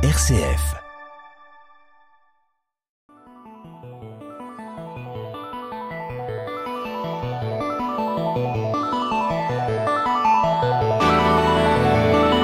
RCF. 0.00 0.76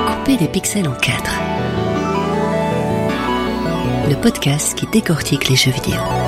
Couper 0.09 0.37
les 0.37 0.49
pixels 0.49 0.89
en 0.89 0.95
quatre. 0.95 1.31
Le 4.09 4.17
podcast 4.17 4.77
qui 4.77 4.89
décortique 4.89 5.49
les 5.49 5.55
jeux 5.55 5.71
vidéo. 5.71 6.24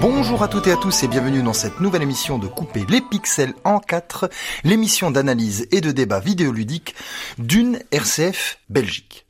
Bonjour 0.00 0.44
à 0.44 0.48
toutes 0.48 0.68
et 0.68 0.72
à 0.72 0.76
tous 0.76 1.02
et 1.02 1.08
bienvenue 1.08 1.42
dans 1.42 1.52
cette 1.52 1.80
nouvelle 1.80 2.02
émission 2.02 2.38
de 2.38 2.46
Couper 2.46 2.84
les 2.88 3.00
pixels 3.00 3.54
en 3.64 3.80
4, 3.80 4.30
l'émission 4.62 5.10
d'analyse 5.10 5.66
et 5.72 5.80
de 5.80 5.90
débat 5.90 6.20
vidéoludique 6.20 6.94
d'une 7.38 7.80
RCF 7.90 8.60
Belgique. 8.68 9.27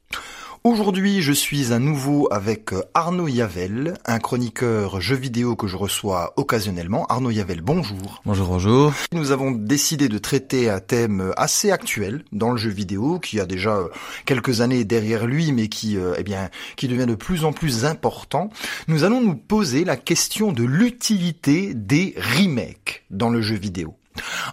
Aujourd'hui, 0.65 1.23
je 1.23 1.33
suis 1.33 1.73
à 1.73 1.79
nouveau 1.79 2.27
avec 2.33 2.73
euh, 2.73 2.83
Arnaud 2.93 3.29
Yavel, 3.29 3.95
un 4.05 4.19
chroniqueur 4.19 5.01
jeux 5.01 5.17
vidéo 5.17 5.55
que 5.55 5.69
je 5.69 5.77
reçois 5.77 6.33
occasionnellement. 6.37 7.07
Arnaud 7.07 7.31
Yavel, 7.31 7.61
bonjour. 7.61 8.21
Bonjour, 8.27 8.49
bonjour. 8.49 8.93
Nous 9.13 9.31
avons 9.31 9.53
décidé 9.53 10.09
de 10.09 10.19
traiter 10.19 10.69
un 10.69 10.81
thème 10.81 11.33
assez 11.37 11.71
actuel 11.71 12.25
dans 12.33 12.51
le 12.51 12.57
jeu 12.57 12.71
vidéo, 12.71 13.21
qui 13.21 13.39
a 13.39 13.47
déjà 13.47 13.77
euh, 13.77 13.89
quelques 14.27 14.61
années 14.61 14.85
derrière 14.85 15.27
lui, 15.27 15.53
mais 15.53 15.69
qui, 15.69 15.97
euh, 15.97 16.15
eh 16.19 16.25
bien, 16.25 16.51
qui 16.77 16.89
devient 16.89 17.07
de 17.07 17.15
plus 17.15 17.45
en 17.45 17.53
plus 17.53 17.85
important. 17.85 18.51
Nous 18.89 19.05
allons 19.05 19.21
nous 19.21 19.37
poser 19.37 19.85
la 19.85 19.97
question 19.97 20.51
de 20.51 20.65
l'utilité 20.65 21.73
des 21.73 22.17
remakes 22.37 23.05
dans 23.11 23.31
le 23.31 23.43
jeu 23.43 23.57
vidéo. 23.57 23.95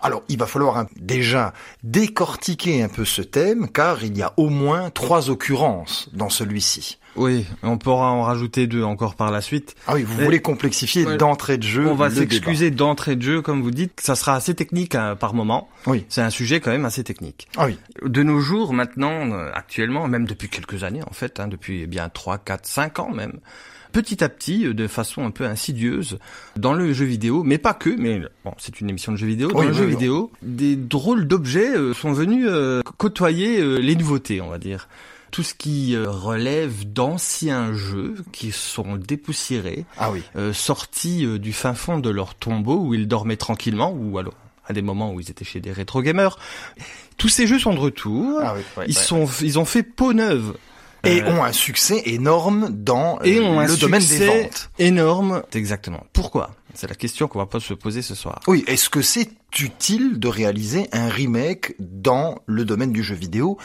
Alors, 0.01 0.23
il 0.29 0.37
va 0.37 0.45
falloir 0.47 0.85
déjà 0.95 1.53
décortiquer 1.83 2.83
un 2.83 2.89
peu 2.89 3.05
ce 3.05 3.21
thème, 3.21 3.67
car 3.69 4.03
il 4.03 4.17
y 4.17 4.21
a 4.21 4.33
au 4.37 4.49
moins 4.49 4.89
trois 4.89 5.29
occurrences 5.29 6.09
dans 6.13 6.29
celui-ci. 6.29 6.97
Oui, 7.15 7.45
on 7.63 7.77
pourra 7.77 8.11
en 8.11 8.23
rajouter 8.23 8.67
deux 8.67 8.83
encore 8.83 9.15
par 9.15 9.31
la 9.31 9.39
suite. 9.39 9.73
Ah 9.87 9.93
oui, 9.93 10.03
vous 10.03 10.15
voulez 10.21 10.41
complexifier 10.41 11.05
Ouais. 11.05 11.15
d'entrée 11.15 11.57
de 11.57 11.63
jeu 11.63 11.87
On 11.87 11.95
va 11.95 12.09
s'excuser 12.09 12.71
d'entrée 12.71 13.15
de 13.15 13.21
jeu, 13.21 13.41
comme 13.41 13.61
vous 13.61 13.71
dites. 13.71 14.01
Ça 14.03 14.15
sera 14.15 14.35
assez 14.35 14.53
technique 14.53 14.95
hein, 14.95 15.15
par 15.15 15.33
moment. 15.33 15.69
Oui. 15.87 16.05
C'est 16.09 16.21
un 16.21 16.29
sujet 16.29 16.59
quand 16.59 16.71
même 16.71 16.83
assez 16.83 17.05
technique. 17.05 17.47
Ah 17.55 17.67
oui. 17.67 17.77
De 18.03 18.21
nos 18.21 18.41
jours, 18.41 18.73
maintenant, 18.73 19.31
euh, 19.31 19.49
actuellement, 19.53 20.09
même 20.09 20.25
depuis 20.25 20.49
quelques 20.49 20.83
années 20.83 21.03
en 21.09 21.13
fait, 21.13 21.39
hein, 21.39 21.47
depuis 21.47 21.83
eh 21.83 21.87
bien 21.87 22.09
3, 22.09 22.37
4, 22.39 22.65
5 22.65 22.99
ans 22.99 23.09
même, 23.11 23.39
petit 23.95 24.25
à 24.25 24.29
petit, 24.29 24.65
euh, 24.67 24.73
de 24.73 24.87
façon 24.87 25.23
un 25.25 25.31
peu 25.31 25.45
insidieuse, 25.45 26.17
dans 26.57 26.73
le 26.73 26.91
jeu 26.91 27.05
vidéo, 27.05 27.43
mais 27.43 27.57
pas 27.57 27.73
que, 27.73 27.89
mais 27.89 28.21
bon, 28.43 28.51
c'est 28.57 28.81
une 28.81 28.89
émission 28.89 29.13
de 29.13 29.17
jeu 29.17 29.25
vidéo, 29.25 29.47
dans 29.53 29.59
Oui, 29.59 29.67
le 29.67 29.71
oui, 29.71 29.77
jeu 29.77 29.85
oui. 29.85 29.91
vidéo, 29.91 30.31
des 30.41 30.75
drôles 30.75 31.27
d'objets 31.29 31.77
euh, 31.77 31.93
sont 31.93 32.11
venus 32.11 32.45
euh, 32.49 32.81
côtoyer 32.97 33.63
les 33.79 33.95
nouveautés, 33.95 34.41
on 34.41 34.49
va 34.49 34.57
dire. 34.57 34.89
Tout 35.31 35.43
ce 35.43 35.53
qui 35.53 35.95
relève 35.97 36.91
d'anciens 36.91 37.73
jeux 37.73 38.15
qui 38.33 38.51
sont 38.51 38.97
dépoussiérés, 38.97 39.85
Ah 39.97 40.11
oui. 40.11 40.23
euh, 40.35 40.51
sortis 40.51 41.25
du 41.39 41.53
fin 41.53 41.73
fond 41.73 41.97
de 41.99 42.09
leur 42.09 42.35
tombeau 42.35 42.77
où 42.77 42.93
ils 42.93 43.07
dormaient 43.07 43.37
tranquillement, 43.37 43.91
ou 43.97 44.17
alors 44.17 44.33
à 44.67 44.73
des 44.73 44.81
moments 44.81 45.13
où 45.13 45.19
ils 45.21 45.29
étaient 45.31 45.45
chez 45.45 45.61
des 45.61 45.71
rétro 45.71 46.01
gamers. 46.01 46.37
Tous 47.17 47.29
ces 47.29 47.47
jeux 47.47 47.59
sont 47.59 47.73
de 47.73 47.79
retour. 47.79 48.39
Ah 48.43 48.53
oui. 48.55 48.61
ouais, 48.77 48.85
ils 48.89 48.97
ouais. 48.97 49.01
sont, 49.03 49.25
ils 49.41 49.57
ont 49.59 49.65
fait 49.65 49.83
peau 49.83 50.11
neuve. 50.11 50.53
Et 51.05 51.23
ont 51.23 51.43
un 51.43 51.51
succès 51.51 52.01
énorme 52.05 52.69
dans 52.71 53.19
et 53.23 53.37
euh, 53.37 53.43
ont 53.43 53.59
le 53.59 53.77
domaine 53.77 54.03
des 54.05 54.25
ventes. 54.25 54.69
énorme. 54.79 55.43
Exactement. 55.53 56.03
Pourquoi? 56.13 56.51
C'est 56.75 56.89
la 56.89 56.95
question 56.95 57.27
qu'on 57.27 57.39
va 57.39 57.45
pas 57.45 57.59
se 57.59 57.73
poser 57.73 58.01
ce 58.01 58.15
soir. 58.15 58.41
Oui, 58.47 58.63
est-ce 58.67 58.89
que 58.89 59.01
c'est 59.01 59.29
utile 59.57 60.19
de 60.19 60.27
réaliser 60.27 60.89
un 60.91 61.07
remake 61.07 61.75
dans 61.79 62.39
le 62.45 62.65
domaine 62.65 62.91
du 62.91 63.03
jeu 63.03 63.15
vidéo? 63.15 63.57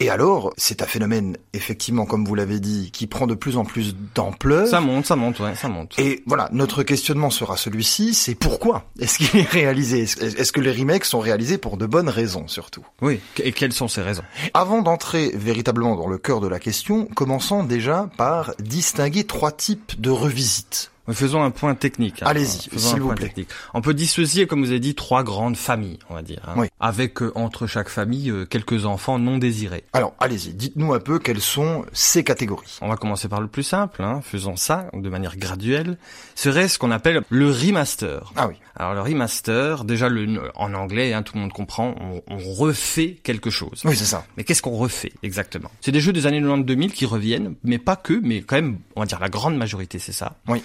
Et 0.00 0.10
alors, 0.10 0.52
c'est 0.56 0.82
un 0.82 0.86
phénomène, 0.86 1.36
effectivement, 1.52 2.04
comme 2.04 2.24
vous 2.24 2.34
l'avez 2.34 2.58
dit, 2.58 2.90
qui 2.90 3.06
prend 3.06 3.28
de 3.28 3.34
plus 3.34 3.56
en 3.56 3.64
plus 3.64 3.94
d'ampleur. 4.14 4.66
Ça 4.66 4.80
monte, 4.80 5.06
ça 5.06 5.14
monte, 5.14 5.38
ouais, 5.38 5.54
ça 5.54 5.68
monte. 5.68 5.96
Et 5.98 6.24
voilà, 6.26 6.48
notre 6.52 6.82
questionnement 6.82 7.30
sera 7.30 7.56
celui-ci, 7.56 8.14
c'est 8.14 8.34
pourquoi 8.34 8.90
est-ce 8.98 9.18
qu'il 9.18 9.38
est 9.40 9.48
réalisé? 9.48 10.02
Est-ce 10.02 10.50
que 10.50 10.60
les 10.60 10.72
remakes 10.72 11.04
sont 11.04 11.20
réalisés 11.20 11.58
pour 11.58 11.76
de 11.76 11.86
bonnes 11.86 12.08
raisons, 12.08 12.48
surtout? 12.48 12.84
Oui. 13.00 13.20
Et 13.38 13.52
quelles 13.52 13.72
sont 13.72 13.88
ces 13.88 14.02
raisons? 14.02 14.24
Avant 14.54 14.82
d'entrer 14.82 15.30
véritablement 15.34 15.94
dans 15.94 16.08
le 16.08 16.18
cœur 16.18 16.40
de 16.40 16.48
la 16.48 16.58
question, 16.58 17.06
commençons 17.06 17.62
déjà 17.62 18.10
par 18.16 18.54
distinguer 18.58 19.24
trois 19.24 19.52
types 19.52 20.00
de 20.00 20.10
revisites. 20.10 20.90
Faisons 21.12 21.42
un 21.42 21.50
point 21.50 21.74
technique. 21.74 22.22
hein. 22.22 22.26
Allez-y, 22.28 22.68
s'il 22.78 23.00
vous 23.00 23.06
point 23.06 23.14
plaît. 23.14 23.26
technique. 23.28 23.48
On 23.74 23.80
peut 23.80 23.94
dissocier, 23.94 24.46
comme 24.46 24.60
vous 24.64 24.70
avez 24.70 24.80
dit, 24.80 24.94
trois 24.94 25.22
grandes 25.22 25.56
familles, 25.56 25.98
on 26.10 26.14
va 26.14 26.22
dire, 26.22 26.40
hein, 26.48 26.54
Oui. 26.56 26.68
avec 26.80 27.22
euh, 27.22 27.32
entre 27.36 27.66
chaque 27.66 27.88
famille 27.88 28.30
euh, 28.30 28.44
quelques 28.44 28.86
enfants 28.86 29.18
non 29.18 29.38
désirés. 29.38 29.84
Alors, 29.92 30.14
allez-y, 30.20 30.52
dites-nous 30.54 30.94
un 30.94 31.00
peu 31.00 31.18
quelles 31.18 31.40
sont 31.40 31.84
ces 31.92 32.24
catégories. 32.24 32.78
On 32.80 32.88
va 32.88 32.96
commencer 32.96 33.28
par 33.28 33.40
le 33.40 33.46
plus 33.46 33.62
simple, 33.62 34.02
hein, 34.02 34.20
faisons 34.22 34.56
ça 34.56 34.88
de 34.92 35.08
manière 35.08 35.36
graduelle, 35.36 35.96
serait 36.34 36.68
ce 36.68 36.78
qu'on 36.78 36.90
appelle 36.90 37.22
le 37.28 37.50
remaster. 37.50 38.32
Ah 38.36 38.48
oui, 38.48 38.54
Alors 38.76 38.94
le 38.94 39.00
remaster, 39.00 39.84
déjà 39.84 40.08
le, 40.08 40.50
en 40.54 40.74
anglais, 40.74 41.12
hein, 41.12 41.22
tout 41.22 41.34
le 41.34 41.40
monde 41.40 41.52
comprend, 41.52 41.94
on, 42.00 42.22
on 42.28 42.38
refait 42.38 43.16
quelque 43.22 43.50
chose. 43.50 43.82
oui, 43.84 43.96
c'est 43.96 44.04
ça. 44.04 44.24
Mais 44.36 44.44
qu'est-ce 44.44 44.62
qu'on 44.62 44.76
refait 44.76 45.12
exactement? 45.22 45.70
C'est 45.80 45.92
des 45.92 46.00
jeux 46.00 46.12
des 46.12 46.26
années 46.26 46.40
90-2000 46.40 46.90
qui 46.90 47.06
reviennent, 47.06 47.54
mais 47.64 47.78
pas 47.78 47.96
que, 47.96 48.18
mais 48.22 48.42
quand 48.42 48.56
même, 48.56 48.78
on 48.96 49.00
va 49.00 49.06
dire 49.06 49.20
la 49.20 49.28
grande 49.28 49.56
majorité, 49.56 49.98
c'est 49.98 50.12
ça. 50.12 50.36
Oui. 50.48 50.62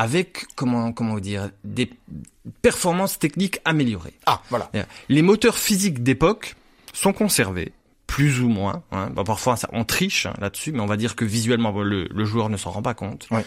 Avec 0.00 0.46
comment 0.56 0.92
comment 0.92 1.18
dire 1.18 1.50
des 1.62 1.90
performances 2.62 3.18
techniques 3.18 3.60
améliorées. 3.66 4.14
Ah, 4.24 4.40
voilà. 4.48 4.70
Les 5.10 5.20
moteurs 5.20 5.58
physiques 5.58 6.02
d'époque 6.02 6.56
sont 6.94 7.12
conservés, 7.12 7.72
plus 8.06 8.40
ou 8.40 8.48
moins. 8.48 8.82
Hein. 8.92 9.10
Parfois, 9.26 9.56
ça, 9.56 9.68
on 9.72 9.84
triche 9.84 10.24
hein, 10.24 10.32
là-dessus, 10.40 10.72
mais 10.72 10.80
on 10.80 10.86
va 10.86 10.96
dire 10.96 11.16
que 11.16 11.26
visuellement, 11.26 11.70
le, 11.82 12.08
le 12.10 12.24
joueur 12.24 12.48
ne 12.48 12.56
s'en 12.56 12.70
rend 12.70 12.82
pas 12.82 12.94
compte. 12.94 13.28
Ouais. 13.30 13.44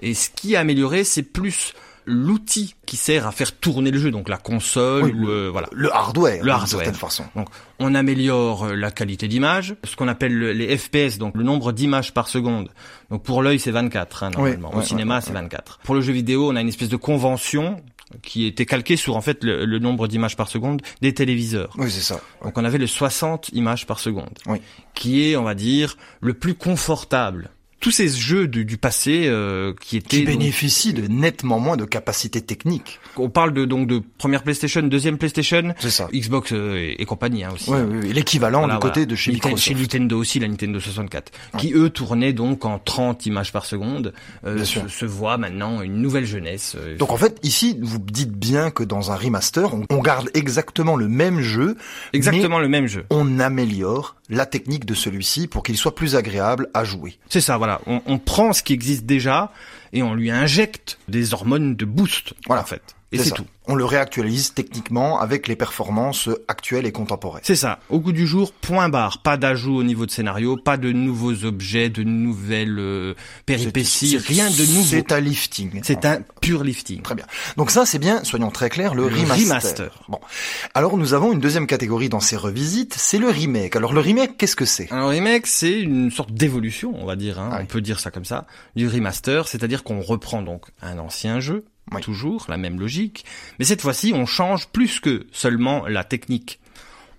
Et 0.00 0.14
ce 0.14 0.28
qui 0.30 0.54
est 0.54 0.56
amélioré, 0.56 1.04
c'est 1.04 1.22
plus 1.22 1.72
l'outil 2.04 2.74
qui 2.86 2.96
sert 2.96 3.26
à 3.26 3.32
faire 3.32 3.52
tourner 3.52 3.90
le 3.90 3.98
jeu, 3.98 4.10
donc 4.10 4.28
la 4.28 4.36
console, 4.36 5.04
Oui, 5.04 5.26
euh, 5.28 5.48
voilà. 5.50 5.68
Le 5.72 5.92
hardware, 5.94 6.42
Le 6.42 6.50
hardware. 6.50 6.68
certaine 6.68 6.94
façon. 6.94 7.24
Donc, 7.36 7.48
on 7.78 7.94
améliore 7.94 8.64
euh, 8.64 8.74
la 8.74 8.90
qualité 8.90 9.28
d'image, 9.28 9.76
ce 9.84 9.96
qu'on 9.96 10.08
appelle 10.08 10.34
le- 10.36 10.52
les 10.52 10.76
FPS, 10.76 11.18
donc 11.18 11.36
le 11.36 11.42
nombre 11.44 11.72
d'images 11.72 12.12
par 12.12 12.28
seconde. 12.28 12.70
Donc 13.10 13.22
pour 13.22 13.42
l'œil, 13.42 13.58
c'est 13.58 13.70
24 13.70 14.22
hein, 14.24 14.30
normalement. 14.30 14.68
Oui, 14.70 14.76
Au 14.76 14.78
ouais, 14.80 14.84
cinéma, 14.84 15.16
ouais, 15.16 15.20
c'est 15.20 15.32
24. 15.32 15.78
Pour 15.84 15.94
le 15.94 16.00
jeu 16.00 16.12
vidéo, 16.12 16.50
on 16.50 16.56
a 16.56 16.60
une 16.60 16.68
espèce 16.68 16.88
de 16.88 16.96
convention 16.96 17.76
qui 18.22 18.44
était 18.46 18.66
calquée 18.66 18.96
sur 18.96 19.16
en 19.16 19.22
fait 19.22 19.42
le, 19.42 19.64
le 19.64 19.78
nombre 19.78 20.06
d'images 20.06 20.36
par 20.36 20.48
seconde 20.48 20.82
des 21.00 21.14
téléviseurs. 21.14 21.72
Oui, 21.78 21.90
c'est 21.90 22.00
ça. 22.02 22.20
Donc 22.44 22.58
on 22.58 22.64
avait 22.64 22.76
le 22.78 22.86
60 22.86 23.48
images 23.54 23.86
par 23.86 23.98
seconde, 24.00 24.38
Oui. 24.46 24.60
qui 24.94 25.30
est, 25.30 25.36
on 25.36 25.44
va 25.44 25.54
dire, 25.54 25.96
le 26.20 26.34
plus 26.34 26.54
confortable. 26.54 27.50
Tous 27.82 27.90
ces 27.90 28.08
jeux 28.08 28.46
du, 28.46 28.64
du 28.64 28.78
passé 28.78 29.24
euh, 29.26 29.74
qui 29.80 29.96
étaient... 29.96 30.18
Qui 30.18 30.24
donc- 30.24 30.38
bénéficie 30.38 30.94
de 30.94 31.06
nettement 31.08 31.58
moins 31.58 31.76
de 31.76 31.84
capacités 31.84 32.40
techniques. 32.40 33.00
on 33.16 33.28
parle 33.28 33.52
de 33.52 33.64
donc 33.64 33.88
de 33.88 34.00
première 34.18 34.44
PlayStation, 34.44 34.82
deuxième 34.82 35.18
PlayStation, 35.18 35.74
C'est 35.80 35.90
ça. 35.90 36.08
Xbox 36.14 36.52
euh, 36.52 36.76
et, 36.76 37.02
et 37.02 37.04
compagnie 37.04 37.42
hein, 37.42 37.50
aussi. 37.52 37.70
Oui, 37.70 37.80
oui, 37.86 37.98
oui. 38.04 38.12
L'équivalent 38.12 38.60
Voilà, 38.60 38.74
du 38.74 38.80
côté 38.80 39.04
de 39.04 39.16
chez 39.16 39.32
Nintendo- 39.32 39.48
Microsoft. 39.56 39.62
Chez 39.68 39.74
Nintendo 39.74 40.16
aussi, 40.18 40.38
la 40.38 40.46
Nintendo 40.46 40.78
64, 40.78 41.32
qui 41.58 41.72
eux 41.74 41.90
tournaient 41.90 42.32
donc 42.32 42.64
en 42.64 42.78
30 42.78 43.26
images 43.26 43.50
par 43.52 43.66
seconde, 43.66 44.14
euh, 44.46 44.64
se, 44.64 44.86
se 44.86 45.04
voit 45.04 45.36
maintenant 45.36 45.82
une 45.82 46.00
nouvelle 46.00 46.24
jeunesse. 46.24 46.76
euh, 46.78 46.96
Donc 46.96 47.10
en 47.10 47.16
fait, 47.16 47.38
ici, 47.42 47.76
vous 47.82 47.98
dites 47.98 48.30
bien 48.32 48.70
que 48.70 48.84
dans 48.84 49.10
un 49.10 49.16
remaster, 49.16 49.74
on, 49.74 49.84
on 49.90 49.98
garde 49.98 50.30
exactement 50.34 50.94
le 50.94 51.08
même 51.08 51.40
jeu, 51.40 51.76
exactement 52.12 52.60
le 52.60 52.68
même 52.68 52.86
jeu. 52.86 53.04
on 53.10 53.40
améliore 53.40 54.14
la 54.32 54.46
technique 54.46 54.84
de 54.86 54.94
celui-ci 54.94 55.46
pour 55.46 55.62
qu'il 55.62 55.76
soit 55.76 55.94
plus 55.94 56.16
agréable 56.16 56.68
à 56.74 56.84
jouer. 56.84 57.18
C'est 57.28 57.40
ça, 57.40 57.56
voilà. 57.58 57.80
On, 57.86 58.00
on 58.06 58.18
prend 58.18 58.52
ce 58.52 58.62
qui 58.62 58.72
existe 58.72 59.04
déjà 59.04 59.52
et 59.92 60.02
on 60.02 60.14
lui 60.14 60.30
injecte 60.30 60.98
des 61.08 61.34
hormones 61.34 61.76
de 61.76 61.84
boost, 61.84 62.34
Voilà. 62.46 62.62
en 62.62 62.66
fait. 62.66 62.82
Et 63.12 63.18
c'est 63.18 63.30
tout. 63.30 63.44
On 63.68 63.74
le 63.76 63.84
réactualise 63.84 64.54
techniquement 64.54 65.20
avec 65.20 65.46
les 65.46 65.54
performances 65.54 66.28
actuelles 66.48 66.84
et 66.86 66.90
contemporaines. 66.92 67.42
C'est 67.44 67.54
ça. 67.54 67.78
Au 67.90 68.00
goût 68.00 68.10
du 68.10 68.26
jour, 68.26 68.52
point 68.52 68.88
barre. 68.88 69.18
Pas 69.22 69.36
d'ajout 69.36 69.76
au 69.76 69.84
niveau 69.84 70.04
de 70.04 70.10
scénario, 70.10 70.56
pas 70.56 70.76
de 70.76 70.90
nouveaux 70.90 71.44
objets, 71.44 71.88
de 71.88 72.02
nouvelles 72.02 72.78
euh, 72.80 73.14
péripéties, 73.46 74.16
rien 74.18 74.50
de 74.50 74.64
nouveau. 74.66 74.82
C'est 74.88 75.12
un 75.12 75.20
lifting. 75.20 75.80
C'est 75.84 76.04
un 76.04 76.22
pur 76.40 76.64
lifting. 76.64 77.02
Très 77.02 77.14
bien. 77.14 77.26
Donc 77.56 77.70
ça, 77.70 77.86
c'est 77.86 77.98
bien, 78.00 78.24
soyons 78.24 78.50
très 78.50 78.68
clairs, 78.68 78.94
le, 78.94 79.08
Le 79.08 79.14
remaster. 79.14 79.36
remaster. 79.48 80.02
Bon. 80.08 80.18
Alors 80.74 80.96
nous 80.96 81.14
avons 81.14 81.32
une 81.32 81.40
deuxième 81.40 81.66
catégorie 81.68 82.08
dans 82.08 82.20
ces 82.20 82.36
revisites, 82.36 82.94
c'est 82.98 83.18
le 83.18 83.28
remake. 83.28 83.76
Alors 83.76 83.92
le 83.92 84.00
remake, 84.00 84.36
qu'est-ce 84.38 84.56
que 84.56 84.64
c'est? 84.64 84.90
Un 84.92 85.06
remake, 85.06 85.46
c'est 85.46 85.78
une 85.80 86.10
sorte 86.10 86.32
d'évolution, 86.32 86.94
on 87.00 87.04
va 87.06 87.14
dire, 87.16 87.38
hein, 87.38 87.50
Ah 87.52 87.56
oui. 87.58 87.62
on 87.64 87.66
peut 87.66 87.80
dire 87.80 88.00
ça 88.00 88.10
comme 88.10 88.24
ça, 88.24 88.46
du 88.74 88.88
remaster, 88.88 89.46
c'est-à-dire 89.46 89.84
qu'on 89.84 90.00
reprend 90.00 90.42
donc 90.42 90.64
un 90.82 90.98
ancien 90.98 91.38
jeu, 91.40 91.64
Oui. 91.92 92.00
toujours 92.00 92.46
la 92.48 92.56
même 92.56 92.78
logique, 92.78 93.24
mais 93.58 93.64
cette 93.64 93.82
fois-ci 93.82 94.12
on 94.14 94.26
change 94.26 94.68
plus 94.68 95.00
que 95.00 95.26
seulement 95.32 95.86
la 95.86 96.04
technique. 96.04 96.60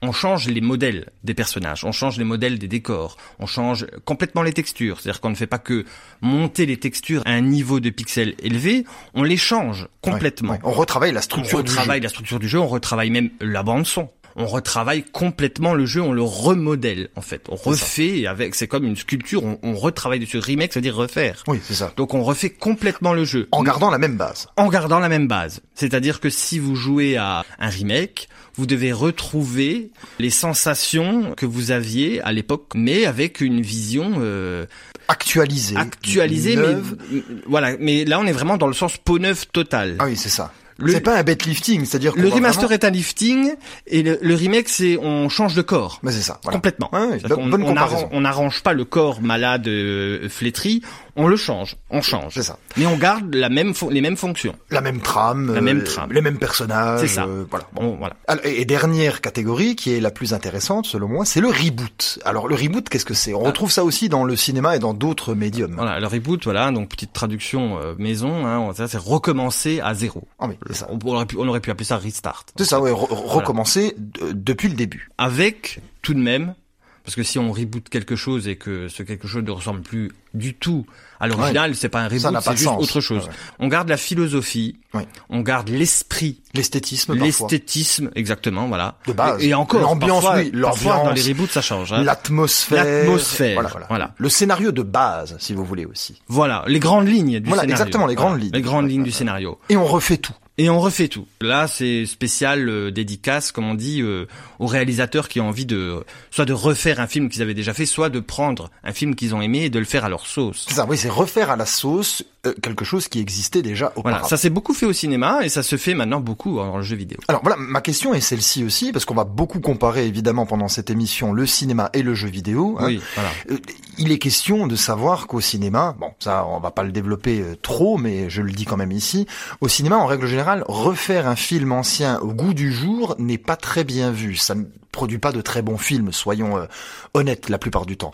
on 0.01 0.11
change 0.11 0.47
les 0.47 0.61
modèles 0.61 1.09
des 1.23 1.33
personnages, 1.33 1.85
on 1.85 1.93
change 1.93 2.17
les 2.17 2.25
modèles 2.25 2.59
des 2.59 2.67
décors, 2.67 3.17
on 3.39 3.45
change 3.45 3.87
complètement 4.03 4.43
les 4.43 4.51
textures. 4.51 4.99
C'est-à-dire 4.99 5.21
qu'on 5.21 5.29
ne 5.29 5.35
fait 5.35 5.47
pas 5.47 5.59
que 5.59 5.85
monter 6.21 6.65
les 6.65 6.77
textures 6.77 7.21
à 7.25 7.31
un 7.31 7.41
niveau 7.41 7.79
de 7.79 7.89
pixels 7.89 8.35
élevé, 8.39 8.85
on 9.13 9.23
les 9.23 9.37
change 9.37 9.87
complètement. 10.01 10.57
On 10.63 10.71
retravaille 10.71 11.13
la 11.13 11.21
structure 11.21 11.59
on 11.59 11.61
retravaille 11.61 11.99
jeu. 11.99 12.03
la 12.03 12.09
structure 12.09 12.39
du 12.39 12.49
jeu, 12.49 12.59
on 12.59 12.67
retravaille 12.67 13.11
même 13.11 13.29
la 13.39 13.63
bande 13.63 13.85
son 13.85 14.09
on 14.35 14.45
retravaille 14.45 15.03
complètement 15.03 15.73
le 15.73 15.85
jeu, 15.85 16.01
on 16.01 16.11
le 16.13 16.21
remodèle 16.21 17.09
en 17.15 17.21
fait. 17.21 17.45
On 17.49 17.55
refait 17.55 18.25
avec, 18.27 18.55
c'est 18.55 18.67
comme 18.67 18.85
une 18.85 18.95
sculpture, 18.95 19.43
on, 19.43 19.59
on 19.63 19.75
retravaille 19.75 20.19
dessus. 20.19 20.39
Remake, 20.39 20.73
c'est-à-dire 20.73 20.95
refaire. 20.95 21.43
Oui, 21.47 21.59
c'est 21.63 21.73
ça. 21.75 21.93
Donc 21.97 22.13
on 22.13 22.23
refait 22.23 22.49
complètement 22.49 23.13
le 23.13 23.25
jeu. 23.25 23.47
En 23.51 23.63
gardant 23.63 23.89
la 23.89 23.97
même 23.97 24.17
base. 24.17 24.47
En 24.57 24.69
gardant 24.69 24.99
la 24.99 25.09
même 25.09 25.27
base. 25.27 25.61
C'est-à-dire 25.75 26.19
que 26.19 26.29
si 26.29 26.59
vous 26.59 26.75
jouez 26.75 27.17
à 27.17 27.45
un 27.59 27.69
remake, 27.69 28.27
vous 28.55 28.65
devez 28.65 28.91
retrouver 28.91 29.91
les 30.19 30.29
sensations 30.29 31.33
que 31.35 31.45
vous 31.45 31.71
aviez 31.71 32.21
à 32.21 32.31
l'époque, 32.31 32.71
mais 32.75 33.05
avec 33.05 33.41
une 33.41 33.61
vision 33.61 34.13
euh, 34.17 34.65
actualisée, 35.07 35.75
actualisée, 35.75 36.55
neuve. 36.55 36.95
mais 37.11 37.23
voilà. 37.47 37.75
Mais 37.79 38.05
là, 38.05 38.19
on 38.19 38.25
est 38.25 38.31
vraiment 38.31 38.57
dans 38.57 38.67
le 38.67 38.73
sens 38.73 38.97
peau 38.97 39.17
neuve 39.19 39.47
total. 39.51 39.95
Ah 39.99 40.05
oui, 40.05 40.15
c'est 40.15 40.29
ça. 40.29 40.53
C'est 40.87 41.01
pas 41.01 41.17
un 41.17 41.23
bête 41.23 41.45
lifting, 41.45 41.85
c'est-à-dire 41.85 42.13
le 42.15 42.27
remaster 42.27 42.67
vraiment... 42.67 42.73
est 42.73 42.85
un 42.85 42.89
lifting 42.89 43.51
et 43.87 44.03
le, 44.03 44.19
le 44.21 44.35
remake 44.35 44.69
c'est 44.69 44.97
on 44.97 45.29
change 45.29 45.53
de 45.53 45.61
corps. 45.61 45.99
Mais 46.03 46.11
c'est 46.11 46.21
ça, 46.21 46.39
voilà. 46.43 46.57
complètement. 46.57 46.89
Ouais, 46.93 47.05
ouais, 47.05 47.19
on, 47.37 47.47
bonne 47.47 47.63
on, 47.63 47.75
on 48.11 48.21
n'arrange 48.21 48.63
pas 48.63 48.73
le 48.73 48.85
corps 48.85 49.21
malade 49.21 49.67
euh, 49.67 50.27
flétri, 50.29 50.81
on 51.15 51.27
le 51.27 51.35
change, 51.35 51.75
on 51.89 52.01
change. 52.01 52.33
C'est 52.33 52.43
ça. 52.43 52.57
Mais 52.77 52.85
on 52.85 52.97
garde 52.97 53.33
la 53.35 53.49
même 53.49 53.73
les 53.89 54.01
mêmes 54.01 54.17
fonctions. 54.17 54.55
La 54.71 54.81
même 54.81 54.99
trame, 54.99 55.53
la 55.53 55.61
même 55.61 55.79
euh, 55.79 55.83
trame, 55.83 56.11
les 56.11 56.21
mêmes 56.21 56.39
personnages. 56.39 57.01
C'est 57.01 57.07
ça. 57.07 57.25
Euh, 57.25 57.45
voilà. 57.49 57.67
Bon, 57.73 57.95
voilà. 57.97 58.15
Alors, 58.27 58.45
et, 58.45 58.65
dernière 58.65 59.21
catégorie 59.21 59.75
qui 59.75 59.93
est 59.93 59.99
la 59.99 60.11
plus 60.11 60.33
intéressante 60.33 60.85
selon 60.85 61.07
moi, 61.07 61.25
c'est 61.25 61.41
le 61.41 61.49
reboot. 61.49 62.19
Alors 62.25 62.47
le 62.47 62.55
reboot, 62.55 62.89
qu'est-ce 62.89 63.05
que 63.05 63.13
c'est? 63.13 63.33
On 63.33 63.43
ah. 63.43 63.47
retrouve 63.47 63.71
ça 63.71 63.83
aussi 63.83 64.09
dans 64.09 64.23
le 64.23 64.35
cinéma 64.35 64.75
et 64.75 64.79
dans 64.79 64.93
d'autres 64.93 65.35
médiums. 65.35 65.75
Voilà, 65.75 65.99
le 65.99 66.07
reboot, 66.07 66.43
voilà, 66.43 66.71
donc 66.71 66.89
petite 66.89 67.13
traduction 67.13 67.77
euh, 67.79 67.93
maison, 67.97 68.45
hein, 68.45 68.71
ça 68.75 68.87
c'est 68.87 68.97
recommencer 68.97 69.79
à 69.81 69.93
zéro. 69.93 70.27
Ah 70.39 70.47
oui, 70.47 70.55
c'est 70.67 70.75
ça. 70.75 70.87
On 70.89 70.99
aurait 71.07 71.25
pu, 71.25 71.37
on 71.37 71.47
aurait 71.47 71.59
pu 71.59 71.69
appeler 71.69 71.85
ça 71.85 71.97
restart. 71.97 72.45
C'est 72.57 72.65
ça, 72.65 72.79
ouais, 72.79 72.91
re 72.91 73.07
recommencer 73.09 73.95
depuis 74.31 74.69
le 74.69 74.75
début. 74.75 75.09
Avec 75.17 75.79
tout 76.01 76.13
de 76.13 76.19
même, 76.19 76.55
parce 77.03 77.15
que 77.15 77.23
si 77.23 77.37
on 77.37 77.51
reboot 77.51 77.89
quelque 77.89 78.15
chose 78.15 78.47
et 78.47 78.55
que 78.55 78.87
ce 78.87 79.03
quelque 79.03 79.27
chose 79.27 79.43
ne 79.43 79.51
ressemble 79.51 79.81
plus 79.81 80.11
du 80.33 80.53
tout 80.53 80.85
à 81.19 81.27
l'original, 81.27 81.71
ouais. 81.71 81.75
c'est 81.75 81.89
pas 81.89 82.01
un 82.01 82.07
reboot, 82.07 82.41
c'est 82.41 82.51
juste 82.51 82.63
sens. 82.63 82.81
autre 82.81 83.01
chose. 83.01 83.25
Ouais. 83.25 83.33
On 83.59 83.67
garde 83.67 83.89
la 83.89 83.97
philosophie, 83.97 84.77
ouais. 84.93 85.07
on 85.29 85.41
garde 85.41 85.69
l'esprit, 85.69 86.41
l'esthétisme, 86.53 87.13
l'esthétisme, 87.13 88.09
exactement, 88.15 88.67
voilà. 88.67 88.97
De 89.05 89.13
base. 89.13 89.43
Et, 89.43 89.49
et 89.49 89.53
encore, 89.53 89.81
l'ambiance, 89.81 90.23
parfois, 90.23 90.41
oui, 90.41 90.51
l'ambiance, 90.53 91.03
dans 91.05 91.11
les 91.11 91.21
reboots, 91.21 91.51
ça 91.51 91.61
change. 91.61 91.93
Hein. 91.93 92.03
L'atmosphère, 92.03 92.83
l'atmosphère, 92.83 93.53
voilà, 93.55 93.69
voilà, 93.69 93.85
voilà, 93.89 94.13
Le 94.17 94.29
scénario 94.29 94.71
de 94.71 94.81
base, 94.81 95.35
si 95.39 95.53
vous 95.53 95.65
voulez 95.65 95.85
aussi. 95.85 96.21
Voilà, 96.27 96.63
les 96.67 96.79
grandes 96.79 97.07
lignes 97.07 97.39
du 97.39 97.49
voilà, 97.49 97.63
scénario. 97.63 97.71
exactement, 97.71 98.07
les 98.07 98.15
grandes 98.15 98.41
lignes. 98.41 98.51
Les 98.53 98.61
grandes 98.61 98.89
lignes 98.89 99.03
du 99.03 99.11
scénario. 99.11 99.59
Et 99.69 99.77
on 99.77 99.85
refait 99.85 100.17
tout. 100.17 100.33
Et 100.59 100.69
on 100.69 100.79
refait 100.79 101.07
tout. 101.07 101.27
Là, 101.41 101.67
c'est 101.67 102.05
spécial 102.05 102.69
euh, 102.69 102.91
dédicace, 102.91 103.51
comme 103.51 103.65
on 103.65 103.73
dit, 103.73 104.01
euh, 104.01 104.27
aux 104.59 104.67
réalisateurs 104.67 105.27
qui 105.27 105.39
ont 105.39 105.47
envie 105.47 105.65
de 105.65 106.03
soit 106.29 106.45
de 106.45 106.53
refaire 106.53 106.99
un 106.99 107.07
film 107.07 107.29
qu'ils 107.29 107.41
avaient 107.41 107.55
déjà 107.55 107.73
fait, 107.73 107.87
soit 107.87 108.09
de 108.09 108.19
prendre 108.19 108.69
un 108.83 108.93
film 108.93 109.15
qu'ils 109.15 109.33
ont 109.33 109.41
aimé 109.41 109.63
et 109.63 109.69
de 109.71 109.79
le 109.79 109.85
faire 109.85 110.05
à 110.05 110.09
leur 110.09 110.27
sauce. 110.27 110.67
Ça, 110.69 110.85
oui, 110.87 110.97
c'est 110.97 111.09
refaire 111.09 111.49
à 111.49 111.55
la 111.55 111.65
sauce 111.65 112.23
euh, 112.45 112.53
quelque 112.61 112.83
chose 112.83 113.07
qui 113.07 113.21
existait 113.21 113.61
déjà 113.61 113.93
auparavant. 113.95 114.19
Voilà, 114.19 114.27
ça 114.27 114.35
s'est 114.35 114.49
beaucoup 114.49 114.73
fait 114.73 114.85
au 114.85 114.91
cinéma 114.91 115.45
et 115.45 115.49
ça 115.49 115.63
se 115.63 115.77
fait 115.77 115.93
maintenant 115.93 116.19
beaucoup 116.19 116.57
dans 116.57 116.75
le 116.75 116.83
jeu 116.83 116.97
vidéo. 116.97 117.17
Alors 117.29 117.41
voilà, 117.41 117.55
ma 117.57 117.79
question 117.79 118.13
est 118.13 118.19
celle-ci 118.19 118.65
aussi, 118.65 118.91
parce 118.91 119.05
qu'on 119.05 119.15
va 119.15 119.23
beaucoup 119.23 119.61
comparer 119.61 120.07
évidemment 120.07 120.45
pendant 120.45 120.67
cette 120.67 120.89
émission 120.89 121.31
le 121.31 121.45
cinéma 121.45 121.89
et 121.93 122.03
le 122.03 122.13
jeu 122.13 122.27
vidéo. 122.27 122.75
Hein. 122.79 122.87
Oui, 122.87 123.01
voilà. 123.15 123.29
Euh, 123.49 123.57
il 123.97 124.11
est 124.11 124.17
question 124.17 124.67
de 124.67 124.75
savoir 124.75 125.27
qu'au 125.27 125.39
cinéma, 125.39 125.95
bon, 125.97 126.11
ça 126.19 126.45
on 126.45 126.59
va 126.59 126.71
pas 126.71 126.83
le 126.83 126.91
développer 126.91 127.39
euh, 127.39 127.55
trop, 127.61 127.97
mais 127.97 128.29
je 128.29 128.41
le 128.41 128.51
dis 128.51 128.65
quand 128.65 128.77
même 128.77 128.91
ici, 128.91 129.25
au 129.61 129.69
cinéma 129.69 129.95
en 129.95 130.05
règle 130.05 130.27
générale, 130.27 130.65
refaire 130.67 131.27
un 131.27 131.37
film 131.37 131.71
ancien 131.71 132.19
au 132.19 132.33
goût 132.33 132.53
du 132.53 132.73
jour 132.73 133.15
n'est 133.19 133.37
pas 133.37 133.55
très 133.55 133.85
bien 133.85 134.11
vu. 134.11 134.35
Ça 134.35 134.55
produit 134.93 135.17
pas 135.17 135.33
de 135.33 135.41
très 135.41 135.61
bons 135.61 135.77
films, 135.77 136.13
soyons 136.13 136.57
euh, 136.57 136.65
honnêtes 137.13 137.49
la 137.49 137.57
plupart 137.57 137.85
du 137.85 137.97
temps. 137.97 138.11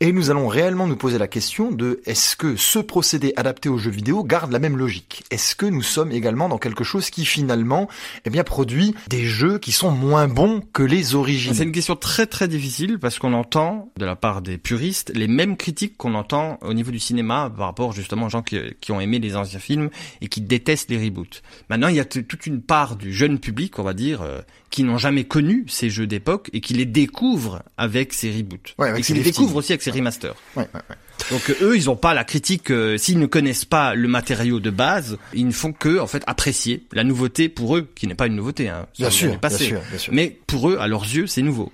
Et 0.00 0.12
nous 0.12 0.30
allons 0.30 0.48
réellement 0.48 0.86
nous 0.86 0.96
poser 0.96 1.16
la 1.16 1.28
question 1.28 1.70
de 1.70 2.02
est-ce 2.04 2.36
que 2.36 2.56
ce 2.56 2.78
procédé 2.78 3.32
adapté 3.36 3.70
aux 3.70 3.78
jeux 3.78 3.90
vidéo 3.90 4.24
garde 4.24 4.52
la 4.52 4.58
même 4.58 4.76
logique? 4.76 5.24
Est-ce 5.30 5.56
que 5.56 5.64
nous 5.64 5.82
sommes 5.82 6.12
également 6.12 6.50
dans 6.50 6.58
quelque 6.58 6.84
chose 6.84 7.08
qui 7.08 7.24
finalement 7.24 7.88
eh 8.26 8.30
bien 8.30 8.44
produit 8.44 8.94
des 9.08 9.24
jeux 9.24 9.58
qui 9.58 9.72
sont 9.72 9.90
moins 9.90 10.28
bons 10.28 10.62
que 10.72 10.82
les 10.82 11.14
origines? 11.14 11.54
C'est 11.54 11.64
une 11.64 11.72
question 11.72 11.96
très 11.96 12.26
très 12.26 12.48
difficile 12.48 12.98
parce 12.98 13.18
qu'on 13.18 13.32
entend 13.32 13.90
de 13.96 14.04
la 14.04 14.16
part 14.16 14.42
des 14.42 14.58
puristes 14.58 15.12
les 15.14 15.28
mêmes 15.28 15.56
critiques 15.56 15.96
qu'on 15.96 16.14
entend 16.14 16.58
au 16.62 16.74
niveau 16.74 16.90
du 16.90 16.98
cinéma 16.98 17.52
par 17.56 17.66
rapport 17.66 17.92
justement 17.92 18.26
aux 18.26 18.30
gens 18.30 18.42
qui, 18.42 18.92
ont 18.92 19.00
aimé 19.00 19.18
les 19.18 19.36
anciens 19.36 19.58
films 19.58 19.90
et 20.20 20.28
qui 20.28 20.40
détestent 20.40 20.90
les 20.90 20.98
reboots. 20.98 21.42
Maintenant, 21.70 21.88
il 21.88 21.96
y 21.96 22.00
a 22.00 22.04
toute 22.04 22.46
une 22.46 22.62
part 22.62 22.96
du 22.96 23.12
jeune 23.12 23.38
public, 23.38 23.78
on 23.78 23.82
va 23.82 23.94
dire, 23.94 24.22
euh, 24.22 24.40
qui 24.70 24.82
n'ont 24.82 24.98
jamais 24.98 25.24
connu 25.24 25.64
ces 25.68 25.90
jeux 25.90 26.06
d'époque 26.16 26.50
et 26.52 26.60
qui 26.60 26.74
les 26.74 26.86
découvrent 26.86 27.62
avec 27.76 28.12
ces 28.12 28.30
reboots. 28.30 28.74
Ouais, 28.78 28.88
avec 28.88 29.00
et 29.00 29.06
qui 29.06 29.14
les 29.14 29.22
découvrent 29.22 29.56
aussi 29.56 29.72
avec 29.72 29.82
ces 29.82 29.90
remasters. 29.90 30.34
Ouais, 30.56 30.62
ouais, 30.74 30.80
ouais. 30.90 30.96
Donc 31.30 31.50
euh, 31.50 31.56
eux, 31.62 31.76
ils 31.76 31.86
n'ont 31.86 31.96
pas 31.96 32.14
la 32.14 32.24
critique. 32.24 32.70
Euh, 32.70 32.96
S'ils 32.96 33.18
ne 33.18 33.26
connaissent 33.26 33.64
pas 33.64 33.94
le 33.94 34.08
matériau 34.08 34.60
de 34.60 34.70
base, 34.70 35.18
ils 35.34 35.46
ne 35.46 35.52
font 35.52 35.72
que 35.72 35.98
en 35.98 36.06
fait 36.06 36.22
apprécier 36.26 36.86
la 36.92 37.04
nouveauté 37.04 37.48
pour 37.48 37.76
eux, 37.76 37.88
qui 37.94 38.06
n'est 38.06 38.14
pas 38.14 38.26
une 38.26 38.36
nouveauté. 38.36 38.68
Hein, 38.68 38.86
bien, 38.98 39.10
sûr, 39.10 39.38
bien 39.38 39.50
sûr, 39.50 39.80
bien 39.90 39.98
sûr. 39.98 40.12
Mais 40.14 40.38
pour 40.46 40.70
eux, 40.70 40.78
à 40.80 40.88
leurs 40.88 41.04
yeux, 41.04 41.26
c'est 41.26 41.42
nouveau. 41.42 41.72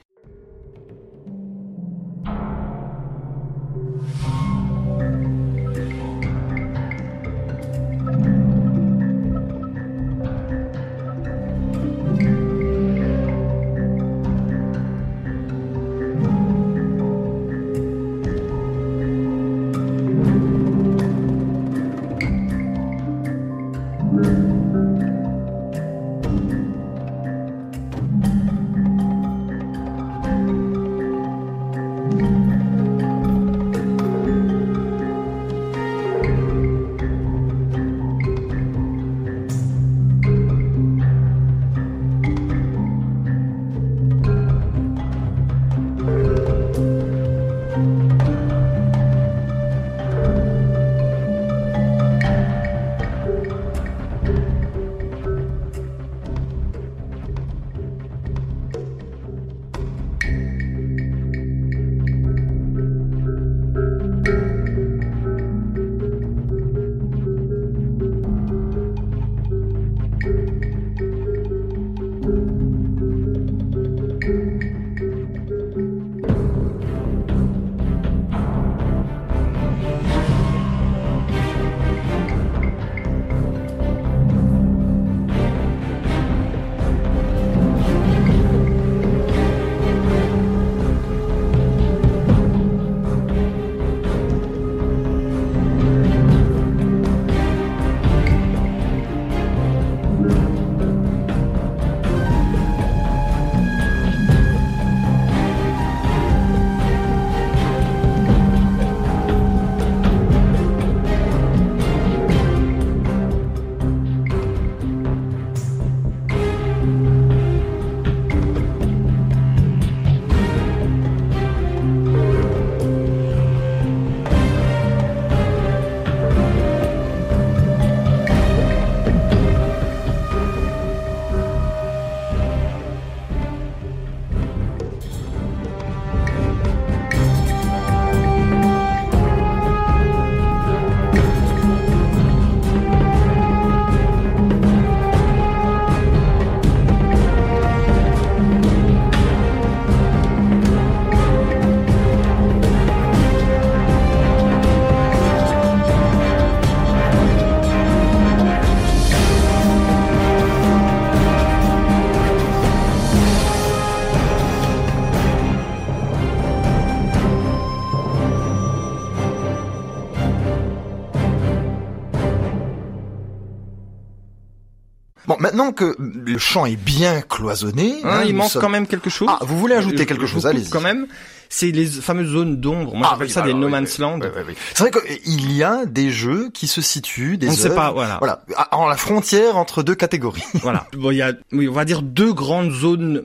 Maintenant 175.52 175.72
que 175.72 175.94
le 175.98 176.38
champ 176.38 176.66
est 176.66 176.76
bien 176.76 177.20
cloisonné, 177.20 178.00
Hein, 178.04 178.08
hein, 178.10 178.22
il 178.26 178.34
manque 178.34 178.50
sommes- 178.50 178.62
quand 178.62 178.68
même 178.68 178.86
quelque 178.86 179.10
chose. 179.10 179.28
Ah, 179.30 179.38
vous 179.42 179.58
voulez 179.58 179.74
ajouter 179.74 180.06
quelque 180.06 180.26
chose 180.26 180.46
Allez-y. 180.46 180.70
quand 180.70 180.80
même. 180.80 181.06
C'est 181.54 181.70
les 181.70 181.84
fameuses 181.84 182.30
zones 182.30 182.56
d'ombre. 182.62 182.94
Moi, 182.96 183.06
Ah, 183.06 183.10
j'appelle 183.12 183.26
oui, 183.26 183.32
ça 183.34 183.42
des 183.42 183.50
alors, 183.50 183.60
no 183.60 183.66
oui, 183.66 183.72
man's 183.72 183.98
land. 183.98 184.18
oui, 184.22 184.28
oui, 184.34 184.42
oui. 184.48 184.54
C'est 184.72 184.84
vrai 184.84 184.90
qu'il 184.90 185.52
y 185.52 185.62
a 185.62 185.84
des 185.84 186.10
jeux 186.10 186.48
qui 186.54 186.66
se 186.66 186.80
situent, 186.80 187.36
des 187.36 187.46
On 187.48 187.50
ne 187.50 187.56
sait 187.56 187.74
pas, 187.74 187.90
voilà. 187.92 188.16
voilà, 188.20 188.42
en 188.70 188.88
la 188.88 188.96
frontière 188.96 189.58
entre 189.58 189.82
deux 189.82 189.94
catégories. 189.94 190.42
Voilà. 190.62 190.86
Bon, 190.96 191.10
il 191.10 191.18
y 191.18 191.22
a, 191.22 191.34
oui, 191.52 191.68
on 191.68 191.72
va 191.74 191.84
dire 191.84 192.00
deux 192.00 192.32
grandes 192.32 192.70
zones. 192.72 193.24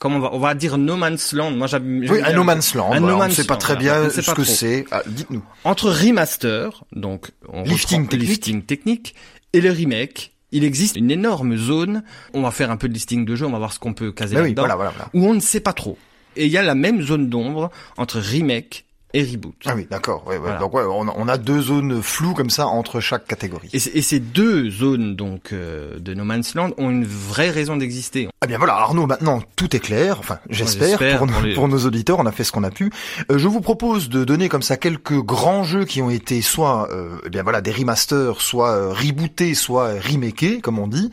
Comment 0.00 0.16
on 0.16 0.20
va, 0.20 0.30
on 0.32 0.40
va 0.40 0.54
dire 0.54 0.78
no 0.78 0.96
man's 0.96 1.32
land. 1.32 1.52
Moi, 1.52 1.68
j'aime. 1.68 2.04
Oui, 2.10 2.20
un 2.24 2.32
No 2.32 2.42
Man's 2.42 2.74
Land. 2.74 2.86
Un 2.92 2.98
voilà, 2.98 3.00
No 3.00 3.06
on 3.06 3.10
ne 3.12 3.18
Man's 3.28 3.34
sait 3.36 3.44
pas 3.44 3.56
très 3.56 3.76
bien 3.76 4.02
on 4.06 4.10
ce 4.10 4.30
que 4.32 4.42
c'est. 4.42 4.84
Ah, 4.90 5.02
Dites-nous. 5.06 5.42
Entre 5.62 5.90
remaster, 5.90 6.82
donc 6.90 7.30
on 7.52 7.62
Lifting 7.62 8.08
technique. 8.08 8.28
lifting 8.28 8.62
technique, 8.62 9.14
et 9.52 9.60
le 9.60 9.70
remake, 9.70 10.32
il 10.52 10.64
existe 10.64 10.96
une 10.96 11.10
énorme 11.10 11.56
zone. 11.56 12.02
On 12.34 12.42
va 12.42 12.50
faire 12.50 12.70
un 12.70 12.76
peu 12.76 12.88
de 12.88 12.94
listing 12.94 13.24
de 13.24 13.34
jeu, 13.34 13.46
on 13.46 13.50
va 13.50 13.58
voir 13.58 13.72
ce 13.72 13.78
qu'on 13.78 13.94
peut 13.94 14.12
caser 14.12 14.36
oui, 14.36 14.42
là-dedans, 14.42 14.62
voilà, 14.62 14.76
voilà, 14.76 14.90
voilà. 14.90 15.10
où 15.14 15.28
on 15.28 15.34
ne 15.34 15.40
sait 15.40 15.60
pas 15.60 15.72
trop. 15.72 15.98
Et 16.36 16.46
il 16.46 16.52
y 16.52 16.58
a 16.58 16.62
la 16.62 16.74
même 16.74 17.02
zone 17.02 17.28
d'ombre 17.28 17.70
entre 17.96 18.18
remake 18.18 18.84
et 19.14 19.22
reboot. 19.24 19.54
Ah 19.66 19.72
oui, 19.76 19.86
d'accord. 19.90 20.24
Ouais, 20.26 20.34
ouais. 20.34 20.38
Voilà. 20.40 20.58
Donc 20.58 20.74
ouais, 20.74 20.82
on 20.88 21.08
a, 21.08 21.14
on 21.16 21.28
a 21.28 21.36
deux 21.38 21.60
zones 21.62 22.02
floues 22.02 22.34
comme 22.34 22.50
ça 22.50 22.66
entre 22.66 23.00
chaque 23.00 23.26
catégorie. 23.26 23.68
Et, 23.72 23.78
ces 23.78 24.20
deux 24.20 24.70
zones 24.70 25.16
donc 25.16 25.52
euh, 25.52 25.98
de 25.98 26.14
No 26.14 26.24
Man's 26.24 26.54
Land 26.54 26.70
ont 26.78 26.90
une 26.90 27.04
vraie 27.04 27.50
raison 27.50 27.76
d'exister. 27.76 28.28
Ah 28.40 28.46
bien 28.46 28.58
voilà, 28.58 28.74
Arnaud, 28.74 29.06
maintenant 29.06 29.42
tout 29.56 29.74
est 29.76 29.80
clair, 29.80 30.16
enfin 30.18 30.38
j'espère, 30.48 30.98
pour, 30.98 31.18
pour 31.18 31.26
nos- 31.26 31.40
les- 31.46 31.54
pour 31.54 31.68
nos 31.68 31.78
auditeurs, 31.86 32.18
on 32.18 32.26
a 32.26 32.32
fait 32.32 32.44
ce 32.44 32.52
qu'on 32.52 32.64
a 32.64 32.70
pu. 32.70 32.90
Euh, 33.30 33.38
je 33.38 33.48
vous 33.48 33.60
propose 33.60 34.08
de 34.08 34.24
donner 34.24 34.48
comme 34.48 34.62
ça 34.62 34.76
quelques 34.76 35.20
grands 35.20 35.62
jeux 35.64 35.84
qui 35.84 36.00
ont 36.02 36.10
été 36.10 36.40
soit 36.42 36.88
euh, 36.92 37.18
eh 37.26 37.30
bien 37.30 37.42
voilà 37.42 37.60
des 37.60 37.72
remasters, 37.72 38.40
soit 38.40 38.70
euh, 38.70 38.92
rebootés, 38.92 39.54
soit 39.54 39.92
remakés 40.00 40.60
comme 40.60 40.78
on 40.78 40.86
dit, 40.88 41.10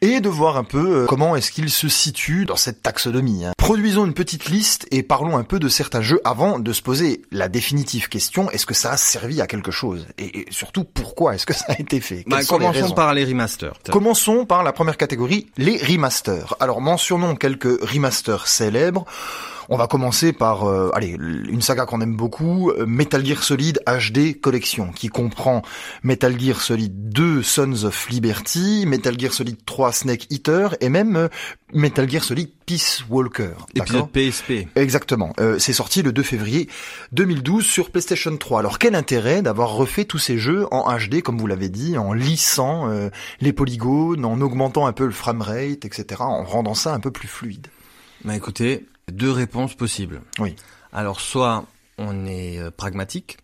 et 0.00 0.20
de 0.20 0.28
voir 0.28 0.56
un 0.56 0.64
peu 0.64 1.02
euh, 1.02 1.06
comment 1.06 1.36
est-ce 1.36 1.50
qu'ils 1.52 1.70
se 1.70 1.88
situent 1.88 2.46
dans 2.46 2.56
cette 2.56 2.82
taxonomie. 2.82 3.44
hein. 3.44 3.52
Produisons 3.58 4.04
une 4.06 4.14
petite 4.14 4.48
liste 4.48 4.86
et 4.90 5.02
parlons 5.02 5.36
un 5.36 5.44
peu 5.44 5.58
de 5.58 5.68
certains 5.68 6.00
jeux 6.02 6.20
avant 6.24 6.58
de 6.58 6.72
se 6.72 6.82
poser 6.82 7.22
la 7.30 7.39
définitive 7.48 8.08
question 8.08 8.50
est-ce 8.50 8.66
que 8.66 8.74
ça 8.74 8.92
a 8.92 8.96
servi 8.96 9.40
à 9.40 9.46
quelque 9.46 9.70
chose? 9.70 10.06
Et, 10.18 10.40
et 10.40 10.46
surtout 10.50 10.84
pourquoi 10.84 11.34
est-ce 11.34 11.46
que 11.46 11.54
ça 11.54 11.66
a 11.68 11.80
été 11.80 12.00
fait? 12.00 12.24
Bah, 12.26 12.40
les 12.40 12.46
commençons 12.46 12.94
par 12.94 13.14
les 13.14 13.24
remasters. 13.24 13.74
Commençons 13.90 14.46
par 14.46 14.62
la 14.62 14.72
première 14.72 14.96
catégorie, 14.96 15.46
les 15.56 15.78
remasters. 15.78 16.54
Alors 16.60 16.80
mentionnons 16.80 17.36
quelques 17.36 17.82
remasters 17.82 18.46
célèbres. 18.46 19.04
On 19.72 19.76
va 19.76 19.86
commencer 19.86 20.32
par, 20.32 20.64
euh, 20.64 20.90
allez, 20.94 21.16
une 21.18 21.62
saga 21.62 21.86
qu'on 21.86 22.00
aime 22.00 22.16
beaucoup, 22.16 22.70
euh, 22.70 22.86
Metal 22.86 23.24
Gear 23.24 23.42
Solid 23.42 23.80
HD 23.86 24.38
Collection, 24.40 24.90
qui 24.90 25.06
comprend 25.08 25.62
Metal 26.02 26.38
Gear 26.38 26.60
Solid 26.60 27.10
2 27.10 27.42
Sons 27.42 27.84
of 27.84 28.08
Liberty, 28.10 28.84
Metal 28.86 29.18
Gear 29.18 29.32
Solid 29.32 29.64
3 29.64 29.92
Snake 29.92 30.26
Eater 30.30 30.74
et 30.80 30.88
même 30.88 31.16
euh, 31.16 31.28
Metal 31.72 32.10
Gear 32.10 32.24
Solid 32.24 32.50
Peace 32.66 33.04
Walker. 33.08 33.52
Épisode 33.74 34.10
PSP. 34.10 34.68
Exactement. 34.76 35.32
Euh, 35.38 35.58
c'est 35.58 35.72
sorti 35.72 36.02
le 36.02 36.12
2 36.12 36.22
février 36.22 36.68
2012 37.12 37.64
sur 37.64 37.90
PlayStation 37.90 38.36
3. 38.36 38.60
Alors 38.60 38.78
quel 38.78 38.94
intérêt 38.94 39.42
d'avoir 39.42 39.74
refait 39.74 40.04
tous 40.04 40.18
ces 40.18 40.38
jeux 40.38 40.66
en 40.72 40.92
HD, 40.96 41.22
comme 41.22 41.38
vous 41.38 41.46
l'avez 41.46 41.68
dit, 41.68 41.96
en 41.96 42.12
lissant 42.12 42.90
euh, 42.90 43.08
les 43.40 43.52
polygones, 43.52 44.24
en 44.24 44.40
augmentant 44.40 44.86
un 44.86 44.92
peu 44.92 45.04
le 45.04 45.12
framerate, 45.12 45.84
etc., 45.84 46.04
en 46.20 46.44
rendant 46.44 46.74
ça 46.74 46.92
un 46.92 47.00
peu 47.00 47.10
plus 47.10 47.28
fluide? 47.28 47.68
Bah 48.24 48.36
écoutez, 48.36 48.86
deux 49.10 49.30
réponses 49.30 49.74
possibles. 49.74 50.20
Oui. 50.38 50.56
Alors 50.92 51.20
soit 51.20 51.64
on 51.98 52.26
est 52.26 52.58
euh, 52.58 52.70
pragmatique, 52.70 53.38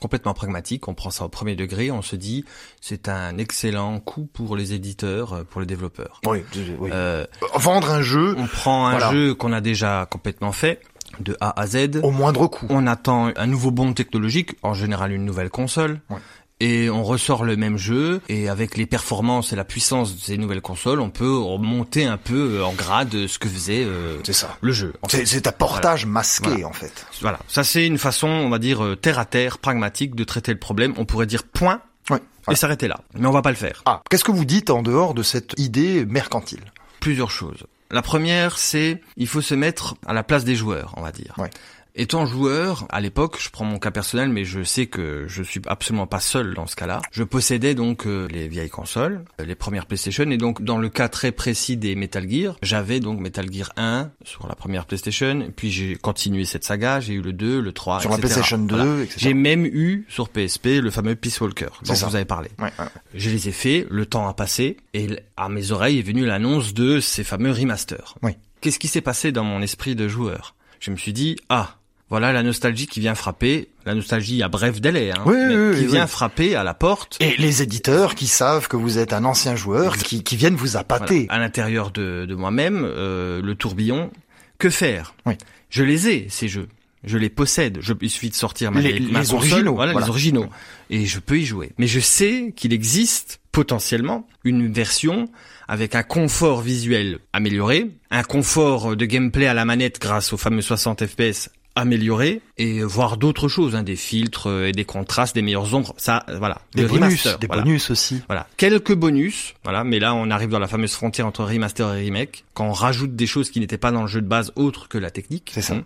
complètement 0.00 0.34
pragmatique, 0.34 0.88
on 0.88 0.94
prend 0.94 1.10
ça 1.10 1.24
au 1.24 1.28
premier 1.28 1.54
degré, 1.56 1.90
on 1.90 2.02
se 2.02 2.16
dit 2.16 2.44
c'est 2.80 3.08
un 3.08 3.38
excellent 3.38 3.98
coup 4.00 4.28
pour 4.32 4.56
les 4.56 4.74
éditeurs, 4.74 5.32
euh, 5.32 5.44
pour 5.44 5.60
les 5.60 5.66
développeurs. 5.66 6.20
Oui. 6.26 6.42
oui. 6.78 6.90
Euh, 6.92 7.24
Vendre 7.54 7.90
un 7.90 8.02
jeu 8.02 8.34
on 8.38 8.46
prend 8.46 8.86
un 8.88 8.92
Voilà. 8.98 9.12
jeu 9.12 9.34
qu'on 9.34 9.52
a 9.52 9.60
déjà 9.60 10.06
complètement 10.10 10.52
fait, 10.52 10.80
de 11.20 11.36
A 11.40 11.58
à 11.58 11.66
Z. 11.66 12.00
au 12.02 12.10
moindre 12.10 12.46
coût. 12.48 12.66
On 12.68 12.86
attend 12.86 13.30
un 13.36 13.46
nouveau 13.46 13.70
bond 13.70 13.92
technologique, 13.94 14.56
en 14.62 14.74
général 14.74 15.12
une 15.12 15.24
nouvelle 15.24 15.50
console. 15.50 16.00
Ouais. 16.10 16.18
Et 16.58 16.88
on 16.88 17.04
ressort 17.04 17.44
le 17.44 17.54
même 17.56 17.76
jeu, 17.76 18.22
et 18.30 18.48
avec 18.48 18.78
les 18.78 18.86
performances 18.86 19.52
et 19.52 19.56
la 19.56 19.64
puissance 19.64 20.16
de 20.16 20.20
ces 20.20 20.38
nouvelles 20.38 20.62
consoles, 20.62 21.00
on 21.00 21.10
peut 21.10 21.28
monter 21.58 22.06
un 22.06 22.16
peu 22.16 22.64
en 22.64 22.72
grade 22.72 23.26
ce 23.26 23.38
que 23.38 23.46
faisait 23.48 23.84
euh, 23.84 24.16
ça. 24.30 24.56
le 24.62 24.72
jeu. 24.72 24.94
en 25.02 25.08
fait. 25.08 25.26
C'est 25.26 25.46
un 25.46 25.52
portage 25.52 26.06
masqué 26.06 26.48
Voilà. 26.48 26.66
en 26.68 26.72
fait. 26.72 27.06
Voilà, 27.20 27.38
ça 27.46 27.62
c'est 27.62 27.86
une 27.86 27.98
façon, 27.98 28.28
on 28.28 28.48
va 28.48 28.58
dire, 28.58 28.82
euh, 28.82 28.96
terre 28.96 29.18
à 29.18 29.26
terre, 29.26 29.58
pragmatique 29.58 30.14
de 30.14 30.24
traiter 30.24 30.52
le 30.52 30.58
problème. 30.58 30.94
On 30.96 31.04
pourrait 31.04 31.26
dire 31.26 31.42
point 31.42 31.82
Oui. 32.10 32.18
et 32.50 32.54
s'arrêter 32.54 32.88
là. 32.88 33.00
Mais 33.18 33.26
on 33.26 33.32
va 33.32 33.42
pas 33.42 33.50
le 33.50 33.56
faire. 33.56 33.82
Ah, 33.84 34.00
qu'est-ce 34.08 34.24
que 34.24 34.32
vous 34.32 34.46
dites 34.46 34.70
en 34.70 34.82
dehors 34.82 35.12
de 35.12 35.22
cette 35.22 35.52
idée 35.58 36.06
mercantile? 36.06 36.72
Plusieurs 37.00 37.30
choses. 37.30 37.66
La 37.90 38.00
première, 38.02 38.56
c'est 38.58 39.00
il 39.18 39.28
faut 39.28 39.42
se 39.42 39.54
mettre 39.54 39.94
à 40.06 40.12
la 40.14 40.22
place 40.24 40.44
des 40.44 40.56
joueurs, 40.56 40.94
on 40.96 41.02
va 41.02 41.12
dire. 41.12 41.34
Ouais. 41.38 41.50
Étant 41.98 42.26
joueur, 42.26 42.84
à 42.90 43.00
l'époque, 43.00 43.38
je 43.40 43.48
prends 43.48 43.64
mon 43.64 43.78
cas 43.78 43.90
personnel, 43.90 44.28
mais 44.28 44.44
je 44.44 44.62
sais 44.62 44.84
que 44.86 45.24
je 45.28 45.42
suis 45.42 45.62
absolument 45.66 46.06
pas 46.06 46.20
seul 46.20 46.52
dans 46.52 46.66
ce 46.66 46.76
cas-là. 46.76 47.00
Je 47.10 47.22
possédais 47.24 47.74
donc 47.74 48.06
euh, 48.06 48.28
les 48.30 48.48
vieilles 48.48 48.68
consoles, 48.68 49.24
euh, 49.40 49.46
les 49.46 49.54
premières 49.54 49.86
PlayStation, 49.86 50.30
et 50.30 50.36
donc 50.36 50.62
dans 50.62 50.76
le 50.76 50.90
cas 50.90 51.08
très 51.08 51.32
précis 51.32 51.78
des 51.78 51.94
Metal 51.94 52.28
Gear, 52.30 52.56
j'avais 52.60 53.00
donc 53.00 53.18
Metal 53.20 53.50
Gear 53.50 53.72
1 53.78 54.10
sur 54.24 54.46
la 54.46 54.54
première 54.54 54.84
PlayStation, 54.84 55.50
puis 55.56 55.70
j'ai 55.70 55.96
continué 55.96 56.44
cette 56.44 56.64
saga, 56.64 57.00
j'ai 57.00 57.14
eu 57.14 57.22
le 57.22 57.32
2, 57.32 57.60
le 57.60 57.72
3, 57.72 58.00
Sur 58.00 58.10
la. 58.10 58.18
PlayStation 58.18 58.58
2, 58.58 58.76
Voilà. 58.76 59.02
etc. 59.02 59.14
J'ai 59.18 59.32
même 59.34 59.64
eu 59.64 60.04
sur 60.10 60.28
PSP 60.28 60.66
le 60.82 60.90
fameux 60.90 61.14
Peace 61.16 61.40
Walker 61.40 61.68
dont 61.82 61.94
ça. 61.94 62.06
vous 62.08 62.16
avez 62.16 62.26
parlé. 62.26 62.50
Ouais, 62.58 62.70
ouais. 62.78 62.84
Je 63.14 63.30
les 63.30 63.48
ai 63.48 63.52
faits, 63.52 63.86
le 63.90 64.04
temps 64.04 64.28
a 64.28 64.34
passé, 64.34 64.76
et 64.92 65.08
à 65.38 65.48
mes 65.48 65.72
oreilles 65.72 66.00
est 66.00 66.02
venue 66.02 66.26
l'annonce 66.26 66.74
de 66.74 67.00
ces 67.00 67.24
fameux 67.24 67.52
remasters. 67.52 68.16
Oui. 68.22 68.32
Qu'est-ce 68.60 68.78
qui 68.78 68.88
s'est 68.88 69.00
passé 69.00 69.32
dans 69.32 69.44
mon 69.44 69.62
esprit 69.62 69.94
de 69.94 70.08
joueur? 70.08 70.54
Je 70.78 70.90
me 70.90 70.96
suis 70.96 71.14
dit, 71.14 71.36
ah, 71.48 71.76
voilà 72.08 72.32
la 72.32 72.42
nostalgie 72.42 72.86
qui 72.86 73.00
vient 73.00 73.14
frapper, 73.14 73.68
la 73.84 73.94
nostalgie 73.94 74.42
à 74.42 74.48
bref 74.48 74.80
délai, 74.80 75.10
hein, 75.10 75.22
Oui, 75.26 75.34
mais 75.36 75.56
oui, 75.56 75.74
qui 75.76 75.80
oui. 75.82 75.86
vient 75.92 76.06
frapper 76.06 76.54
à 76.54 76.62
la 76.64 76.74
porte. 76.74 77.16
Et 77.20 77.34
les 77.38 77.62
éditeurs 77.62 78.14
qui 78.14 78.26
savent 78.28 78.68
que 78.68 78.76
vous 78.76 78.98
êtes 78.98 79.12
un 79.12 79.24
ancien 79.24 79.56
joueur, 79.56 79.96
qui, 79.96 80.22
qui 80.22 80.36
viennent 80.36 80.54
vous 80.54 80.66
Voilà. 80.68 80.80
appâter. 80.80 81.26
à 81.30 81.38
l'intérieur 81.38 81.90
de, 81.90 82.24
de 82.28 82.34
moi-même, 82.34 82.82
euh, 82.84 83.40
le 83.42 83.54
tourbillon. 83.54 84.10
Que 84.58 84.70
faire 84.70 85.14
Oui. 85.26 85.34
Je 85.68 85.82
les 85.82 86.08
ai, 86.08 86.26
ces 86.30 86.48
jeux. 86.48 86.68
Je 87.04 87.18
les 87.18 87.28
possède. 87.28 87.78
Je, 87.80 87.92
il 88.00 88.10
suffit 88.10 88.30
de 88.30 88.34
sortir 88.34 88.72
ma, 88.72 88.80
Les- 88.80 88.98
ma 89.00 89.20
les 89.20 89.26
console, 89.28 89.36
originaux, 89.38 89.74
voilà, 89.74 89.92
voilà. 89.92 90.06
les 90.06 90.10
originaux, 90.10 90.46
et 90.90 91.04
je 91.06 91.18
peux 91.20 91.38
y 91.38 91.44
jouer. 91.44 91.72
Mais 91.78 91.86
je 91.86 92.00
sais 92.00 92.52
qu'il 92.56 92.72
existe 92.72 93.40
potentiellement 93.52 94.26
une 94.44 94.72
version 94.72 95.26
avec 95.68 95.94
un 95.94 96.02
confort 96.02 96.60
visuel 96.62 97.18
amélioré, 97.32 97.90
un 98.10 98.22
confort 98.22 98.96
de 98.96 99.04
gameplay 99.04 99.46
à 99.46 99.54
la 99.54 99.64
manette 99.64 100.00
grâce 100.00 100.32
aux 100.32 100.36
fameux 100.36 100.62
60 100.62 101.04
FPS 101.06 101.50
amélioré, 101.76 102.40
et 102.58 102.82
voir 102.82 103.16
d'autres 103.16 103.48
choses, 103.48 103.76
hein, 103.76 103.82
des 103.82 103.96
filtres 103.96 104.48
euh, 104.48 104.68
et 104.68 104.72
des 104.72 104.84
contrastes, 104.84 105.34
des 105.34 105.42
meilleures 105.42 105.72
ombres. 105.74 105.94
Ça, 105.96 106.24
euh, 106.28 106.38
voilà. 106.38 106.60
Des 106.74 106.82
Le 106.82 106.88
bonus, 106.88 107.02
remaster, 107.02 107.38
des 107.38 107.46
voilà. 107.46 107.62
bonus 107.62 107.90
aussi. 107.90 108.22
Voilà, 108.26 108.48
quelques 108.56 108.94
bonus, 108.94 109.54
voilà, 109.62 109.84
mais 109.84 109.98
là 109.98 110.14
on 110.14 110.30
arrive 110.30 110.48
dans 110.48 110.58
la 110.58 110.66
fameuse 110.66 110.92
frontière 110.92 111.26
entre 111.26 111.44
remaster 111.44 111.94
et 111.94 112.04
remake, 112.04 112.44
quand 112.54 112.66
on 112.66 112.72
rajoute 112.72 113.14
des 113.14 113.26
choses 113.26 113.50
qui 113.50 113.60
n'étaient 113.60 113.78
pas 113.78 113.92
dans 113.92 114.02
le 114.02 114.08
jeu 114.08 114.22
de 114.22 114.26
base 114.26 114.52
autre 114.56 114.88
que 114.88 114.98
la 114.98 115.10
technique. 115.10 115.50
C'est 115.54 115.62
ça. 115.62 115.74
Hum. 115.74 115.84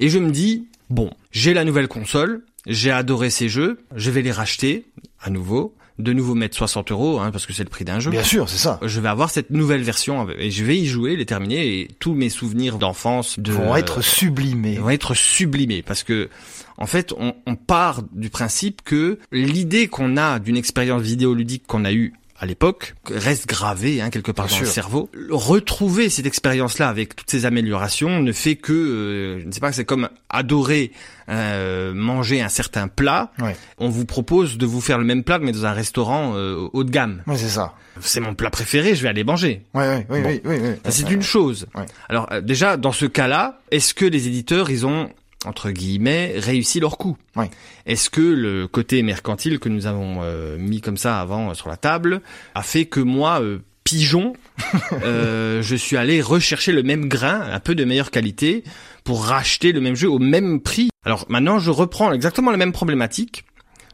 Et 0.00 0.08
je 0.08 0.18
me 0.18 0.30
dis, 0.30 0.66
bon, 0.90 1.10
j'ai 1.32 1.54
la 1.54 1.64
nouvelle 1.64 1.88
console, 1.88 2.42
j'ai 2.66 2.90
adoré 2.90 3.30
ces 3.30 3.48
jeux, 3.48 3.78
je 3.94 4.10
vais 4.10 4.22
les 4.22 4.32
racheter 4.32 4.86
à 5.20 5.30
nouveau, 5.30 5.74
de 5.98 6.12
nouveau 6.12 6.34
mettre 6.34 6.56
60 6.56 6.90
euros, 6.92 7.20
hein, 7.20 7.30
parce 7.30 7.46
que 7.46 7.52
c'est 7.52 7.64
le 7.64 7.70
prix 7.70 7.84
d'un 7.84 8.00
jeu. 8.00 8.10
Bien 8.10 8.22
sûr, 8.22 8.48
c'est 8.48 8.58
ça. 8.58 8.78
Je 8.82 9.00
vais 9.00 9.08
avoir 9.08 9.30
cette 9.30 9.50
nouvelle 9.50 9.82
version 9.82 10.26
et 10.38 10.50
je 10.50 10.64
vais 10.64 10.76
y 10.76 10.86
jouer, 10.86 11.16
les 11.16 11.26
terminer 11.26 11.80
et 11.80 11.88
tous 11.98 12.14
mes 12.14 12.28
souvenirs 12.28 12.78
d'enfance 12.78 13.38
de 13.38 13.52
Vont 13.52 13.76
être 13.76 14.02
sublimés. 14.02 14.76
vont 14.76 14.90
être 14.90 15.14
sublimés 15.14 15.82
parce 15.82 16.02
que 16.02 16.28
en 16.76 16.86
fait 16.86 17.14
on, 17.18 17.34
on 17.46 17.56
part 17.56 18.02
du 18.12 18.28
principe 18.28 18.82
que 18.84 19.18
l'idée 19.32 19.88
qu'on 19.88 20.16
a 20.16 20.38
d'une 20.38 20.56
expérience 20.56 21.02
vidéoludique 21.02 21.66
qu'on 21.66 21.84
a 21.84 21.92
eue 21.92 22.12
à 22.38 22.46
l'époque 22.46 22.94
reste 23.10 23.46
gravée 23.48 24.00
hein, 24.00 24.10
quelque 24.10 24.30
part 24.30 24.46
Bien 24.46 24.56
dans 24.56 24.60
le 24.62 24.68
cerveau. 24.68 25.10
Retrouver 25.30 26.08
cette 26.10 26.26
expérience-là 26.26 26.88
avec 26.88 27.16
toutes 27.16 27.30
ces 27.30 27.46
améliorations 27.46 28.20
ne 28.20 28.32
fait 28.32 28.56
que, 28.56 28.72
euh, 28.72 29.40
je 29.40 29.46
ne 29.46 29.52
sais 29.52 29.60
pas, 29.60 29.72
c'est 29.72 29.84
comme 29.84 30.08
adorer 30.28 30.92
euh, 31.28 31.92
manger 31.94 32.42
un 32.42 32.48
certain 32.48 32.88
plat. 32.88 33.32
Ouais. 33.38 33.56
On 33.78 33.88
vous 33.88 34.04
propose 34.04 34.58
de 34.58 34.66
vous 34.66 34.80
faire 34.80 34.98
le 34.98 35.04
même 35.04 35.24
plat 35.24 35.38
mais 35.38 35.52
dans 35.52 35.66
un 35.66 35.72
restaurant 35.72 36.34
euh, 36.36 36.68
haut 36.72 36.84
de 36.84 36.90
gamme. 36.90 37.22
C'est 37.36 37.48
ça. 37.48 37.74
C'est 38.00 38.20
mon 38.20 38.34
plat 38.34 38.50
préféré, 38.50 38.94
je 38.94 39.02
vais 39.02 39.08
aller 39.08 39.24
manger. 39.24 39.62
Ouais, 39.72 39.88
ouais, 39.88 40.06
oui, 40.10 40.20
Bon. 40.22 40.28
oui, 40.28 40.40
oui, 40.44 40.56
oui. 40.62 40.70
C'est 40.90 41.10
une 41.10 41.22
chose. 41.22 41.66
Alors 42.08 42.28
euh, 42.32 42.40
déjà, 42.42 42.76
dans 42.76 42.92
ce 42.92 43.06
cas-là, 43.06 43.60
est-ce 43.70 43.94
que 43.94 44.04
les 44.04 44.28
éditeurs, 44.28 44.68
ils 44.70 44.84
ont, 44.86 45.08
entre 45.44 45.70
guillemets, 45.70 46.34
réussi 46.36 46.80
leur 46.80 46.98
coup 46.98 47.16
Ouais. 47.36 47.50
Est-ce 47.84 48.10
que 48.10 48.20
le 48.20 48.66
côté 48.66 49.02
mercantile 49.02 49.58
que 49.58 49.68
nous 49.68 49.86
avons 49.86 50.18
euh, 50.22 50.56
mis 50.58 50.80
comme 50.80 50.96
ça 50.96 51.20
avant 51.20 51.50
euh, 51.50 51.54
sur 51.54 51.68
la 51.68 51.76
table 51.76 52.20
a 52.54 52.62
fait 52.62 52.86
que 52.86 53.00
moi, 53.00 53.40
euh, 53.40 53.58
pigeon, 53.84 54.32
euh, 55.04 55.62
je 55.62 55.76
suis 55.76 55.96
allé 55.96 56.20
rechercher 56.20 56.72
le 56.72 56.82
même 56.82 57.08
grain, 57.08 57.40
un 57.52 57.60
peu 57.60 57.74
de 57.74 57.84
meilleure 57.84 58.10
qualité, 58.10 58.64
pour 59.04 59.24
racheter 59.24 59.72
le 59.72 59.80
même 59.80 59.94
jeu 59.94 60.10
au 60.10 60.18
même 60.18 60.60
prix 60.60 60.90
Alors 61.04 61.24
maintenant, 61.28 61.58
je 61.58 61.70
reprends 61.70 62.12
exactement 62.12 62.50
la 62.50 62.56
même 62.56 62.72
problématique. 62.72 63.44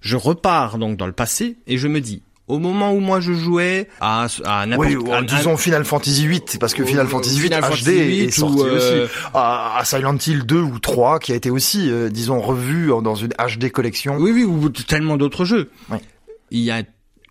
Je 0.00 0.16
repars 0.16 0.78
donc 0.78 0.96
dans 0.96 1.06
le 1.06 1.12
passé 1.12 1.58
et 1.66 1.76
je 1.76 1.86
me 1.86 2.00
dis, 2.00 2.22
au 2.48 2.58
moment 2.58 2.92
où 2.92 3.00
moi 3.00 3.20
je 3.20 3.32
jouais 3.32 3.88
à, 4.00 4.26
à 4.44 4.66
n'importe 4.66 4.88
Oui, 4.88 4.96
ou, 4.96 5.12
à- 5.12 5.18
à- 5.18 5.22
disons 5.22 5.56
Final 5.56 5.84
Fantasy 5.84 6.26
VIII, 6.26 6.42
parce 6.60 6.74
que 6.74 6.84
Final 6.84 7.06
Fantasy 7.06 7.36
VIII 7.36 7.42
Final 7.44 7.60
HD 7.62 7.64
Fantasy 7.64 7.90
est 7.92 8.30
sorti 8.30 8.56
ou, 8.56 8.64
euh, 8.64 9.04
aussi. 9.06 9.12
À, 9.34 9.78
à 9.78 9.84
Silent 9.84 10.16
Hill 10.26 10.42
2 10.44 10.60
ou 10.60 10.78
3, 10.78 11.18
qui 11.20 11.32
a 11.32 11.34
été 11.34 11.50
aussi, 11.50 11.90
euh, 11.90 12.08
disons, 12.10 12.40
revu 12.40 12.88
dans 13.02 13.14
une 13.14 13.32
HD 13.38 13.70
collection. 13.70 14.16
Oui, 14.18 14.32
oui, 14.32 14.44
ou 14.44 14.68
tellement 14.70 15.16
d'autres 15.16 15.44
jeux. 15.44 15.70
Oui. 15.90 15.98
Il 16.50 16.60
y 16.60 16.70
a 16.70 16.82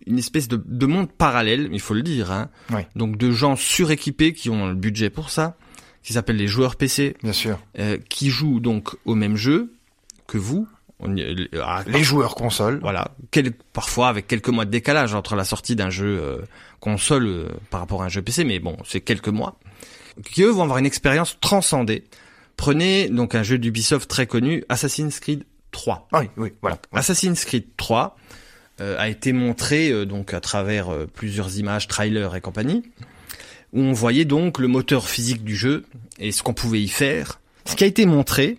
une 0.06 0.18
espèce 0.18 0.48
de, 0.48 0.60
de 0.66 0.86
monde 0.86 1.12
parallèle, 1.12 1.68
il 1.72 1.78
faut 1.80 1.94
le 1.94 2.02
dire. 2.02 2.32
Hein. 2.32 2.48
Oui. 2.72 2.80
Donc 2.96 3.16
de 3.18 3.30
gens 3.30 3.54
suréquipés 3.54 4.32
qui 4.32 4.50
ont 4.50 4.66
le 4.66 4.74
budget 4.74 5.10
pour 5.10 5.30
ça, 5.30 5.56
qui 6.02 6.12
s'appellent 6.14 6.36
les 6.36 6.48
joueurs 6.48 6.74
PC, 6.74 7.14
Bien 7.22 7.32
sûr. 7.32 7.58
euh, 7.78 7.98
qui 8.08 8.30
jouent 8.30 8.58
donc 8.58 8.88
au 9.04 9.14
même 9.14 9.36
jeu 9.36 9.72
que 10.26 10.38
vous. 10.38 10.66
On 11.02 11.16
euh, 11.18 11.34
à- 11.62 11.82
Les 11.86 12.02
joueurs 12.02 12.34
consoles. 12.34 12.78
Voilà, 12.80 13.10
quel- 13.30 13.52
parfois 13.52 14.08
avec 14.08 14.26
quelques 14.28 14.48
mois 14.48 14.64
de 14.64 14.70
décalage 14.70 15.14
entre 15.14 15.34
la 15.34 15.44
sortie 15.44 15.74
d'un 15.76 15.90
jeu 15.90 16.18
euh, 16.22 16.38
console 16.80 17.26
euh, 17.26 17.48
par 17.70 17.80
rapport 17.80 18.02
à 18.02 18.06
un 18.06 18.08
jeu 18.08 18.22
PC, 18.22 18.44
mais 18.44 18.58
bon, 18.60 18.76
c'est 18.86 19.00
quelques 19.00 19.28
mois, 19.28 19.58
qui 20.24 20.42
eux 20.42 20.50
vont 20.50 20.62
avoir 20.62 20.78
une 20.78 20.86
expérience 20.86 21.36
transcendée. 21.40 22.04
Prenez 22.56 23.08
donc 23.08 23.34
un 23.34 23.42
jeu 23.42 23.58
d'Ubisoft 23.58 24.08
très 24.08 24.26
connu, 24.26 24.64
Assassin's 24.68 25.18
Creed 25.20 25.44
3. 25.72 26.08
Oui, 26.12 26.28
oui, 26.36 26.52
voilà. 26.60 26.78
Assassin's 26.92 27.44
Creed 27.44 27.64
3 27.76 28.16
euh, 28.80 28.96
a 28.98 29.08
été 29.08 29.32
montré 29.32 30.06
donc 30.06 30.32
à 30.34 30.40
travers 30.40 30.88
plusieurs 31.14 31.58
images, 31.58 31.88
trailers 31.88 32.34
et 32.36 32.40
compagnie, 32.40 32.82
où 33.72 33.80
on 33.80 33.92
voyait 33.92 34.24
donc 34.26 34.58
le 34.58 34.68
moteur 34.68 35.08
physique 35.08 35.42
du 35.44 35.56
jeu 35.56 35.84
et 36.18 36.30
ce 36.30 36.42
qu'on 36.42 36.54
pouvait 36.54 36.82
y 36.82 36.88
faire. 36.88 37.40
Ce 37.64 37.74
qui 37.74 37.84
a 37.84 37.86
été 37.86 38.04
montré, 38.06 38.58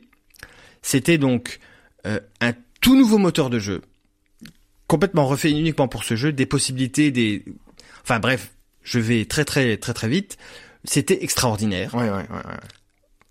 c'était 0.82 1.18
donc 1.20 1.60
euh, 2.06 2.20
un 2.42 2.54
tout 2.82 2.96
nouveau 2.96 3.18
moteur 3.18 3.50
de 3.50 3.60
jeu, 3.60 3.82
complètement 4.88 5.26
refait 5.26 5.52
uniquement 5.52 5.88
pour 5.88 6.04
ce 6.04 6.16
jeu, 6.16 6.32
des 6.32 6.46
possibilités, 6.46 7.12
des, 7.12 7.44
enfin 8.04 8.20
bref, 8.20 8.52
je 8.84 9.00
vais 9.00 9.26
très 9.26 9.46
très 9.46 9.78
très 9.78 9.94
très 9.94 10.08
vite. 10.10 10.38
C'était 10.84 11.24
extraordinaire. 11.24 11.92
Oui, 11.96 12.04
oui, 12.04 12.24
oui. 12.30 12.38
oui. 12.46 12.54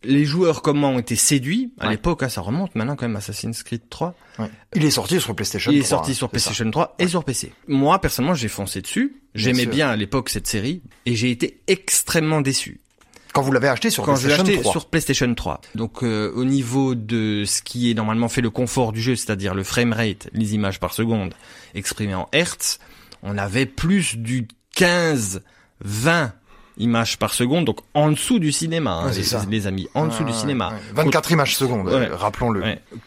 Les 0.05 0.25
joueurs 0.25 0.63
comment 0.63 0.91
ont 0.93 0.99
été 0.99 1.15
séduits? 1.15 1.73
À 1.79 1.85
Ouais. 1.85 1.93
l'époque, 1.93 2.23
hein, 2.25 2.29
ça 2.29 2.41
remonte 2.41 2.75
maintenant 2.75 2.97
quand 2.97 3.07
même 3.07 3.15
Assassin's 3.15 3.63
Creed 3.63 3.83
3. 3.89 4.15
Ouais. 4.41 4.51
Il 4.75 4.85
est 4.85 4.91
sorti 4.91 5.21
sur 5.21 5.37
PlayStation 5.37 5.71
Il 5.71 5.79
est 5.79 5.83
3, 5.83 5.89
sorti 5.91 6.11
hein, 6.11 6.15
sur 6.15 6.27
ça. 6.27 6.31
PlayStation 6.31 6.71
3 6.71 6.97
et 6.99 7.07
sur 7.07 7.23
PC. 7.23 7.53
Moi, 7.69 8.01
personnellement, 8.01 8.35
j'ai 8.35 8.49
foncé 8.49 8.81
dessus. 8.81 9.23
J'aimais 9.37 9.67
bien 9.67 9.91
à 9.91 9.95
l'époque 9.97 10.29
cette 10.31 10.49
série 10.49 10.83
et 11.07 11.15
j'ai 11.15 11.31
été 11.31 11.61
extrêmement 11.69 12.41
déçu 12.41 12.81
Quand 13.33 13.43
vous 13.43 13.53
l'avez 13.53 13.69
acheté 13.69 13.91
sur 13.91 14.05
quand 14.05 14.15
je 14.17 14.29
l'ai 14.29 14.35
PlayStation 14.35 14.53
acheté 14.53 14.63
3. 14.63 14.73
sur 14.73 14.87
PlayStation 14.87 15.35
3. 15.35 15.61
Donc, 15.75 16.03
euh, 16.03 16.31
au 16.35 16.45
niveau 16.45 16.95
de 16.95 17.45
ce 17.47 17.63
qui 17.63 17.91
est 17.91 17.95
normalement 17.95 18.29
fait 18.29 18.43
le 18.43 18.51
confort 18.51 18.93
du 18.93 19.01
jeu, 19.01 19.17
c'est-à-dire 19.17 19.55
le 19.55 19.65
framerate, 19.65 20.29
les 20.33 20.55
images 20.55 20.79
par 20.81 20.93
seconde 20.93 21.33
exprimées 21.75 22.15
en 22.15 22.29
hertz, 22.33 22.79
on 23.23 23.39
avait 23.39 23.67
plus 23.67 24.17
du 24.19 24.49
15, 24.75 25.43
20 25.83 26.33
images 26.79 27.19
par 27.19 27.35
seconde, 27.35 27.67
donc 27.67 27.81
en 27.95 28.11
dessous 28.11 28.39
du 28.39 28.51
cinéma, 28.51 28.93
hein, 28.93 29.07
Ouais, 29.09 29.15
les, 29.17 29.23
ça. 29.23 29.45
les 29.51 29.67
amis, 29.67 29.89
en 29.95 30.07
dessous 30.07 30.25
du 30.25 30.33
cinéma. 30.33 30.71
ouais. 30.71 31.03
24 31.05 31.31
images 31.33 31.57
secondes, 31.57 31.87
Ouais. 31.89 32.09
rappelons-le. 32.09 32.63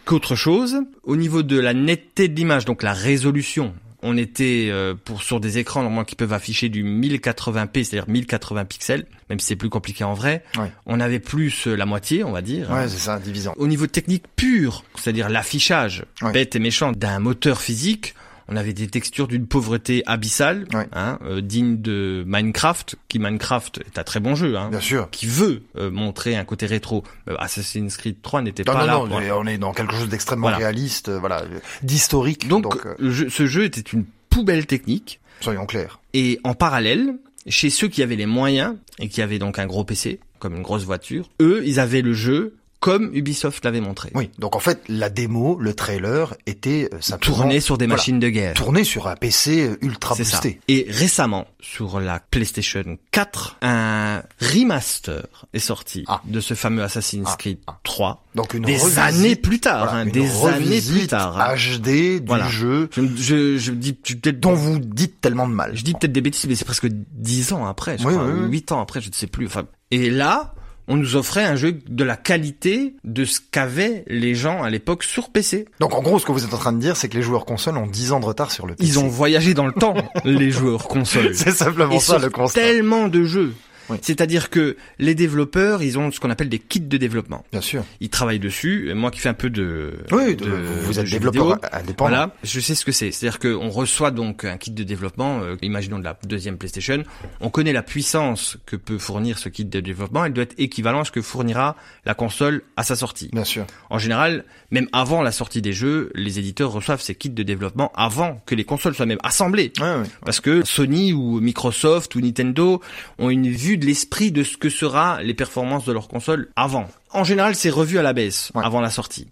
Qu'autre 0.06 0.36
chose, 0.36 0.78
au 1.04 1.16
niveau 1.16 1.42
de 1.44 1.60
la 1.60 1.74
netteté 1.74 2.28
de 2.28 2.36
l'image, 2.36 2.66
donc 2.66 2.84
la 2.84 2.94
résolution, 2.94 3.74
on 4.08 4.15
était 4.18 4.68
euh, 4.70 4.94
pour 4.94 5.24
sur 5.24 5.39
des 5.39 5.58
écrans 5.58 5.82
normalement 5.82 6.04
qui 6.06 6.15
peuvent 6.15 6.32
afficher 6.34 6.70
du 6.70 6.84
1080p, 6.84 7.84
c'est-à-dire 7.84 8.06
1080 8.08 8.65
pixels, 8.65 9.06
même 9.30 9.39
si 9.39 9.48
c'est 9.48 9.56
plus 9.56 9.70
compliqué 9.70 10.04
en 10.04 10.13
vrai. 10.13 10.44
Ouais. 10.58 10.72
On 10.86 11.00
avait 11.00 11.20
plus 11.20 11.68
euh, 11.68 11.76
la 11.76 11.86
moitié, 11.86 12.24
on 12.24 12.32
va 12.32 12.41
dire. 12.41 12.70
Ouais, 12.72 12.88
c'est 12.88 13.00
ça, 13.00 13.20
divisant. 13.20 13.54
Au 13.58 13.68
niveau 13.68 13.88
technique 13.88 14.26
pur, 14.36 14.84
c'est-à-dire 14.96 15.30
l'affichage 15.30 16.06
Ouais. 16.22 16.32
bête 16.32 16.56
et 16.56 16.60
méchant 16.60 16.91
d'un 16.91 17.20
moteur 17.20 17.60
physique, 17.62 18.13
on 18.48 18.56
avait 18.56 18.74
des 18.74 18.88
textures 18.88 19.28
d'une 19.28 19.48
pauvreté 19.48 20.04
abyssale, 20.06 20.66
Ouais. 20.74 20.88
hein, 20.94 21.18
euh, 21.26 21.42
digne 21.42 21.82
de 21.82 22.24
Minecraft, 22.28 22.96
qui 23.08 23.20
Minecraft 23.20 23.80
est 23.86 23.98
un 23.98 24.04
très 24.04 24.20
bon 24.20 24.36
jeu, 24.36 24.56
hein, 24.58 24.70
Bien 24.70 24.80
sûr. 24.80 25.10
qui 25.12 25.26
veut 25.28 25.64
euh, 25.78 25.90
montrer 25.90 26.36
un 26.36 26.44
côté 26.46 26.66
rétro. 26.66 27.04
Euh, 27.30 27.36
Assassin's 27.40 27.98
Creed 27.98 28.22
3 28.22 28.42
n'était 28.42 28.64
pas 28.64 28.74
non, 28.74 28.80
là. 28.80 28.94
non, 28.94 29.08
pour- 29.08 29.18
on 29.40 29.46
est 29.48 29.58
dans 29.58 29.74
quelque 29.74 29.94
chose 29.96 30.10
d'extrêmement 30.10 30.44
Voilà. 30.44 30.58
réaliste, 30.58 31.10
voilà, 31.10 31.44
d'historique. 31.84 32.48
Donc, 32.48 32.66
ce 33.00 33.46
jeu 33.48 33.64
était 33.64 33.82
une 33.82 34.06
poubelle 34.30 34.66
technique. 34.66 35.20
soyons 35.42 35.66
clairs. 35.66 36.00
Et 36.14 36.40
en 36.44 36.54
parallèle, 36.54 37.16
chez 37.48 37.70
ceux 37.70 37.88
qui 37.88 38.02
avaient 38.02 38.16
les 38.16 38.26
moyens 38.26 38.76
et 39.00 39.10
qui 39.10 39.22
avaient 39.22 39.38
donc 39.40 39.60
un 39.60 39.66
gros 39.68 39.84
PC, 39.84 40.20
comme 40.40 40.56
une 40.56 40.62
grosse 40.64 40.84
voiture, 40.84 41.30
eux, 41.42 41.62
ils 41.66 41.80
avaient 41.80 42.02
le 42.02 42.14
jeu 42.14 42.56
comme 42.86 43.10
Ubisoft 43.15 43.65
l'avait 43.65 43.82
montré. 43.82 44.12
Oui, 44.13 44.30
donc 44.38 44.56
en 44.56 44.60
fait, 44.60 44.84
la 44.89 45.10
démo, 45.10 45.58
le 45.60 45.74
trailer 45.74 46.36
était 46.45 46.88
euh, 46.93 46.98
simplement 47.02 47.38
Tourné 47.38 47.60
sur 47.60 47.80
des 47.80 47.88
voilà, 47.88 47.98
machines 47.98 48.19
de 48.19 48.30
guerre. 48.30 48.54
tourné 48.54 48.84
sur 48.84 49.08
un 49.08 49.15
PC 49.15 49.69
euh, 49.69 49.78
ultra 49.82 50.13
ça. 50.13 50.21
boosté. 50.21 50.60
Et 50.67 50.86
récemment, 50.88 51.48
sur 51.60 52.00
la 52.00 52.19
PlayStation 52.19 52.84
4, 53.10 53.58
un 53.63 54.21
remaster 54.39 55.26
est 55.54 55.60
sorti 55.60 56.04
Ah. 56.08 56.21
de 56.26 56.39
ce 56.39 56.54
fameux 56.54 56.84
Assassin's 56.84 57.28
Ah. 57.32 57.36
Creed 57.38 57.58
Ah. 57.67 57.80
3. 57.84 58.24
Donc 58.36 58.54
une 58.54 58.63
Des 58.65 58.78
revisite, 58.78 58.98
années 59.00 59.36
plus 59.36 59.60
tard, 59.60 59.86
voilà, 59.86 60.00
hein, 60.02 60.06
des 60.06 60.45
années 60.45 60.82
plus 60.82 61.08
tard. 61.08 61.39
hein. 61.39 61.56
HD 61.56 62.19
du 62.19 62.24
Voilà. 62.28 62.48
jeu 62.50 62.89
Je, 62.95 63.02
je, 63.17 63.58
je 63.58 63.71
dis 63.71 63.93
peut-être 63.93 64.39
dont 64.39 64.54
vous 64.54 64.80
dites 64.80 65.21
tellement 65.21 65.48
de 65.48 65.54
mal. 65.54 65.76
Je 65.76 65.84
dis 65.84 65.93
peut-être 65.93 66.12
des 66.12 66.21
bêtises, 66.21 66.45
mais 66.48 66.56
c'est 66.56 66.65
presque 66.65 66.88
dix 66.88 67.52
ans 67.54 67.65
après, 67.65 67.98
je 67.98 68.06
Oui, 68.08 68.13
crois, 68.13 68.26
oui, 68.28 68.32
ou 68.39 68.43
oui. 68.43 68.50
huit 68.52 68.71
ans 68.71 68.82
après, 68.82 69.02
je 69.02 69.10
ne 69.10 69.13
sais 69.13 69.28
plus. 69.28 69.48
Enfin, 69.48 69.63
et 69.91 70.10
là, 70.10 70.55
on 70.88 70.98
nous 70.98 71.15
offrait 71.15 71.43
un 71.43 71.56
jeu 71.56 71.71
de 71.88 72.04
la 72.04 72.15
qualité 72.15 72.93
de 73.04 73.26
ce 73.26 73.39
qu'avaient 73.52 74.04
les 74.08 74.36
gens 74.36 74.62
à 74.63 74.69
l'époque 74.69 75.04
sur 75.04 75.30
PC. 75.30 75.65
Donc 75.80 75.93
en 75.93 76.02
gros, 76.02 76.19
ce 76.19 76.26
que 76.26 76.32
vous 76.32 76.43
êtes 76.45 76.54
en 76.54 76.58
train 76.58 76.74
de 76.74 76.80
dire, 76.80 76.95
c'est 76.98 77.10
que 77.10 77.15
les 77.17 77.24
joueurs 77.24 77.45
consoles 77.45 77.78
ont 77.78 77.88
10 77.88 78.12
ans 78.12 78.19
de 78.19 78.26
retard 78.26 78.52
sur 78.52 78.67
le 78.67 78.76
PC. 78.76 78.88
Ils 78.89 79.00
ont 79.00 79.08
voyagé 79.08 79.54
dans 79.54 79.65
le 79.65 79.74
temps, 79.74 79.95
les 80.26 80.52
joueurs 80.52 80.88
consoles. 80.88 81.34
C'est 81.36 81.52
simplement 81.52 81.93
Et 81.93 82.00
ça 82.00 82.13
sur 82.17 82.19
le 82.19 82.30
constat. 82.30 82.62
tellement 82.62 83.08
de 83.08 83.24
jeux. 83.24 83.54
Oui. 83.89 83.98
C'est-à-dire 84.02 84.50
que 84.50 84.76
les 85.00 85.15
développeurs, 85.15 85.84
ils 85.84 85.98
ont 86.00 86.12
ce 86.12 86.19
qu'on 86.19 86.30
appelle 86.30 86.50
des 86.50 86.60
kits 86.60 86.80
de 86.80 86.98
développement. 86.98 87.43
Bien 87.52 87.62
sûr. 87.62 87.84
Ils 88.00 88.10
travaillent 88.10 88.39
dessus. 88.39 88.91
Moi 88.95 89.12
qui 89.12 89.19
fais 89.19 89.30
un 89.30 89.34
peu 89.34 89.50
de, 89.50 89.93
Oui, 90.12 90.36
de- 90.36 90.45
vous 90.84 91.00
êtes 91.00 91.10
développeur 91.10 91.56
vidéo, 91.56 91.69
indépendant. 91.71 92.10
Voilà, 92.10 92.36
je 92.43 92.60
sais 92.60 92.76
ce 92.76 92.84
que 92.86 92.91
c'est. 92.91 93.12
C'est-à-dire 93.12 93.39
qu'on 93.39 93.69
reçoit 93.69 94.12
donc 94.12 94.43
un 94.45 94.58
kit 94.58 94.71
de 94.71 94.84
développement, 94.84 95.41
euh, 95.41 95.56
imaginons 95.62 96.00
de 96.00 96.04
la 96.04 96.17
deuxième 96.26 96.58
PlayStation. 96.58 97.04
On 97.41 97.50
connaît 97.50 97.74
la 97.74 97.84
puissance 97.84 98.58
que 98.65 98.76
peut 98.76 98.98
fournir 98.98 99.38
ce 99.38 99.50
kit 99.50 99.65
de 99.65 99.80
développement. 99.80 100.26
Elle 100.26 100.34
doit 100.34 100.43
être 100.43 100.56
équivalente 100.58 101.02
à 101.02 101.06
ce 101.06 101.12
que 101.12 101.21
fournira 101.21 101.76
la 102.06 102.13
console 102.13 102.63
à 102.78 102.84
sa 102.84 102.95
sortie. 102.95 103.30
Bien 103.34 103.43
sûr. 103.43 103.65
En 103.89 104.00
général, 104.00 104.45
même 104.71 104.88
avant 104.93 105.21
la 105.21 105.32
sortie 105.32 105.62
des 105.62 105.74
jeux, 105.74 106.12
les 106.15 106.39
éditeurs 106.39 106.71
reçoivent 106.71 107.02
ces 107.02 107.15
kits 107.15 107.30
de 107.30 107.43
développement 107.43 107.91
avant 107.95 108.41
que 108.45 108.56
les 108.56 108.63
consoles 108.63 108.95
soient 108.95 109.06
même 109.06 109.19
assemblées. 109.24 109.71
Ouais, 109.80 109.84
ouais. 109.98 110.04
Parce 110.24 110.39
que 110.39 110.65
Sony 110.65 111.13
ou 111.13 111.39
Microsoft 111.39 112.15
ou 112.15 112.21
Nintendo 112.21 112.82
ont 113.19 113.30
une 113.30 113.50
vue 113.50 113.75
de 113.78 113.86
l'esprit 113.86 114.32
de 114.32 114.44
ce 114.44 114.58
que 114.58 114.70
sera 114.70 115.22
les 115.24 115.34
performances 115.34 115.86
de 115.86 115.92
leur 115.94 116.08
console 116.08 116.50
avant. 116.56 116.88
En 117.12 117.24
général, 117.24 117.56
c'est 117.56 117.70
revu 117.70 117.98
à 118.00 118.02
la 118.04 118.14
baisse 118.14 118.52
Ouais. 118.56 118.64
avant 118.66 118.82
la 118.82 118.90
sortie. 118.90 119.28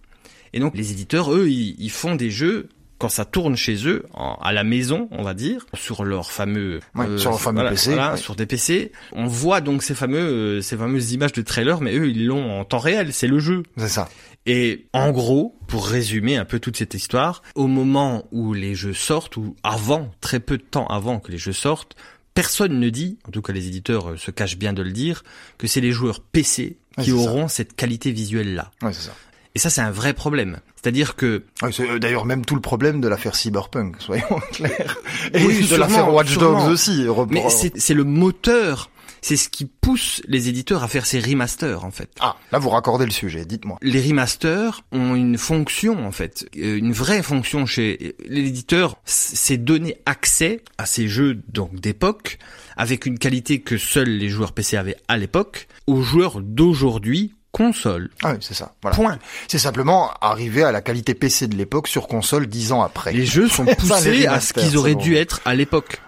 Et 0.54 0.60
donc 0.60 0.76
les 0.78 0.92
éditeurs, 0.92 1.34
eux, 1.34 1.48
ils, 1.50 1.76
ils 1.80 1.92
font 1.92 2.16
des 2.16 2.30
jeux 2.32 2.70
quand 3.00 3.10
ça 3.10 3.26
tourne 3.26 3.58
chez 3.58 3.86
eux, 3.88 4.06
en- 4.14 4.36
à 4.42 4.54
la 4.54 4.64
maison, 4.64 5.10
on 5.12 5.24
va 5.24 5.34
dire, 5.34 5.66
sur 5.74 6.06
leur 6.06 6.32
fameux, 6.32 6.80
Ouais, 6.96 7.18
sur 7.18 7.32
leur 7.32 7.42
fameux 7.42 7.56
voilà, 7.58 7.72
PC, 7.72 7.90
voilà, 7.94 8.12
ouais. 8.14 8.18
sur 8.18 8.36
des 8.36 8.46
PC. 8.46 8.92
On 9.12 9.26
voit 9.26 9.60
donc 9.60 9.84
ces 9.84 9.94
fameux, 9.96 10.20
euh, 10.20 10.62
ces 10.62 10.78
fameuses 10.78 11.12
images 11.12 11.34
de 11.34 11.42
trailer, 11.42 11.82
mais 11.82 11.96
eux, 11.98 12.08
ils 12.08 12.26
l'ont 12.28 12.60
en 12.60 12.64
temps 12.64 12.78
réel. 12.78 13.12
C'est 13.12 13.28
le 13.28 13.40
jeu. 13.40 13.64
C'est 13.78 13.90
ça. 13.90 14.08
Et 14.46 14.86
en 14.94 15.12
gros, 15.12 15.58
pour 15.68 15.86
résumer 15.88 16.38
un 16.38 16.46
peu 16.46 16.60
toute 16.60 16.78
cette 16.78 16.94
histoire, 16.94 17.42
au 17.56 17.68
moment 17.68 18.26
où 18.32 18.54
les 18.54 18.76
jeux 18.76 18.94
sortent, 18.94 19.36
ou 19.38 19.56
avant, 19.64 20.12
très 20.22 20.40
peu 20.40 20.58
de 20.58 20.64
temps 20.64 20.88
avant 20.88 21.20
que 21.20 21.32
les 21.32 21.38
jeux 21.38 21.52
sortent, 21.54 21.96
personne 22.34 22.80
ne 22.80 22.90
dit, 22.90 23.18
en 23.28 23.32
tout 23.32 23.42
cas 23.42 23.54
les 23.54 23.68
éditeurs 23.68 24.12
euh, 24.12 24.18
se 24.18 24.32
cachent 24.32 24.58
bien 24.58 24.74
de 24.74 24.82
le 24.82 24.92
dire, 24.92 25.24
que 25.58 25.68
c'est 25.68 25.82
les 25.82 25.92
joueurs 25.92 26.20
PC 26.22 26.78
Ouais, 26.98 27.04
qui 27.06 27.10
ça. 27.10 27.16
auront 27.16 27.48
cette 27.48 27.76
qualité 27.76 28.12
visuelle-là. 28.12 28.70
Ouais, 28.84 28.94
c'est 28.94 29.08
ça. 29.08 29.16
Et 29.56 29.60
ça, 29.60 29.70
c'est 29.72 29.82
un 29.82 29.90
vrai 29.92 30.14
problème. 30.14 30.60
C'est-à-dire 30.82 31.16
que 31.16 31.44
Ouais, 31.64 31.72
c'est 31.72 31.90
euh, 31.90 31.98
d'ailleurs 32.00 32.26
même 32.26 32.44
tout 32.46 32.56
le 32.56 32.62
problème 32.62 33.02
de 33.02 33.08
l'affaire 33.08 33.36
Cyberpunk, 33.36 33.96
soyons 34.00 34.40
clairs. 34.52 34.98
Et 35.34 35.44
Oui, 35.46 35.58
de 35.60 35.64
sûrement, 35.64 35.86
l'affaire 35.86 36.14
Watch 36.14 36.32
sûrement. 36.32 36.64
Dogs 36.66 36.72
aussi. 36.72 37.06
Mais 37.30 37.50
c'est 37.50 37.72
c'est 37.80 37.94
le 37.96 38.04
moteur, 38.04 38.90
c'est 39.24 39.38
ce 39.38 39.50
qui 39.50 39.66
pousse 39.66 40.22
les 40.28 40.50
éditeurs 40.50 40.84
à 40.84 40.88
faire 40.88 41.06
ces 41.06 41.20
remasters 41.20 41.86
en 41.86 41.92
fait. 41.92 42.10
Ah, 42.20 42.36
là 42.52 42.60
vous 42.60 42.70
raccordez 42.70 43.06
le 43.06 43.12
sujet, 43.12 43.46
dites-moi. 43.46 43.78
Les 43.82 44.02
remasters 44.02 44.84
ont 44.92 45.16
une 45.16 45.38
fonction 45.38 46.06
en 46.06 46.12
fait, 46.12 46.46
euh, 46.58 46.78
une 46.78 46.92
vraie 46.92 47.24
fonction 47.24 47.66
chez 47.66 48.16
l'éditeur, 48.28 48.98
c'est 49.06 49.58
donner 49.58 49.98
accès 50.06 50.62
à 50.78 50.86
ces 50.86 51.08
jeux 51.08 51.42
donc 51.48 51.80
d'époque 51.80 52.38
avec 52.76 53.06
une 53.06 53.18
qualité 53.18 53.62
que 53.62 53.78
seuls 53.78 54.10
les 54.10 54.30
joueurs 54.30 54.52
PC 54.52 54.78
avaient 54.78 54.98
à 55.08 55.18
l'époque 55.18 55.68
aux 55.88 56.02
joueurs 56.02 56.42
d'aujourd'hui 56.42 57.34
console. 57.54 58.10
Ah 58.24 58.34
oui, 58.34 58.40
c'est 58.42 58.56
ça. 58.56 58.74
Voilà. 58.82 58.98
Point. 58.98 59.20
C'est 59.48 59.60
simplement 59.60 60.12
arriver 60.22 60.64
à 60.64 60.72
la 60.72 60.82
qualité 60.82 61.14
PC 61.14 61.48
de 61.48 61.56
l'époque 61.56 61.88
sur 61.88 62.08
console 62.08 62.48
dix 62.48 62.72
ans 62.74 62.82
après. 62.82 63.14
Les 63.14 63.26
jeux 63.26 63.48
sont 63.48 63.66
poussés 63.78 64.28
à 64.28 64.42
ce 64.42 64.54
qu'ils 64.54 64.76
auraient 64.76 64.96
dû 64.96 65.16
être 65.16 65.40
à 65.46 65.56
l'époque. 65.56 66.02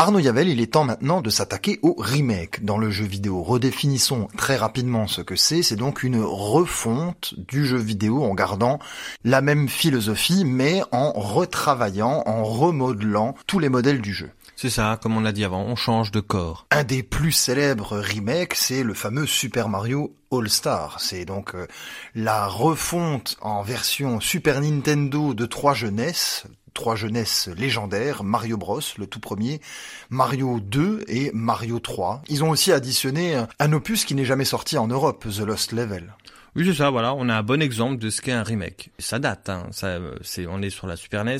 Arnaud 0.00 0.20
Yavel, 0.20 0.48
il 0.48 0.62
est 0.62 0.72
temps 0.72 0.84
maintenant 0.84 1.20
de 1.20 1.28
s'attaquer 1.28 1.78
au 1.82 1.94
remake 1.98 2.64
dans 2.64 2.78
le 2.78 2.90
jeu 2.90 3.04
vidéo. 3.04 3.42
Redéfinissons 3.42 4.28
très 4.34 4.56
rapidement 4.56 5.06
ce 5.06 5.20
que 5.20 5.36
c'est. 5.36 5.62
C'est 5.62 5.76
donc 5.76 6.02
une 6.02 6.22
refonte 6.22 7.34
du 7.36 7.66
jeu 7.66 7.76
vidéo 7.76 8.24
en 8.24 8.32
gardant 8.32 8.78
la 9.24 9.42
même 9.42 9.68
philosophie, 9.68 10.46
mais 10.46 10.80
en 10.90 11.12
retravaillant, 11.12 12.22
en 12.24 12.44
remodelant 12.44 13.34
tous 13.46 13.58
les 13.58 13.68
modèles 13.68 14.00
du 14.00 14.14
jeu. 14.14 14.30
C'est 14.56 14.70
ça, 14.70 14.98
comme 15.02 15.16
on 15.18 15.20
l'a 15.20 15.32
dit 15.32 15.44
avant, 15.44 15.64
on 15.64 15.76
change 15.76 16.10
de 16.12 16.20
corps. 16.20 16.66
Un 16.70 16.84
des 16.84 17.02
plus 17.02 17.32
célèbres 17.32 17.98
remakes, 17.98 18.54
c'est 18.54 18.82
le 18.82 18.94
fameux 18.94 19.26
Super 19.26 19.68
Mario 19.68 20.14
All-Star. 20.32 21.00
C'est 21.00 21.24
donc 21.24 21.54
euh, 21.54 21.66
la 22.14 22.46
refonte 22.46 23.36
en 23.40 23.62
version 23.62 24.20
Super 24.20 24.60
Nintendo 24.60 25.34
de 25.34 25.46
trois 25.46 25.74
jeunesses, 25.74 26.44
trois 26.74 26.96
jeunesses 26.96 27.48
légendaires, 27.56 28.24
Mario 28.24 28.56
Bros, 28.56 28.80
le 28.98 29.06
tout 29.06 29.20
premier, 29.20 29.60
Mario 30.08 30.60
2 30.60 31.04
et 31.08 31.30
Mario 31.34 31.78
3. 31.78 32.22
Ils 32.28 32.44
ont 32.44 32.50
aussi 32.50 32.72
additionné 32.72 33.42
un 33.58 33.72
opus 33.72 34.04
qui 34.04 34.14
n'est 34.14 34.24
jamais 34.24 34.44
sorti 34.44 34.78
en 34.78 34.86
Europe, 34.86 35.26
The 35.28 35.40
Lost 35.40 35.72
Level. 35.72 36.14
Oui, 36.56 36.66
c'est 36.66 36.74
ça, 36.74 36.90
voilà, 36.90 37.14
on 37.14 37.28
a 37.28 37.36
un 37.36 37.42
bon 37.42 37.62
exemple 37.62 37.98
de 37.98 38.10
ce 38.10 38.20
qu'est 38.20 38.32
un 38.32 38.42
remake. 38.42 38.90
Ça 38.98 39.20
date, 39.20 39.48
hein, 39.48 39.68
ça, 39.70 39.86
euh, 39.86 40.16
c'est, 40.22 40.46
on 40.48 40.60
est 40.62 40.70
sur 40.70 40.88
la 40.88 40.96
Super 40.96 41.24
NES, 41.24 41.38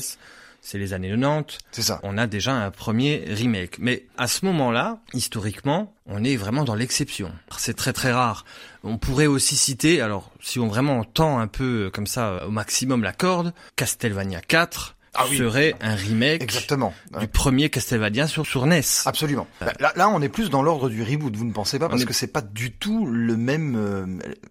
c'est 0.61 0.77
les 0.77 0.93
années 0.93 1.09
90. 1.09 1.57
C'est 1.71 1.81
ça. 1.81 1.99
On 2.03 2.17
a 2.17 2.27
déjà 2.27 2.53
un 2.53 2.71
premier 2.71 3.25
remake. 3.27 3.77
Mais 3.79 4.05
à 4.17 4.27
ce 4.27 4.45
moment-là, 4.45 4.99
historiquement, 5.13 5.93
on 6.05 6.23
est 6.23 6.37
vraiment 6.37 6.63
dans 6.63 6.75
l'exception. 6.75 7.31
C'est 7.57 7.75
très 7.75 7.93
très 7.93 8.13
rare. 8.13 8.45
On 8.83 8.97
pourrait 8.97 9.27
aussi 9.27 9.55
citer, 9.55 10.01
alors 10.01 10.31
si 10.39 10.59
on 10.59 10.67
vraiment 10.67 11.03
tend 11.03 11.39
un 11.39 11.47
peu 11.47 11.89
comme 11.93 12.07
ça 12.07 12.45
au 12.45 12.51
maximum 12.51 13.03
la 13.03 13.11
corde, 13.11 13.53
Castlevania 13.75 14.39
4, 14.39 14.95
Ah 15.13 15.25
oui. 15.29 15.37
serait 15.37 15.75
un 15.81 15.93
remake 15.95 16.41
Exactement. 16.43 16.93
du 17.19 17.27
premier 17.27 17.69
Castlevania 17.69 18.27
sur, 18.27 18.45
sur 18.45 18.65
NES. 18.65 18.81
Absolument. 19.05 19.45
Bah, 19.59 19.73
Là, 19.79 19.91
là, 19.97 20.09
on 20.09 20.21
est 20.21 20.29
plus 20.29 20.49
dans 20.49 20.61
l'ordre 20.63 20.89
du 20.89 21.03
reboot, 21.03 21.35
vous 21.35 21.43
ne 21.45 21.51
pensez 21.51 21.79
pas 21.79 21.89
Parce 21.89 22.03
est- 22.03 22.05
que 22.05 22.13
c'est 22.13 22.27
pas 22.31 22.41
du 22.41 22.71
tout 22.71 23.05
le 23.05 23.35
même. 23.35 23.75
euh, 23.77 24.05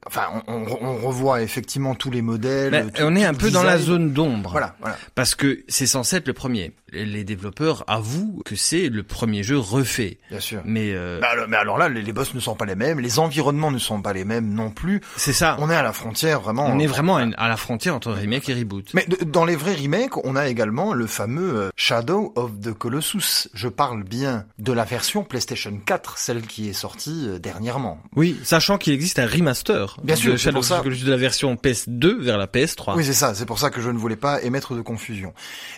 enfin, 0.06 0.42
on, 0.48 0.52
on- 0.66 0.78
on 0.82 0.96
revoit 1.06 1.40
effectivement 1.42 1.94
tous 1.94 2.10
les 2.10 2.20
modèles. 2.22 2.90
Tout- 2.94 3.02
on 3.04 3.16
est 3.16 3.24
un 3.24 3.32
peu 3.34 3.50
dans 3.50 3.62
la 3.62 3.78
zone 3.78 4.12
d'ombre. 4.12 4.50
Voilà, 4.50 4.76
voilà. 4.80 4.98
Parce 5.14 5.34
que 5.34 5.64
c'est 5.68 5.86
censé 5.86 6.16
être 6.16 6.26
le 6.26 6.34
premier. 6.34 6.72
Les- 6.92 7.24
développeurs 7.24 7.84
avouent 7.86 8.42
que 8.44 8.56
c'est 8.56 8.88
le 8.88 9.02
premier 9.04 9.42
jeu 9.44 9.56
refait. 9.56 10.18
Bien 10.30 10.40
sûr. 10.40 10.60
Mais 10.64 10.90
euh, 10.92 11.20
Bah, 11.20 11.28
alors, 11.32 11.46
mais 11.48 11.56
alors 11.56 11.78
là, 11.78 11.88
les, 11.88 12.02
les 12.02 12.12
boss 12.12 12.34
ne 12.34 12.40
sont 12.40 12.56
pas 12.56 12.64
les 12.66 12.74
mêmes, 12.74 12.98
les 12.98 13.18
environnements 13.20 13.70
ne 13.70 13.78
sont 13.78 14.02
pas 14.02 14.12
les 14.12 14.24
mêmes 14.24 14.52
non 14.52 14.70
plus. 14.70 15.00
c'est 15.16 15.32
ça. 15.32 15.56
On 15.60 15.70
est 15.70 15.74
à 15.76 15.82
la 15.82 15.92
frontière 15.92 16.40
vraiment. 16.40 16.66
On 16.66 16.78
est 16.80 16.86
vraiment 16.88 17.16
à, 17.18 17.48
la 17.48 17.56
frontière 17.56 17.94
entre 17.94 18.10
remake 18.12 18.48
et 18.48 18.54
reboot. 18.54 18.90
Mais 18.94 19.06
de- 19.06 19.24
dans 19.24 19.44
les 19.44 19.54
vrais 19.56 19.74
remakes, 19.76 20.16
on 20.26 20.34
a 20.34 20.49
également 20.50 20.92
le 20.92 21.06
fameux 21.06 21.56
euh, 21.56 21.70
Shadow 21.76 22.32
of 22.36 22.60
the 22.60 22.72
Colossus. 22.72 23.48
Je 23.54 23.68
parle 23.68 24.04
bien 24.04 24.46
de 24.58 24.72
la 24.72 24.84
version 24.84 25.24
PlayStation 25.24 25.78
4, 25.84 26.18
celle 26.18 26.42
qui 26.42 26.68
est 26.68 26.74
sortie 26.74 27.26
euh, 27.28 27.38
dernièrement. 27.38 27.98
Oui, 28.16 28.38
sachant 28.44 28.78
qu'il 28.78 28.92
existe 28.92 29.18
un 29.18 29.26
remaster 29.26 29.96
Bien 30.02 30.16
sûr, 30.16 30.32
de 30.32 30.36
c'est 30.36 30.44
Shadow 30.44 30.58
of 30.58 30.68
the 30.68 30.82
Colossus 30.82 31.04
de 31.04 31.10
la 31.10 31.16
version 31.16 31.54
PS2 31.54 32.20
vers 32.20 32.38
la 32.38 32.46
PS3. 32.46 32.94
Oui, 32.96 33.04
c'est 33.04 33.12
ça. 33.12 33.34
C'est 33.34 33.46
pour 33.46 33.58
ça 33.58 33.70
que 33.70 33.80
je 33.80 33.90
ne 33.90 33.98
voulais 33.98 34.16
pas 34.16 34.42
émettre 34.42 34.74
de 34.74 34.82
confusion. 34.82 35.32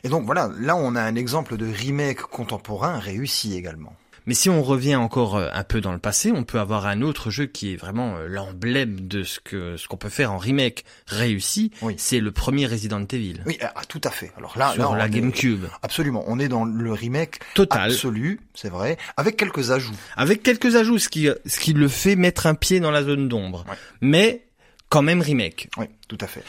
Et 0.04 0.08
donc 0.08 0.24
voilà, 0.24 0.50
là 0.58 0.76
on 0.76 0.96
a 0.96 1.02
un 1.02 1.14
exemple 1.14 1.56
de 1.56 1.66
remake 1.66 2.22
contemporain 2.22 2.98
réussi 2.98 3.56
également. 3.56 3.94
Mais 4.26 4.34
si 4.34 4.48
on 4.50 4.62
revient 4.62 4.94
encore 4.96 5.36
euh, 5.36 5.48
un 5.52 5.64
peu 5.64 5.80
dans 5.80 5.92
le 5.92 5.98
passé, 5.98 6.32
on 6.32 6.44
peut 6.44 6.60
avoir 6.60 6.86
un 6.86 7.02
autre 7.02 7.30
jeu 7.30 7.46
qui 7.46 7.72
est 7.72 7.76
vraiment 7.76 8.16
euh, 8.16 8.28
l'emblème 8.28 9.00
de 9.08 9.22
ce 9.24 9.40
que 9.40 9.76
ce 9.76 9.88
qu'on 9.88 9.96
peut 9.96 10.08
faire 10.08 10.32
en 10.32 10.38
remake 10.38 10.84
réussi. 11.06 11.72
Oui. 11.82 11.94
C'est 11.98 12.20
le 12.20 12.30
premier 12.32 12.66
Resident 12.66 13.04
Evil 13.10 13.42
Oui, 13.46 13.58
ah, 13.62 13.82
tout 13.88 14.00
à 14.04 14.10
fait. 14.10 14.30
Alors 14.36 14.56
là, 14.56 14.72
sur 14.74 14.94
la 14.94 15.06
est- 15.06 15.10
GameCube. 15.10 15.64
Absolument, 15.82 16.24
on 16.28 16.38
est 16.38 16.48
dans 16.48 16.64
le 16.64 16.92
remake 16.92 17.40
Total. 17.54 17.90
absolu, 17.90 18.40
c'est 18.54 18.70
vrai, 18.70 18.96
avec 19.16 19.36
quelques 19.36 19.70
ajouts. 19.70 19.94
Avec 20.16 20.42
quelques 20.42 20.76
ajouts, 20.76 20.98
ce 20.98 21.08
qui, 21.08 21.28
ce 21.46 21.58
qui 21.60 21.72
le 21.72 21.88
fait 21.88 22.16
mettre 22.16 22.46
un 22.46 22.54
pied 22.54 22.80
dans 22.80 22.90
la 22.90 23.02
zone 23.02 23.28
d'ombre. 23.28 23.64
Mais 24.00 24.44
quand 24.88 25.02
même 25.02 25.20
remake. 25.22 25.68
Oui, 25.78 25.86
tout 26.08 26.18
à 26.20 26.26
fait. 26.26 26.44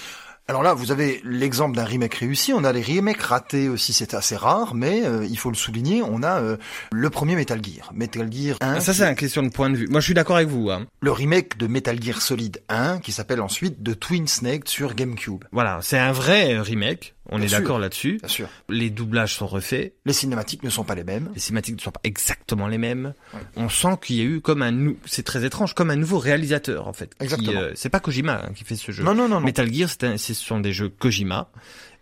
Alors 0.49 0.62
là, 0.62 0.73
vous 0.73 0.91
avez 0.91 1.21
l'exemple 1.23 1.73
d'un 1.73 1.86
remake 1.86 2.15
réussi. 2.15 2.51
On 2.51 2.65
a 2.65 2.73
les 2.73 2.82
remakes 2.82 3.21
ratés 3.21 3.69
aussi, 3.69 3.93
c'est 3.93 4.13
assez 4.13 4.36
rare, 4.36 4.75
mais 4.75 5.06
euh, 5.06 5.25
il 5.29 5.38
faut 5.38 5.49
le 5.49 5.56
souligner. 5.56 6.01
On 6.03 6.21
a 6.21 6.41
euh, 6.41 6.58
le 6.91 7.10
premier 7.10 7.36
Metal 7.36 7.62
Gear, 7.63 7.91
Metal 7.93 8.29
Gear 8.29 8.58
1, 8.60 8.73
Ah, 8.73 8.79
Ça, 8.82 8.93
c'est 8.93 9.08
une 9.08 9.15
question 9.15 9.41
de 9.41 9.49
point 9.49 9.69
de 9.69 9.77
vue. 9.77 9.88
Moi, 9.88 10.01
je 10.01 10.06
suis 10.06 10.13
d'accord 10.13 10.36
avec 10.36 10.49
vous. 10.49 10.69
Hein. 10.69 10.86
le 10.99 11.12
remake 11.13 11.58
de 11.58 11.67
Metal 11.67 12.01
Gear 12.01 12.21
Solid 12.21 12.62
1, 12.67 12.99
qui 12.99 13.13
s'appelle 13.13 13.39
ensuite 13.39 13.82
The 13.86 13.97
Twin 13.97 14.27
Snake 14.27 14.67
sur 14.67 14.95
GameCube. 14.95 15.45
Voilà, 15.53 15.79
c'est 15.82 15.97
un 15.97 16.12
vrai 16.12 16.56
euh, 16.56 16.62
remake. 16.62 17.15
On 17.30 17.38
Bien 17.38 17.46
est 17.46 17.50
sûr. 17.50 17.60
d'accord 17.60 17.80
là-dessus. 17.80 18.18
Bien 18.20 18.28
sûr, 18.28 18.50
Les 18.70 18.90
doublages 18.90 19.36
sont 19.36 19.48
refaits. 19.48 19.94
les 20.06 20.12
cinématiques 20.14 20.62
ne 20.64 20.70
sont 20.70 20.84
pas 20.84 20.94
les 20.96 21.06
mêmes. 21.06 21.30
Les 21.34 21.40
cinématiques 21.40 21.76
ne 21.78 21.82
sont 21.82 21.92
pas 21.92 22.02
exactement 22.04 22.68
les 22.68 22.78
mêmes. 22.78 23.14
Ouais. 23.34 23.40
On 23.56 23.70
sent 23.70 23.98
qu'il 24.04 24.18
y 24.18 24.22
a 24.22 24.26
eu 24.26 24.42
comme 24.42 24.62
un, 24.62 24.72
nou- 24.72 24.98
c'est 25.06 25.24
très 25.24 25.46
étrange, 25.46 25.74
comme 25.74 25.90
un 25.90 25.96
nouveau 25.96 26.20
réalisateur 26.20 26.88
en 26.88 26.94
fait. 26.94 27.16
qui, 27.16 27.24
Exactement. 27.24 27.62
euh, 27.62 27.72
c'est 27.76 27.90
pas 27.90 28.02
Kojima 28.02 28.44
hein, 28.46 28.52
qui 28.54 28.66
fait 28.66 28.76
ce 28.76 28.92
jeu. 28.92 29.04
Non, 29.04 29.16
non, 29.16 29.30
non, 29.30 29.40
non. 29.40 29.46
Metal 29.46 29.74
Gear, 29.74 29.90
c'est 29.90 30.04
un- 30.04 30.18
ce 30.18 30.34
sont 30.34 30.60
des 30.60 30.74
jeux 30.74 30.90
Kojima. 30.90 31.50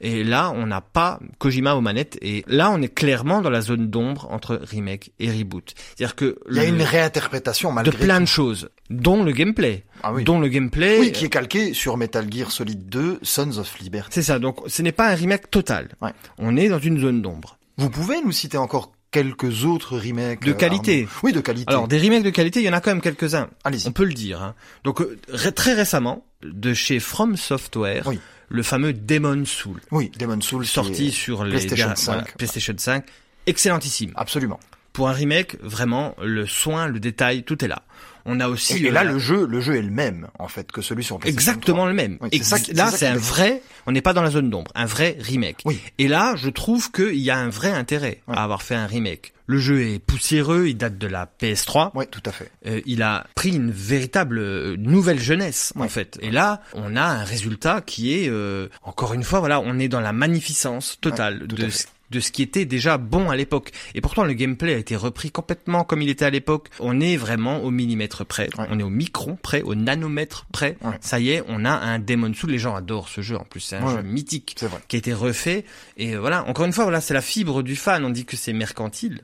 Et 0.04 0.24
là, 0.24 0.52
on 0.56 0.66
n'a 0.66 0.82
pas 0.82 1.20
Kojima 1.38 1.76
aux 1.76 1.82
manettes. 1.82 2.18
Et 2.24 2.44
là, 2.48 2.72
on 2.72 2.82
est 2.82 2.88
clairement 2.94 3.42
dans 3.42 3.52
la 3.52 3.62
zone 3.62 3.88
d'ombre 3.90 4.28
entre 4.32 4.60
remake 4.64 5.12
et 5.20 5.30
reboot. 5.32 5.74
C'est-à-dire 5.96 6.16
que 6.16 6.40
Il 6.50 6.56
y 6.58 6.60
a 6.60 6.66
une 6.66 6.82
réinterprétation 6.82 7.70
de 7.70 7.76
malgré 7.76 7.98
plein 7.98 8.16
tout. 8.18 8.22
de 8.24 8.28
choses, 8.28 8.70
dont 8.90 9.24
le 9.24 9.32
gameplay, 9.32 9.84
Ah 10.02 10.12
oui. 10.12 10.24
dont 10.24 10.40
le 10.40 10.48
gameplay. 10.48 11.00
Oui, 11.00 11.12
qui 11.12 11.26
est 11.26 11.30
calqué 11.30 11.74
sur 11.76 11.98
Metal 11.98 12.26
Gear 12.34 12.52
Solid 12.52 12.90
2, 12.90 13.20
Sons 13.22 13.58
of 13.60 13.78
Liberty. 13.80 14.10
C'est 14.12 14.24
ça. 14.24 14.40
Donc, 14.40 14.58
ce 14.68 14.82
n'est 14.82 14.92
pas 14.92 15.10
un 15.10 15.16
remake 15.16 15.52
total. 15.52 15.90
Ouais. 16.02 16.12
On 16.40 16.58
est 16.58 16.68
dans 16.70 16.80
une 16.80 17.00
zone 17.00 17.22
d'ombre. 17.22 17.58
Vous 17.78 17.90
pouvez 17.92 18.22
nous 18.24 18.32
citer 18.32 18.58
encore 18.58 18.94
quelques 19.12 19.66
autres 19.66 19.98
remakes 20.00 20.44
De 20.44 20.52
euh, 20.52 20.56
qualité. 20.56 21.02
Arnaud 21.04 21.20
Oui, 21.24 21.32
de 21.34 21.42
qualité. 21.42 21.70
Alors, 21.72 21.88
des 21.88 22.00
remakes 22.00 22.24
de 22.24 22.30
qualité, 22.32 22.62
il 22.62 22.66
y 22.66 22.70
en 22.70 22.74
a 22.74 22.82
quand 22.82 22.92
même 22.92 23.02
quelques-uns. 23.02 23.50
Allez-y. 23.64 23.88
On 23.88 23.92
peut 23.92 24.06
le 24.06 24.14
dire. 24.14 24.42
hein. 24.42 24.56
Donc, 24.84 25.02
euh, 25.02 25.18
très 25.54 25.74
récemment, 25.74 26.26
de 26.44 26.74
chez 26.74 27.00
From 27.00 27.36
Software, 27.38 28.04
Oui. 28.08 28.20
Le 28.52 28.64
fameux 28.64 28.94
Demon 28.94 29.46
Soul, 29.46 29.80
Oui, 29.92 30.12
Demon's 30.20 30.44
Souls. 30.46 30.64
qui 30.66 30.70
sorti 30.72 31.12
sur 31.12 31.44
les 31.44 31.52
PlayStation 31.52 31.88
der- 31.88 31.98
5. 31.98 32.06
voilà, 32.14 32.28
PlayStation 32.38 32.74
5, 32.78 33.06
excellentissime. 33.48 34.12
Absolument. 34.16 34.60
Pour 34.94 35.08
un 35.10 35.14
remake, 35.14 35.58
vraiment, 35.62 36.16
le 36.22 36.46
soin, 36.46 36.88
le 36.88 37.00
détail, 37.00 37.44
tout 37.44 37.64
est 37.64 37.68
là. 37.68 37.84
On 38.26 38.40
a 38.40 38.50
aussi 38.50 38.78
Et, 38.84 38.88
et 38.88 38.92
là, 38.92 39.04
le 39.04 39.18
jeu, 39.18 39.48
le 39.48 39.62
jeu 39.62 39.76
est 39.76 39.82
le 39.82 39.90
même, 39.90 40.28
en 40.38 40.48
fait, 40.48 40.72
que 40.72 40.82
celui 40.82 41.04
sur 41.04 41.18
PlayStation 41.18 41.52
Exactement 41.54 41.86
le 41.88 41.94
même. 41.94 42.18
Oui, 42.22 42.30
c'est 42.32 42.38
Ex- 42.38 42.48
ça 42.48 42.60
qui- 42.60 42.74
là, 42.74 42.92
c'est 42.92 43.08
un 43.08 43.16
vrai. 43.18 43.62
On 43.88 43.94
n'est 43.94 44.02
pas 44.02 44.14
dans 44.14 44.22
la 44.22 44.30
zone 44.30 44.50
d'ombre, 44.50 44.70
un 44.76 44.86
vrai 44.86 45.18
remake. 45.20 45.62
Oui. 45.66 45.80
Et 45.98 46.08
là, 46.08 46.36
je 46.36 46.50
trouve 46.50 46.92
qu'il 46.92 47.16
y 47.16 47.32
a 47.32 47.38
un 47.38 47.50
vrai 47.50 47.72
intérêt 47.72 48.20
à 48.28 48.44
avoir 48.44 48.62
fait 48.62 48.76
un 48.76 48.86
remake. 48.86 49.34
Le 49.52 49.58
jeu 49.60 49.82
est 49.82 50.00
poussiéreux, 50.00 50.68
il 50.70 50.78
date 50.78 50.98
de 50.98 51.08
la 51.08 51.26
PS3. 51.42 51.92
Oui, 51.94 52.06
tout 52.10 52.22
à 52.26 52.32
fait. 52.32 52.50
Euh, 52.68 52.80
il 52.86 53.02
a 53.04 53.28
pris 53.36 53.50
une 53.50 53.70
véritable 53.70 54.40
euh, 54.40 54.76
nouvelle 54.78 55.20
jeunesse 55.20 55.74
en 55.78 55.90
fait. 55.90 56.18
Et 56.22 56.32
là, 56.32 56.62
on 56.74 56.96
a 56.96 57.04
un 57.04 57.24
résultat 57.26 57.82
qui 57.82 58.14
est 58.14 58.30
euh, 58.30 58.70
encore 58.84 59.14
une 59.14 59.24
fois, 59.24 59.40
voilà, 59.40 59.60
on 59.60 59.78
est 59.78 59.90
dans 59.90 60.00
la 60.00 60.14
magnificence 60.14 60.98
totale 61.02 61.42
Ouais, 61.42 61.48
de 61.48 61.70
ce, 61.70 61.82
fait. 61.84 61.88
de 62.12 62.20
ce 62.22 62.32
qui 62.32 62.42
était 62.44 62.64
déjà 62.64 62.98
bon 62.98 63.30
à 63.30 63.36
l'époque. 63.36 63.72
Et 63.94 64.00
pourtant, 64.00 64.24
le 64.24 64.32
gameplay 64.34 64.74
a 64.74 64.78
été 64.78 64.96
repris 64.96 65.32
complètement 65.32 65.84
comme 65.84 66.02
il 66.02 66.10
était 66.10 66.24
à 66.26 66.30
l'époque. 66.30 66.70
On 66.80 67.02
est 67.02 67.18
vraiment 67.18 67.62
au 67.64 67.72
millimètre 67.72 68.26
près. 68.26 68.50
Ouais. 68.58 68.68
On 68.70 68.80
est 68.80 68.84
au 68.84 68.90
micron 68.90 69.38
près, 69.42 69.62
au 69.64 69.76
nanomètre 69.76 70.46
près. 70.54 70.78
Ouais. 70.82 70.98
Ça 71.02 71.20
y 71.20 71.32
est, 71.32 71.44
on 71.50 71.66
a 71.66 71.72
un 71.72 72.00
Demon 72.00 72.34
Soul. 72.34 72.52
Les 72.52 72.60
gens 72.60 72.76
adorent 72.76 73.10
ce 73.10 73.20
jeu. 73.22 73.36
En 73.38 73.44
plus, 73.44 73.60
c'est 73.60 73.76
un 73.76 73.86
Ouais, 73.86 73.96
jeu 73.98 74.02
mythique 74.04 74.56
qui 74.88 74.96
a 74.96 75.00
été 75.00 75.14
refait. 75.14 75.66
Et 75.98 76.16
euh, 76.16 76.20
voilà, 76.22 76.48
encore 76.48 76.66
une 76.66 76.74
fois, 76.74 76.86
voilà, 76.86 77.02
c'est 77.02 77.14
la 77.14 77.22
fibre 77.22 77.64
du 77.64 77.76
fan. 77.76 78.06
On 78.06 78.10
dit 78.10 78.24
que 78.26 78.38
c'est 78.38 78.54
mercantile 78.54 79.22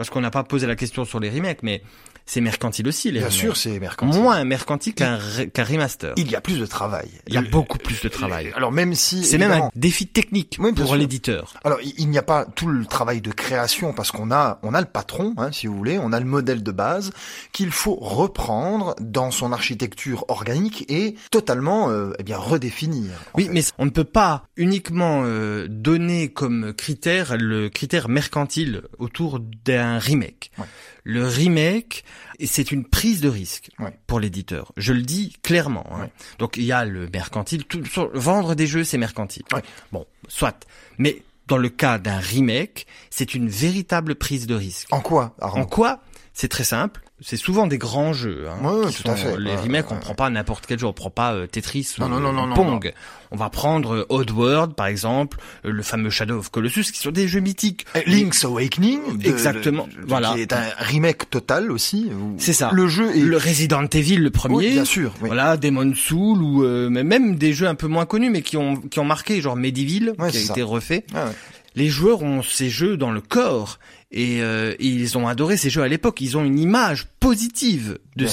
parce 0.00 0.08
qu'on 0.08 0.22
n'a 0.22 0.30
pas 0.30 0.44
posé 0.44 0.66
la 0.66 0.76
question 0.76 1.04
sur 1.04 1.20
les 1.20 1.28
remakes, 1.28 1.62
mais 1.62 1.82
c'est 2.26 2.40
mercantile 2.40 2.86
aussi 2.88 3.08
les 3.08 3.20
Bien 3.20 3.28
remakes. 3.28 3.40
sûr, 3.40 3.56
c'est 3.56 3.78
mercantile. 3.80 4.20
Moins 4.20 4.44
mercantile 4.44 4.94
qu'un 4.94 5.18
qu'un 5.52 5.64
remaster. 5.64 6.12
Il 6.16 6.30
y 6.30 6.36
a 6.36 6.40
plus 6.40 6.58
de 6.58 6.66
travail. 6.66 7.08
Il 7.26 7.34
y 7.34 7.36
a 7.36 7.42
beaucoup 7.42 7.78
plus 7.78 8.02
de 8.02 8.08
travail. 8.08 8.52
Alors 8.54 8.72
même 8.72 8.94
si 8.94 9.24
C'est 9.24 9.38
même 9.38 9.52
un 9.52 9.70
défi 9.74 10.06
technique 10.06 10.56
Oui, 10.60 10.72
pour 10.72 10.94
l'éditeur. 10.96 11.54
Alors, 11.64 11.78
il 11.82 12.08
n'y 12.08 12.18
a 12.18 12.22
pas 12.22 12.44
tout 12.44 12.66
le 12.68 12.84
travail 12.86 13.20
de 13.20 13.30
création 13.32 13.92
parce 13.92 14.10
qu'on 14.10 14.30
a, 14.30 14.58
on 14.62 14.74
a 14.74 14.80
le 14.80 14.86
patron, 14.86 15.34
hein, 15.38 15.50
si 15.52 15.66
vous 15.66 15.76
voulez, 15.76 15.98
on 15.98 16.12
a 16.12 16.20
le 16.20 16.26
modèle 16.26 16.62
de 16.62 16.72
base 16.72 17.10
qu'il 17.52 17.70
faut 17.70 17.96
reprendre 17.96 18.94
dans 19.00 19.30
son 19.30 19.52
architecture 19.52 20.24
organique 20.28 20.84
et 20.90 21.14
totalement, 21.30 21.90
euh, 21.90 22.12
eh 22.18 22.22
bien, 22.22 22.38
redéfinir. 22.38 23.10
Oui, 23.34 23.44
fait. 23.46 23.52
mais 23.52 23.62
on 23.78 23.84
ne 23.84 23.90
peut 23.90 24.04
pas 24.04 24.44
uniquement 24.56 25.22
euh, 25.24 25.66
donner 25.68 26.28
comme 26.32 26.72
critère 26.74 27.36
le 27.36 27.68
critère 27.68 28.08
mercantile 28.08 28.82
autour 28.98 29.40
d'un 29.64 29.98
remake. 29.98 30.50
Ouais. 30.58 30.64
Le 31.04 31.26
remake, 31.26 32.04
c'est 32.44 32.72
une 32.72 32.84
prise 32.84 33.20
de 33.20 33.28
risque 33.28 33.70
Ouais. 33.78 33.96
pour 34.06 34.20
l'éditeur. 34.20 34.72
Je 34.76 34.92
le 34.92 35.02
dis 35.02 35.36
clairement. 35.42 35.86
hein. 35.92 36.02
Ouais. 36.02 36.12
Donc 36.38 36.56
il 36.56 36.64
y 36.64 36.72
a 36.72 36.84
le 36.84 37.08
mercantile. 37.08 37.64
Tout, 37.64 37.82
vendre 38.14 38.54
des 38.54 38.66
jeux, 38.66 38.84
c'est 38.84 38.98
mercantile. 38.98 39.44
Ouais. 39.54 39.62
Bon, 39.92 40.06
soit. 40.28 40.66
Mais 40.98 41.22
dans 41.46 41.56
le 41.58 41.68
cas 41.68 41.98
d'un 41.98 42.18
remake, 42.18 42.86
c'est 43.10 43.34
une 43.34 43.48
véritable 43.48 44.14
prise 44.14 44.46
de 44.46 44.54
risque. 44.54 44.88
En 44.92 45.00
quoi, 45.00 45.34
En 45.40 45.64
quoi? 45.64 46.00
C'est 46.32 46.48
très 46.48 46.64
simple. 46.64 47.00
C'est 47.22 47.36
souvent 47.36 47.66
des 47.66 47.78
grands 47.78 48.12
jeux. 48.12 48.46
Hein, 48.48 48.66
Ouais, 48.66 48.90
tout 48.92 49.10
à 49.10 49.14
fait. 49.16 49.36
Les 49.38 49.50
Ouais, 49.50 49.56
remakes, 49.56 49.90
on 49.92 49.96
prend 49.98 50.14
pas 50.14 50.30
n'importe 50.30 50.66
quel 50.66 50.78
jeu, 50.78 50.86
on 50.86 50.92
prend 50.92 51.10
pas 51.10 51.34
euh, 51.34 51.46
Tetris 51.46 51.94
ou 51.98 52.02
Non, 52.02 52.08
non, 52.08 52.20
non, 52.20 52.32
non, 52.32 52.46
non, 52.46 52.54
Pong. 52.54 52.92
On 53.30 53.36
va 53.36 53.48
prendre 53.50 53.94
euh, 53.94 54.06
Oddworld, 54.08 54.74
par 54.74 54.86
exemple, 54.86 55.38
euh, 55.64 55.70
le 55.70 55.82
fameux 55.82 56.10
Shadow 56.10 56.38
of 56.38 56.50
Colossus, 56.50 56.84
qui 56.92 56.98
sont 56.98 57.10
des 57.10 57.28
jeux 57.28 57.40
mythiques. 57.40 57.86
Link's 58.06 58.44
Awakening, 58.44 59.18
de- 59.18 59.28
Exactement, 59.28 59.88
voilà. 60.06 60.32
qui 60.34 60.40
est 60.40 60.52
un 60.52 60.64
remake 60.78 61.28
total 61.30 61.70
aussi. 61.70 62.10
C'est 62.38 62.52
ça. 62.52 62.70
Le 62.72 62.88
jeu 62.88 63.14
est 63.14 63.20
Le 63.20 63.36
Resident 63.36 63.86
Evil, 63.92 64.16
le 64.16 64.30
premier. 64.30 64.56
Oui, 64.56 64.70
bien 64.72 64.84
sûr. 64.84 65.12
oui. 65.20 65.26
Voilà, 65.28 65.56
Demon 65.56 65.92
Soul 65.94 66.42
ou 66.42 66.64
euh, 66.64 66.88
mais 66.90 67.04
même 67.04 67.36
des 67.36 67.52
jeux 67.52 67.66
un 67.68 67.74
peu 67.74 67.86
moins 67.86 68.06
connus 68.06 68.30
mais 68.30 68.42
qui 68.42 68.56
ont 68.56 68.76
qui 68.76 68.98
ont 68.98 69.04
marqué 69.04 69.40
genre 69.40 69.56
Medieval 69.56 70.14
qui 70.30 70.36
a 70.38 70.40
ça. 70.40 70.52
été 70.52 70.62
refait. 70.62 71.04
Ah 71.14 71.26
ouais. 71.26 71.32
Les 71.76 71.88
joueurs 71.88 72.22
ont 72.22 72.42
ces 72.42 72.68
jeux 72.68 72.96
dans 72.96 73.12
le 73.12 73.20
corps 73.20 73.78
et 74.10 74.42
euh, 74.42 74.74
ils 74.80 75.16
ont 75.16 75.28
adoré 75.28 75.56
ces 75.56 75.70
jeux 75.70 75.82
à 75.82 75.88
l'époque. 75.88 76.20
Ils 76.20 76.36
ont 76.36 76.44
une 76.44 76.58
image 76.58 77.06
positive 77.20 77.98
de 78.16 78.26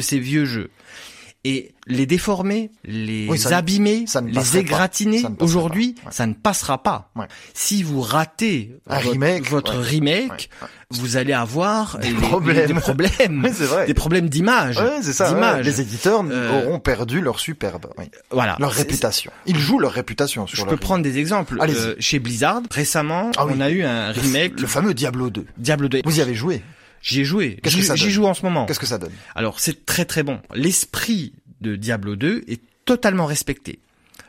ces 0.00 0.18
vieux 0.18 0.44
jeux. 0.44 0.70
Et 1.42 1.72
les 1.86 2.04
déformer, 2.04 2.70
les 2.84 3.26
Oui, 3.26 3.38
ça 3.38 3.48
ne- 3.48 3.54
abîmer, 3.54 4.04
ça 4.06 4.20
les 4.20 4.58
égratigner, 4.58 5.24
aujourd'hui. 5.38 5.94
Ouais. 6.04 6.12
ça 6.12 6.26
ne 6.26 6.34
passera 6.34 6.82
pas. 6.82 7.10
Ouais. 7.16 7.24
Si 7.54 7.82
vous 7.82 8.02
ratez 8.02 8.76
Un 8.86 8.96
votre, 8.98 9.10
remake, 9.12 9.48
votre 9.48 9.78
ouais. 9.78 9.84
remake, 9.86 10.28
Ouais, 10.28 10.36
ouais. 10.62 10.68
vous 10.90 11.16
allez 11.16 11.32
avoir 11.32 11.98
Des 11.98 12.08
les- 12.10 12.14
problèmes. 12.14 12.66
des 12.66 12.74
problèmes, 12.74 13.40
Oui, 13.44 13.50
c'est 13.54 13.64
vrai. 13.64 13.86
des 13.86 13.94
problèmes 13.94 14.28
d'image, 14.28 14.76
Ouais. 14.76 15.62
Les 15.62 15.80
éditeurs 15.80 16.22
Euh, 16.30 16.66
auront 16.66 16.78
perdu 16.78 17.22
leur 17.22 17.40
superbe, 17.40 17.86
oui. 17.96 18.04
Voilà. 18.30 18.56
leur 18.60 18.72
réputation. 18.72 19.32
Ils 19.46 19.58
jouent 19.58 19.78
leur 19.78 19.92
réputation 19.92 20.46
sur 20.46 20.58
Je 20.58 20.64
peux 20.66 20.76
prendre 20.76 21.02
des 21.02 21.16
exemples. 21.16 21.56
Euh, 21.58 21.94
chez 22.00 22.18
Blizzard, 22.18 22.60
récemment, 22.70 23.30
Ah 23.38 23.46
oui. 23.46 23.54
on 23.56 23.60
a 23.62 23.70
eu 23.70 23.82
un 23.82 24.12
Le- 24.12 24.20
remake 24.20 24.60
le 24.60 24.66
fameux 24.66 24.92
Diablo 24.92 25.30
2. 25.30 25.46
Diablo 25.56 25.88
2. 25.88 26.02
Vous 26.04 26.18
y 26.18 26.20
avez 26.20 26.34
joué 26.34 26.62
J'y 27.02 27.20
ai 27.20 27.24
joué. 27.24 27.58
Qu'est-ce 27.62 27.76
que 27.76 27.80
J'y 27.82 27.86
ça 27.86 27.96
j'y 27.96 28.04
donne 28.04 28.12
joue 28.12 28.26
en 28.26 28.34
ce 28.34 28.42
moment. 28.42 28.66
Qu'est-ce 28.66 28.80
que 28.80 28.86
ça 28.86 28.98
donne 28.98 29.12
Alors, 29.34 29.60
c'est 29.60 29.86
très 29.86 30.04
très 30.04 30.22
bon. 30.22 30.40
L'esprit 30.54 31.32
de 31.60 31.76
Diablo 31.76 32.16
2 32.16 32.44
est 32.48 32.60
totalement 32.84 33.26
respecté. 33.26 33.78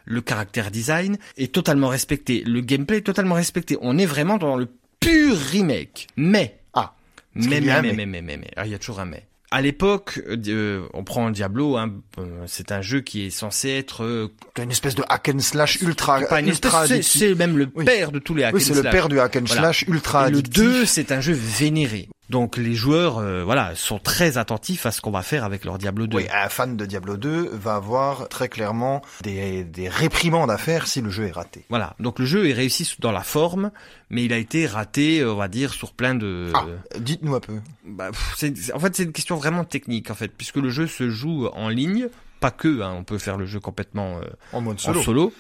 Le 0.06 0.22
caractère 0.22 0.72
design 0.72 1.18
est 1.38 1.54
totalement 1.54 1.88
respecté. 1.90 2.44
Le 2.46 2.62
gameplay 2.62 2.98
est 2.98 3.02
totalement 3.02 3.36
respecté. 3.36 3.78
On 3.82 3.98
est 3.98 4.06
vraiment 4.06 4.38
dans 4.38 4.56
le 4.56 4.68
pur 5.00 5.38
remake. 5.38 6.08
Mais, 6.18 6.60
Ah, 6.74 6.94
mais, 7.36 7.62
mais, 7.62 7.82
mais, 7.82 7.94
mais, 8.06 8.22
mais, 8.22 8.22
mais, 8.38 8.52
Ah, 8.56 8.66
il 8.66 8.72
y 8.72 8.76
a 8.76 8.80
toujours 8.80 9.00
un 9.00 9.06
mais. 9.06 9.26
À 9.54 9.62
l'époque, 9.62 10.22
euh, 10.30 10.38
euh, 10.48 10.88
on 10.94 11.04
prend 11.04 11.30
Diablo, 11.30 11.76
hein, 11.76 11.92
euh, 12.20 12.24
c'est 12.48 12.72
un 12.72 12.82
jeu 12.82 13.02
qui 13.02 13.26
est 13.26 13.30
censé 13.30 13.68
être 13.70 14.06
euh, 14.06 14.32
une 14.62 14.72
espèce 14.72 14.96
de 14.96 15.04
hack 15.10 15.30
and 15.36 15.40
slash 15.40 15.82
ultra, 15.82 16.22
pas 16.22 16.40
une 16.40 16.48
ultra 16.48 16.88
c'est, 16.88 17.36
même 17.36 17.58
le 17.58 17.70
Oui. 17.76 17.84
père 17.84 18.14
de 18.14 18.20
tous 18.20 18.34
les 18.34 18.46
hack 18.46 18.54
Oui, 18.56 18.62
and 18.62 18.66
c'est 18.66 18.74
le 18.76 18.80
slash. 18.82 18.92
père 18.94 19.10
du 19.10 19.20
hack 19.20 19.36
and 19.36 19.42
Voilà. 19.48 19.62
slash 19.62 19.82
ultra 19.90 20.30
Et 20.30 20.32
le 20.32 20.38
addictif. 20.38 20.64
2, 20.64 20.86
c'est 20.86 21.12
un 21.12 21.20
jeu 21.20 21.34
vénéré. 21.34 22.08
Donc 22.32 22.56
les 22.56 22.76
joueurs, 22.76 23.18
euh, 23.18 23.44
voilà, 23.44 23.76
sont 23.76 24.00
très 24.00 24.38
attentifs 24.38 24.86
à 24.86 24.92
ce 24.92 25.02
qu'on 25.02 25.12
va 25.12 25.22
faire 25.22 25.44
avec 25.44 25.66
leur 25.66 25.78
Diablo 25.78 26.08
2. 26.08 26.16
Oui, 26.16 26.28
un 26.34 26.48
fan 26.48 26.78
de 26.78 26.86
Diablo 26.86 27.18
2 27.18 27.50
va 27.52 27.76
avoir 27.76 28.30
très 28.30 28.48
clairement 28.48 29.02
des, 29.22 29.66
des 29.66 29.90
réprimandes 29.90 30.50
à 30.50 30.58
faire 30.58 30.88
si 30.88 31.02
le 31.02 31.10
jeu 31.10 31.26
est 31.26 31.32
raté. 31.32 31.66
Voilà. 31.70 31.94
Donc 32.00 32.20
le 32.20 32.26
jeu 32.26 32.48
est 32.48 32.54
réussi 32.54 32.96
dans 33.00 33.12
la 33.12 33.20
forme, 33.20 33.72
mais 34.10 34.24
il 34.24 34.32
a 34.32 34.38
été 34.38 34.66
raté, 34.66 35.26
on 35.26 35.36
va 35.36 35.50
dire, 35.50 35.74
sur 35.74 35.92
plein 35.92 36.16
de. 36.16 36.52
Ah, 36.54 36.66
dites-nous 36.98 37.36
un 37.36 37.42
peu. 37.42 37.60
Bah, 37.86 38.12
c'est- 38.38 38.72
en 38.74 38.80
fait, 38.80 38.96
c'est 38.96 39.04
une 39.04 39.12
question 39.12 39.36
vraiment 39.36 39.66
technique, 39.66 40.10
en 40.10 40.16
fait, 40.16 40.30
puisque 40.30 40.56
le 40.56 40.70
jeu 40.70 40.88
se 40.88 41.10
joue 41.10 41.48
en 41.48 41.68
ligne. 41.68 42.08
Pas 42.40 42.50
que, 42.50 42.82
hein, 42.82 42.96
on 42.98 43.04
peut 43.04 43.18
faire 43.20 43.36
le 43.38 43.46
jeu 43.46 43.60
complètement 43.60 44.18
euh, 44.20 44.26
En 44.54 44.62
mode 44.62 44.78
en 44.78 44.80
solo. 44.80 45.02
solo, 45.04 45.34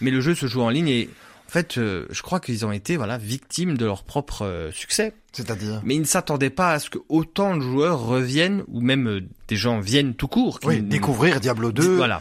mais 0.00 0.10
le 0.10 0.20
jeu 0.22 0.34
se 0.34 0.46
joue 0.46 0.62
en 0.62 0.70
ligne 0.70 0.88
et 0.88 1.10
en 1.48 1.50
fait, 1.50 1.78
euh, 1.78 2.06
je 2.10 2.20
crois 2.20 2.40
qu'ils 2.40 2.66
ont 2.66 2.72
été 2.72 2.98
voilà 2.98 3.16
victimes 3.16 3.78
de 3.78 3.86
leur 3.86 4.04
propre 4.04 4.42
euh, 4.44 4.70
succès. 4.70 5.14
C'est-à-dire? 5.32 5.80
Mais 5.82 5.94
ils 5.94 6.00
ne 6.00 6.06
s'attendaient 6.06 6.50
pas 6.50 6.72
à 6.72 6.78
ce 6.78 6.90
que 6.90 6.98
autant 7.08 7.56
de 7.56 7.62
joueurs 7.62 8.00
reviennent 8.00 8.64
ou 8.68 8.82
même 8.82 9.08
euh, 9.08 9.20
des 9.48 9.56
gens 9.56 9.80
viennent 9.80 10.14
tout 10.14 10.28
court. 10.28 10.60
Oui, 10.64 10.82
découvrir 10.82 11.40
Diablo 11.40 11.72
2. 11.72 11.96
Voilà. 11.96 12.20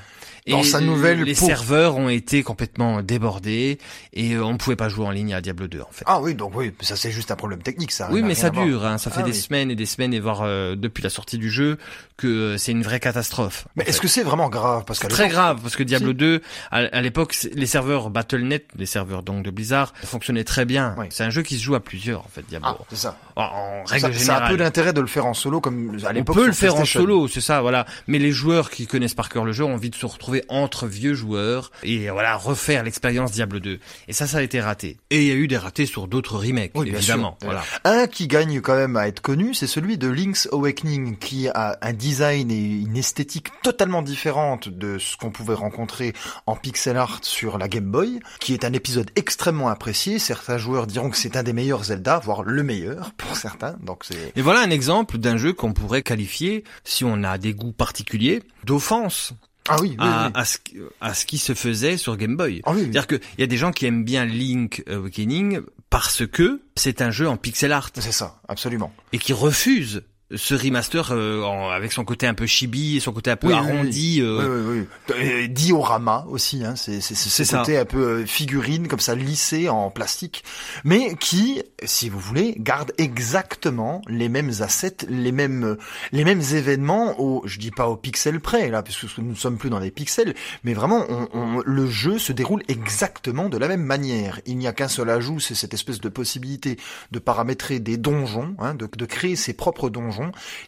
Dans 0.52 0.64
sa 0.64 0.80
nouvelle 0.82 1.22
les 1.24 1.34
peau. 1.36 1.46
serveurs 1.46 1.96
ont 1.98 2.10
été 2.10 2.44
complètement 2.44 3.02
débordés 3.02 3.78
et 4.14 4.34
euh, 4.34 4.44
on 4.44 4.54
ne 4.54 4.58
pouvait 4.58 4.76
pas 4.76 4.90
jouer 4.90 5.06
en 5.06 5.12
ligne 5.12 5.34
à 5.34 5.42
Diablo 5.42 5.68
2 5.68 5.82
en 5.82 5.88
fait. 5.92 6.04
Ah 6.08 6.22
oui, 6.22 6.36
donc 6.36 6.56
oui, 6.56 6.74
ça 6.82 6.96
c'est 6.96 7.12
juste 7.12 7.32
un 7.32 7.36
problème 7.36 7.62
technique, 7.62 7.92
ça. 7.92 8.10
oui, 8.12 8.22
mais 8.24 8.36
ça 8.36 8.50
dure, 8.50 8.86
hein, 8.86 8.98
ça 8.98 9.10
fait 9.12 9.22
Ah 9.22 9.24
des 9.24 9.32
oui. 9.32 9.38
semaines 9.38 9.72
et 9.72 9.76
des 9.76 9.86
semaines 9.86 10.14
et 10.14 10.20
voire 10.20 10.42
euh, 10.44 10.76
depuis 10.76 11.04
la 11.04 11.10
sortie 11.10 11.38
du 11.38 11.50
jeu 11.50 11.78
que 12.18 12.28
euh, 12.28 12.58
c'est 12.58 12.72
une 12.72 12.84
vraie 12.84 13.00
catastrophe. 13.00 13.68
Mais 13.76 13.84
est-ce 13.86 14.02
que 14.02 14.08
c'est 14.08 14.24
vraiment 14.24 14.50
grave 14.50 14.84
Parce 14.86 15.00
C'est 15.00 15.08
très 15.08 15.30
grave 15.30 15.60
parce 15.62 15.76
que 15.76 15.84
Diablo 15.84 16.12
Si. 16.12 16.16
2 16.16 16.42
à, 16.72 16.78
à 16.78 17.02
l'époque 17.02 17.36
les 17.54 17.66
serveurs 17.66 18.10
Battle.net, 18.10 18.66
les 18.78 18.86
serveurs 18.86 19.24
donc 19.24 19.44
de 19.44 19.52
Blizzard 19.52 19.94
fonctionnaient 20.04 20.44
très 20.44 20.66
bien. 20.66 20.96
Oui. 20.98 21.06
C'est 21.10 21.24
un 21.24 21.30
jeu 21.30 21.42
qui 21.44 21.58
se 21.58 21.64
joue 21.64 21.76
à 21.76 21.80
plusieurs 21.80 22.22
en 22.22 22.30
fait 22.30 22.44
Diablo. 22.48 22.70
Ah, 22.72 22.78
c'est 22.90 22.96
ça. 22.98 23.18
En, 23.36 23.42
en 23.44 23.86
Ça, 23.86 23.94
règle 23.94 24.02
ça 24.02 24.08
a 24.08 24.12
générale. 24.12 24.52
peu 24.52 24.58
d'intérêt 24.58 24.94
de 24.94 25.02
le 25.02 25.08
faire 25.08 25.26
en 25.26 25.34
solo 25.34 25.62
comme 25.62 25.98
à 26.06 26.10
On 26.10 26.14
l'époque. 26.14 26.36
peut 26.36 26.42
sur 26.42 26.48
le 26.48 26.54
faire 26.54 26.76
en 26.76 26.86
solo, 26.86 27.28
c'est 27.28 27.42
ça, 27.42 27.62
voilà. 27.62 27.86
Mais 28.08 28.18
les 28.20 28.32
joueurs 28.32 28.70
qui 28.72 28.88
connaissent 28.88 29.14
par 29.14 29.30
cœur 29.30 29.46
le 29.46 29.52
jeu 29.52 29.64
ont 29.64 29.74
envie 29.74 29.90
de 29.90 29.96
se 29.96 30.06
retrouver 30.06 30.37
entre 30.50 30.88
vieux 30.88 31.14
joueurs 31.14 31.72
et 31.84 32.10
voilà 32.10 32.36
refaire 32.36 32.84
l'expérience 32.84 33.32
Diablo 33.32 33.60
2. 33.60 33.80
Et 34.08 34.14
ça, 34.14 34.28
ça 34.28 34.38
a 34.38 34.42
été 34.42 34.60
raté. 34.62 34.98
Et 35.10 35.22
il 35.24 35.28
y 35.28 35.32
a 35.32 35.36
eu 35.36 35.48
des 35.48 35.58
ratés 35.58 35.86
sur 35.86 36.08
d'autres 36.08 36.38
remakes, 36.38 36.72
Oui, 36.76 36.90
évidemment. 36.90 37.38
sûr. 37.42 37.50
Voilà. 37.50 37.64
Un 37.84 38.08
qui 38.08 38.28
gagne 38.28 38.62
quand 38.62 38.76
même 38.76 38.96
à 38.98 39.08
être 39.08 39.22
connu, 39.22 39.54
c'est 39.54 39.68
celui 39.68 39.98
de 39.98 40.08
Link's 40.08 40.48
Awakening, 40.52 41.18
qui 41.18 41.48
a 41.50 41.78
un 41.82 41.94
design 41.94 42.52
et 42.52 42.56
une 42.82 42.98
esthétique 42.98 43.48
totalement 43.64 44.02
différente 44.02 44.70
de 44.70 44.98
ce 44.98 45.18
qu'on 45.18 45.32
pouvait 45.32 45.54
rencontrer 45.54 46.14
en 46.46 46.56
pixel 46.56 46.98
art 46.98 47.20
sur 47.22 47.58
la 47.58 47.68
Game 47.68 47.90
Boy, 47.92 48.20
qui 48.40 48.54
est 48.54 48.64
un 48.66 48.74
épisode 48.74 49.12
extrêmement 49.16 49.70
apprécié. 49.70 50.20
Certains 50.20 50.58
joueurs 50.58 50.88
diront 50.88 51.10
que 51.10 51.18
c'est 51.18 51.36
un 51.38 51.44
des 51.44 51.54
meilleurs 51.54 51.84
Zelda, 51.86 52.20
voire 52.20 52.44
le 52.44 52.64
meilleur 52.64 53.12
pour 53.18 53.36
certains. 53.36 53.76
Donc 53.82 54.04
c'est 54.04 54.32
Et 54.36 54.42
voilà 54.42 54.62
un 54.62 54.70
exemple 54.70 55.18
d'un 55.18 55.38
jeu 55.38 55.54
qu'on 55.54 55.74
pourrait 55.74 56.02
qualifier, 56.04 56.64
si 56.84 57.04
on 57.06 57.24
a 57.24 57.38
des 57.38 57.54
goûts 57.54 57.72
particuliers, 57.72 58.44
d'offense 58.64 59.34
ah 59.70 59.78
oui, 59.82 59.90
oui, 59.92 59.96
à, 60.00 60.28
oui. 60.28 60.32
à 60.36 60.46
ce, 60.46 60.58
qui- 60.58 60.76
à 61.02 61.14
ce 61.14 61.26
qui 61.26 61.38
se 61.38 61.54
faisait 61.54 61.98
sur 61.98 62.18
Game 62.18 62.36
Boy. 62.36 62.62
Ah. 62.66 62.74
C'est-à-dire 62.76 63.08
qu'il 63.08 63.20
y 63.38 63.44
a 63.44 63.48
des 63.48 63.58
gens 63.58 63.72
qui 63.72 63.86
aiment 63.86 64.04
bien 64.04 64.26
Link 64.26 64.84
Awakening 64.90 65.62
parce 65.90 66.26
que 66.28 66.62
c'est 66.76 67.02
un 67.02 67.12
jeu 67.12 67.28
en 67.30 67.38
pixel 67.38 67.72
art 67.72 67.92
c'est 67.96 68.12
ça, 68.12 68.42
absolument. 68.48 68.94
et 69.14 69.18
qui 69.20 69.34
refuse 69.34 70.04
ce 70.36 70.56
remaster 70.56 71.12
euh, 71.12 71.42
en- 71.44 71.70
avec 71.70 71.92
son 71.94 72.04
côté 72.04 72.28
un 72.28 72.34
peu 72.34 72.46
chibi 72.46 72.98
et 72.98 73.00
son 73.00 73.14
côté 73.14 73.32
un 73.32 73.38
peu 73.38 73.48
Oui, 73.48 73.54
oui, 73.54 73.60
oui. 73.64 73.72
arrondi. 73.78 74.18
euh, 74.22 74.66
Oui, 74.68 74.86
oui, 75.10 75.16
oui. 75.16 75.48
Diorama 75.50 76.26
aussi, 76.30 76.66
hein, 76.66 76.76
c'est 76.76 77.00
c'est 77.00 77.16
ce 77.16 77.44
ça. 77.46 77.60
côté 77.60 77.78
un 77.78 77.86
peu 77.86 77.98
euh, 78.22 78.26
figurine 78.26 78.88
comme 78.90 79.00
ça 79.00 79.16
lissé 79.16 79.70
en 79.70 79.90
plastique, 79.90 80.44
mais 80.84 81.16
qui, 81.16 81.62
si 81.86 82.10
vous 82.10 82.20
voulez, 82.20 82.56
garde 82.58 82.92
exactement 82.98 84.02
les 84.08 84.28
mêmes 84.30 84.52
assets, 84.60 84.98
les 85.08 85.32
mêmes 85.32 85.78
les 86.12 86.24
mêmes 86.26 86.42
événements 86.42 87.20
au, 87.22 87.44
je 87.46 87.58
dis 87.60 87.72
pas 87.72 87.88
au 87.88 87.96
pixel 87.96 88.40
près 88.42 88.70
là, 88.70 88.84
puisque 88.84 89.18
nous 89.20 89.30
ne 89.32 89.36
sommes 89.36 89.58
plus 89.58 89.70
dans 89.70 89.80
les 89.80 89.92
pixels, 89.92 90.34
mais 90.64 90.74
vraiment 90.74 91.06
on, 91.10 91.28
on- 91.34 91.62
le 91.66 91.88
jeu 91.88 92.18
se 92.20 92.34
déroule 92.34 92.64
exactement 92.68 93.48
de 93.50 93.58
la 93.58 93.68
même 93.70 93.84
manière. 93.84 94.42
Il 94.46 94.58
n'y 94.58 94.68
a 94.68 94.74
qu'un 94.74 94.88
seul 94.90 95.10
ajout, 95.10 95.40
c'est 95.40 95.56
cette 95.56 95.74
espèce 95.74 96.02
de 96.02 96.10
possibilité 96.10 96.78
de 97.12 97.20
paramétrer 97.20 97.80
des 97.80 97.96
donjons, 97.98 98.56
hein, 98.60 98.74
de, 98.76 98.90
de 98.94 99.06
créer 99.06 99.36
ses 99.38 99.54
propres 99.54 99.90
donjons. 99.90 100.17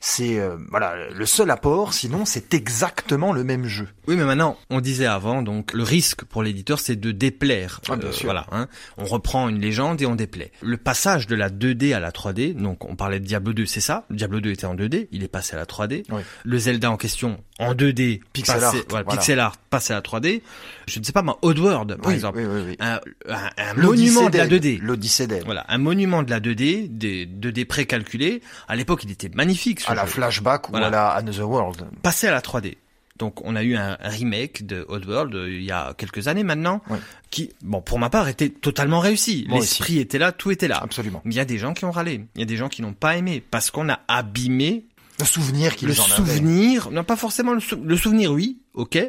C'est 0.02 0.40
euh, 0.40 0.58
voilà 0.70 0.96
le 1.10 1.26
seul 1.26 1.50
apport. 1.52 1.94
Sinon, 1.94 2.26
c'est 2.26 2.54
exactement 2.54 3.34
le 3.34 3.44
même 3.44 3.66
jeu. 3.66 3.88
Oui, 4.08 4.16
mais 4.16 4.26
maintenant, 4.26 4.58
on 4.70 4.82
disait 4.82 5.06
avant, 5.06 5.42
donc 5.42 5.74
le 5.74 5.84
risque 5.84 6.24
pour 6.26 6.42
l'éditeur, 6.44 6.80
c'est 6.80 6.96
de 6.96 7.12
déplaire. 7.12 7.80
Ah, 7.90 7.96
bien 7.96 8.12
sûr. 8.12 8.26
Voilà, 8.26 8.46
hein. 8.52 8.68
on 8.98 9.06
reprend 9.06 9.50
une 9.50 9.60
légende 9.60 10.02
et 10.02 10.06
on 10.06 10.16
déplaît. 10.16 10.52
Le 10.62 10.78
passage 10.78 11.28
de 11.28 11.36
la 11.36 11.50
2D 11.50 11.94
à 11.94 12.00
la 12.00 12.12
3D, 12.12 12.54
donc 12.56 12.86
on 12.86 12.96
parlait 12.96 13.20
de 13.20 13.26
Diablo 13.26 13.54
2, 13.54 13.66
c'est 13.66 13.82
ça? 13.82 14.06
Diablo 14.10 14.40
2 14.40 14.52
était 14.52 14.66
en 14.66 14.76
2D, 14.76 15.08
il 15.12 15.24
est 15.24 15.28
passé 15.28 15.56
à 15.56 15.60
la 15.60 15.66
3D. 15.66 16.04
Oui. 16.10 16.22
Le 16.44 16.58
Zelda 16.58 16.90
en 16.92 16.98
question 16.98 17.40
en 17.60 17.74
2D, 17.74 18.22
Pixel 18.34 18.56
passé, 18.60 18.66
art, 18.66 18.84
voilà, 18.90 19.04
voilà. 19.04 19.18
pixel 19.20 19.40
art, 19.40 19.58
passé 19.58 19.92
à 19.94 19.98
la 19.98 20.02
3D. 20.02 20.42
Je 20.88 21.00
ne 21.00 21.04
sais 21.04 21.12
pas 21.12 21.22
moi, 21.22 21.38
Oddworld, 21.42 21.98
par 21.98 22.08
oui, 22.08 22.14
exemple, 22.14 22.40
oui, 22.40 22.46
oui, 22.48 22.62
oui. 22.70 22.78
un, 22.80 23.00
un- 23.28 23.50
un 23.58 23.74
monument 23.76 24.30
de 24.30 24.38
la 24.38 24.48
d'Ève, 24.48 24.62
2D. 24.62 24.80
L'Odyssée. 24.82 25.28
Voilà, 25.46 25.66
un 25.68 25.78
monument 25.78 26.24
de 26.24 26.30
la 26.32 26.40
2D, 26.40 26.88
des 26.90 27.26
2D 27.26 27.66
précalculés. 27.66 28.42
À 28.70 28.76
l'époque, 28.78 29.04
il 29.04 29.12
était 29.12 29.30
magnifique. 29.40 29.80
Ce 29.82 29.90
À 29.92 29.96
la 29.96 30.06
flashback 30.06 30.70
Voilà. 30.70 30.86
ou 30.86 30.90
à 30.90 30.92
la 30.92 31.08
Another 31.10 31.50
World. 31.50 31.86
Passé 32.04 32.28
à 32.28 32.32
la 32.32 32.42
3D. 32.42 32.76
Donc 33.18 33.44
on 33.46 33.56
a 33.58 33.64
eu 33.64 33.76
un, 33.76 33.98
remake 34.00 34.66
de 34.66 34.86
Oddworld 34.88 35.36
euh, 35.36 35.50
il 35.52 35.64
y 35.64 35.72
a 35.72 35.94
quelques 35.98 36.28
années 36.30 36.44
maintenant, 36.44 36.82
Oui. 36.90 36.98
qui, 37.32 37.52
bon, 37.62 37.82
pour 37.82 38.00
ma 38.00 38.10
part, 38.10 38.28
était 38.30 38.48
totalement 38.50 39.00
réussi. 39.02 39.46
L'esprit 39.50 40.00
était 40.00 40.18
là, 40.20 40.32
tout 40.32 40.52
était 40.52 40.70
là. 40.70 40.80
Absolument. 40.82 41.22
Mais 41.26 41.34
il 41.34 41.38
y 41.38 41.42
a 41.42 41.46
des 41.46 41.58
gens 41.58 41.74
qui 41.74 41.84
ont 41.84 41.92
râlé, 41.92 42.26
il 42.36 42.40
y 42.40 42.44
a 42.44 42.46
des 42.46 42.56
gens 42.56 42.70
qui 42.70 42.82
n'ont 42.82 42.94
pas 42.94 43.18
aimé 43.18 43.44
parce 43.52 43.72
qu'on 43.72 43.90
a 43.90 44.00
abîmé 44.08 44.86
Le 45.20 45.26
souvenir 45.26 45.76
qu'ils 45.76 45.90
le 45.90 46.00
en 46.00 46.04
avaient. 46.06 46.14
souvenir, 46.16 46.92
non 46.92 47.04
pas 47.04 47.18
forcément 47.18 47.54
le, 47.54 47.60
sou- 47.60 47.82
le 47.84 47.98
souvenir, 47.98 48.32
oui, 48.32 48.59
ok, 48.74 49.00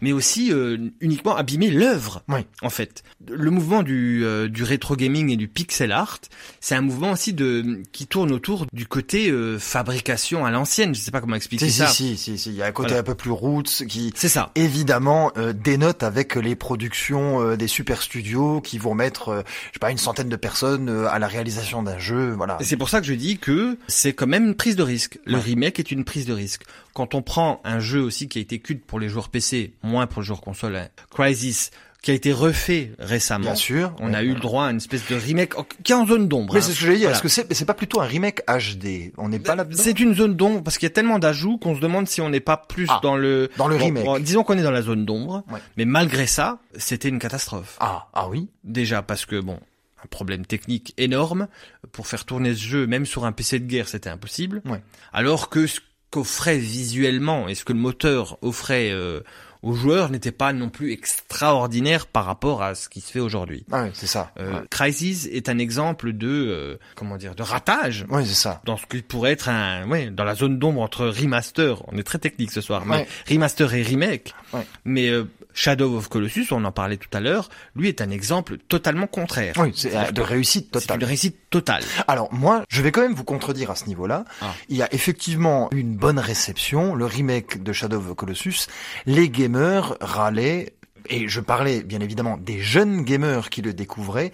mais 0.00 0.12
aussi 0.12 0.52
euh, 0.52 0.76
uniquement 1.00 1.36
abîmer 1.36 1.70
l'œuvre. 1.70 2.22
Oui. 2.28 2.40
En 2.62 2.70
fait, 2.70 3.02
le 3.28 3.50
mouvement 3.50 3.82
du 3.82 4.24
euh, 4.24 4.48
du 4.48 4.62
rétro 4.62 4.96
gaming 4.96 5.30
et 5.30 5.36
du 5.36 5.48
pixel 5.48 5.92
art, 5.92 6.18
c'est 6.60 6.74
un 6.74 6.80
mouvement 6.80 7.12
aussi 7.12 7.32
de 7.32 7.82
qui 7.92 8.06
tourne 8.06 8.32
autour 8.32 8.66
du 8.72 8.86
côté 8.86 9.30
euh, 9.30 9.58
fabrication 9.58 10.44
à 10.46 10.50
l'ancienne. 10.50 10.94
Je 10.94 11.00
sais 11.00 11.10
pas 11.10 11.20
comment 11.20 11.36
expliquer 11.36 11.66
Si, 11.68 11.72
ça. 11.72 11.86
si, 11.88 12.16
si, 12.16 12.36
si, 12.36 12.38
si, 12.38 12.48
il 12.50 12.56
y 12.56 12.62
a 12.62 12.66
un 12.66 12.72
côté 12.72 12.88
Voilà. 12.90 13.00
un 13.00 13.04
peu 13.04 13.14
plus 13.14 13.30
roots 13.30 13.84
qui 13.88 14.12
C'est 14.14 14.28
ça. 14.28 14.50
évidemment 14.54 15.32
euh, 15.36 15.52
dénote 15.52 16.02
avec 16.02 16.36
les 16.36 16.54
productions 16.56 17.40
euh, 17.42 17.56
des 17.56 17.66
super 17.68 18.02
studios 18.02 18.60
qui 18.60 18.78
vont 18.78 18.94
mettre, 18.94 19.28
euh, 19.30 19.42
je 19.68 19.72
sais 19.74 19.78
pas, 19.80 19.90
une 19.90 19.98
centaine 19.98 20.28
de 20.28 20.36
personnes 20.36 20.88
euh, 20.88 21.08
à 21.08 21.18
la 21.18 21.26
réalisation 21.26 21.82
d'un 21.82 21.98
jeu, 21.98 22.32
voilà. 22.32 22.56
Et 22.60 22.64
c'est 22.64 22.76
pour 22.76 22.88
ça 22.88 23.00
que 23.00 23.06
je 23.06 23.14
dis 23.14 23.38
que 23.38 23.76
c'est 23.88 24.12
quand 24.12 24.26
même 24.26 24.46
une 24.46 24.54
prise 24.54 24.76
de 24.76 24.82
risque. 24.82 25.18
Le 25.24 25.34
Ouais. 25.36 25.40
remake 25.42 25.78
est 25.80 25.90
une 25.90 26.04
prise 26.04 26.26
de 26.26 26.32
risque. 26.32 26.62
Quand 26.92 27.14
on 27.14 27.22
prend 27.22 27.60
un 27.64 27.80
jeu 27.80 28.00
aussi 28.02 28.28
qui 28.28 28.38
a 28.38 28.42
été 28.42 28.58
culte 28.58 28.84
pour 28.84 28.98
les 29.00 29.08
joueurs 29.08 29.28
PC, 29.30 29.74
moins 29.82 30.06
pour 30.06 30.22
les 30.22 30.26
joueurs 30.26 30.40
console, 30.40 30.76
hein, 30.76 30.88
Crysis, 31.10 31.70
qui 32.02 32.10
a 32.12 32.14
été 32.14 32.32
refait 32.32 32.92
récemment. 32.98 33.44
Bien 33.44 33.54
sûr. 33.54 33.92
On 33.98 34.08
Ouais, 34.10 34.16
a 34.16 34.22
eu 34.22 34.32
le 34.32 34.40
droit 34.40 34.64
à 34.66 34.70
une 34.70 34.78
espèce 34.78 35.06
de 35.08 35.14
remake 35.16 35.52
qui 35.82 35.92
est 35.92 35.94
en 35.94 36.06
zone 36.06 36.28
d'ombre. 36.28 36.54
Oui, 36.54 36.58
hein. 36.58 36.62
c'est 36.62 36.72
ce 36.72 36.78
que 36.80 36.86
j'allais 36.86 36.96
dire. 36.96 37.08
Voilà. 37.08 37.16
Est-ce 37.16 37.22
que 37.22 37.28
c'est, 37.28 37.52
c'est 37.52 37.66
pas 37.66 37.74
plutôt 37.74 38.00
un 38.00 38.06
remake 38.06 38.40
HD 38.48 39.12
On 39.18 39.28
n'est 39.28 39.38
pas 39.38 39.54
là-dedans 39.54 39.82
C'est 39.82 40.00
une 40.00 40.14
zone 40.14 40.34
d'ombre 40.34 40.62
parce 40.62 40.78
qu'il 40.78 40.86
y 40.86 40.90
a 40.90 40.94
tellement 40.94 41.18
d'ajouts 41.18 41.58
qu'on 41.58 41.74
se 41.76 41.80
demande 41.80 42.08
si 42.08 42.22
on 42.22 42.30
n'est 42.30 42.40
pas 42.40 42.56
plus 42.56 42.86
Ah, 42.88 43.00
dans 43.02 43.16
le 43.18 43.50
dans 43.58 43.68
le 43.68 43.76
remake. 43.76 44.04
bon, 44.04 44.18
disons 44.18 44.44
qu'on 44.44 44.56
est 44.56 44.62
dans 44.62 44.70
la 44.70 44.80
zone 44.82 45.04
d'ombre, 45.04 45.44
Ouais. 45.50 45.60
mais 45.76 45.84
malgré 45.84 46.26
ça, 46.26 46.58
c'était 46.76 47.08
une 47.10 47.18
catastrophe. 47.18 47.76
Ah, 47.80 48.08
ah 48.14 48.28
oui. 48.30 48.48
Déjà 48.64 49.02
parce 49.02 49.26
que 49.26 49.38
bon, 49.38 49.58
un 50.02 50.06
problème 50.08 50.46
technique 50.46 50.94
énorme 50.96 51.48
pour 51.92 52.06
faire 52.06 52.24
tourner 52.24 52.54
ce 52.54 52.62
jeu, 52.62 52.86
même 52.86 53.04
sur 53.04 53.26
un 53.26 53.32
PC 53.32 53.58
de 53.58 53.66
guerre, 53.66 53.88
c'était 53.88 54.08
impossible. 54.08 54.62
Ouais. 54.64 54.80
Alors 55.12 55.50
que 55.50 55.66
ce 55.66 55.80
qu'offrait 56.10 56.58
visuellement 56.58 57.48
et 57.48 57.54
ce 57.54 57.64
que 57.64 57.72
le 57.72 57.78
moteur 57.78 58.38
offrait 58.42 58.90
euh, 58.90 59.20
aux 59.62 59.74
joueurs 59.74 60.10
n'était 60.10 60.32
pas 60.32 60.52
non 60.52 60.70
plus 60.70 60.90
extraordinaire 60.92 62.06
par 62.06 62.24
rapport 62.24 62.62
à 62.62 62.74
ce 62.74 62.88
qui 62.88 63.00
se 63.00 63.12
fait 63.12 63.20
aujourd'hui. 63.20 63.64
Ah 63.70 63.84
oui, 63.84 63.90
c'est 63.92 64.06
ça. 64.06 64.32
Euh, 64.38 64.54
ouais. 64.60 64.66
Crysis 64.70 65.26
est 65.30 65.48
un 65.48 65.58
exemple 65.58 66.12
de 66.12 66.28
euh, 66.28 66.76
comment 66.96 67.16
dire 67.16 67.34
de 67.34 67.42
ratage 67.42 68.06
Ouais, 68.08 68.24
c'est 68.24 68.34
ça. 68.34 68.60
dans 68.64 68.76
ce 68.76 68.86
qui 68.86 69.02
pourrait 69.02 69.32
être 69.32 69.48
un 69.48 69.86
ouais 69.88 70.10
dans 70.10 70.24
la 70.24 70.34
zone 70.34 70.58
d'ombre 70.58 70.80
entre 70.80 71.06
remaster 71.06 71.82
on 71.92 71.98
est 71.98 72.02
très 72.02 72.18
technique 72.18 72.50
ce 72.52 72.60
soir 72.60 72.84
mais 72.86 72.96
Ouais. 72.96 73.08
remaster 73.28 73.72
et 73.74 73.82
remake 73.82 74.34
Ouais. 74.52 74.66
mais 74.84 75.08
euh, 75.10 75.24
Shadow 75.54 75.96
of 75.96 76.08
Colossus 76.08 76.46
on 76.52 76.64
en 76.64 76.72
parlait 76.72 76.96
tout 76.96 77.08
à 77.12 77.20
l'heure 77.20 77.48
lui 77.76 77.88
est 77.88 78.00
un 78.00 78.10
exemple 78.10 78.58
totalement 78.68 79.06
contraire 79.06 79.54
Oui, 79.58 79.72
c'est 79.74 80.12
de 80.12 80.20
réussite 80.22 80.68
c'est 80.72 80.80
totale. 80.80 81.00
une 81.00 81.06
réussite 81.06 81.36
totale 81.50 81.82
Alors 82.08 82.32
moi, 82.32 82.62
je 82.68 82.82
vais 82.82 82.92
quand 82.92 83.00
même 83.02 83.14
vous 83.14 83.24
contredire 83.24 83.70
à 83.70 83.74
ce 83.74 83.86
niveau-là. 83.86 84.24
Ah. 84.40 84.54
Il 84.68 84.76
y 84.76 84.82
a 84.82 84.92
effectivement 84.94 85.68
une 85.72 85.96
bonne 85.96 86.18
réception, 86.18 86.94
le 86.94 87.06
remake 87.06 87.62
de 87.62 87.72
Shadow 87.72 87.98
of 87.98 88.14
Colossus. 88.14 88.66
Les 89.06 89.28
gamers 89.28 89.96
râlaient, 90.00 90.74
et 91.10 91.28
je 91.28 91.40
parlais 91.40 91.82
bien 91.82 92.00
évidemment 92.00 92.36
des 92.38 92.60
jeunes 92.60 93.02
gamers 93.02 93.50
qui 93.50 93.60
le 93.62 93.74
découvraient, 93.74 94.32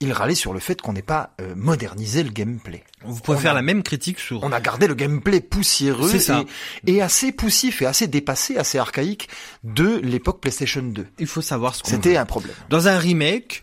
ils 0.00 0.12
râlaient 0.12 0.34
sur 0.34 0.52
le 0.52 0.60
fait 0.60 0.82
qu'on 0.82 0.92
n'ait 0.92 1.00
pas 1.00 1.34
euh, 1.40 1.54
modernisé 1.56 2.22
le 2.22 2.30
gameplay. 2.30 2.84
vous 3.04 3.20
pouvez 3.20 3.38
On 3.38 3.40
faire 3.40 3.52
a- 3.52 3.54
la 3.54 3.62
même 3.62 3.82
critique 3.82 4.18
sur 4.18 4.42
On 4.44 4.52
a 4.52 4.60
gardé 4.60 4.86
le 4.86 4.94
gameplay 4.94 5.40
poussiéreux. 5.40 6.10
Et, 6.86 6.92
et 6.96 7.02
assez 7.02 7.32
poussif 7.32 7.80
et 7.80 7.86
assez 7.86 8.06
dépassé, 8.06 8.56
assez 8.58 8.76
archaïque 8.78 9.28
de 9.64 10.00
l'époque 10.02 10.40
PlayStation 10.40 10.82
2. 10.82 11.06
il 11.18 11.26
faut 11.26 11.40
savoir 11.42 11.74
ce 11.74 11.82
qu'on 11.82 11.90
C'était 11.90 12.16
un 12.18 12.26
problème. 12.26 12.54
dans 12.68 12.88
un 12.88 12.98
remake 12.98 13.62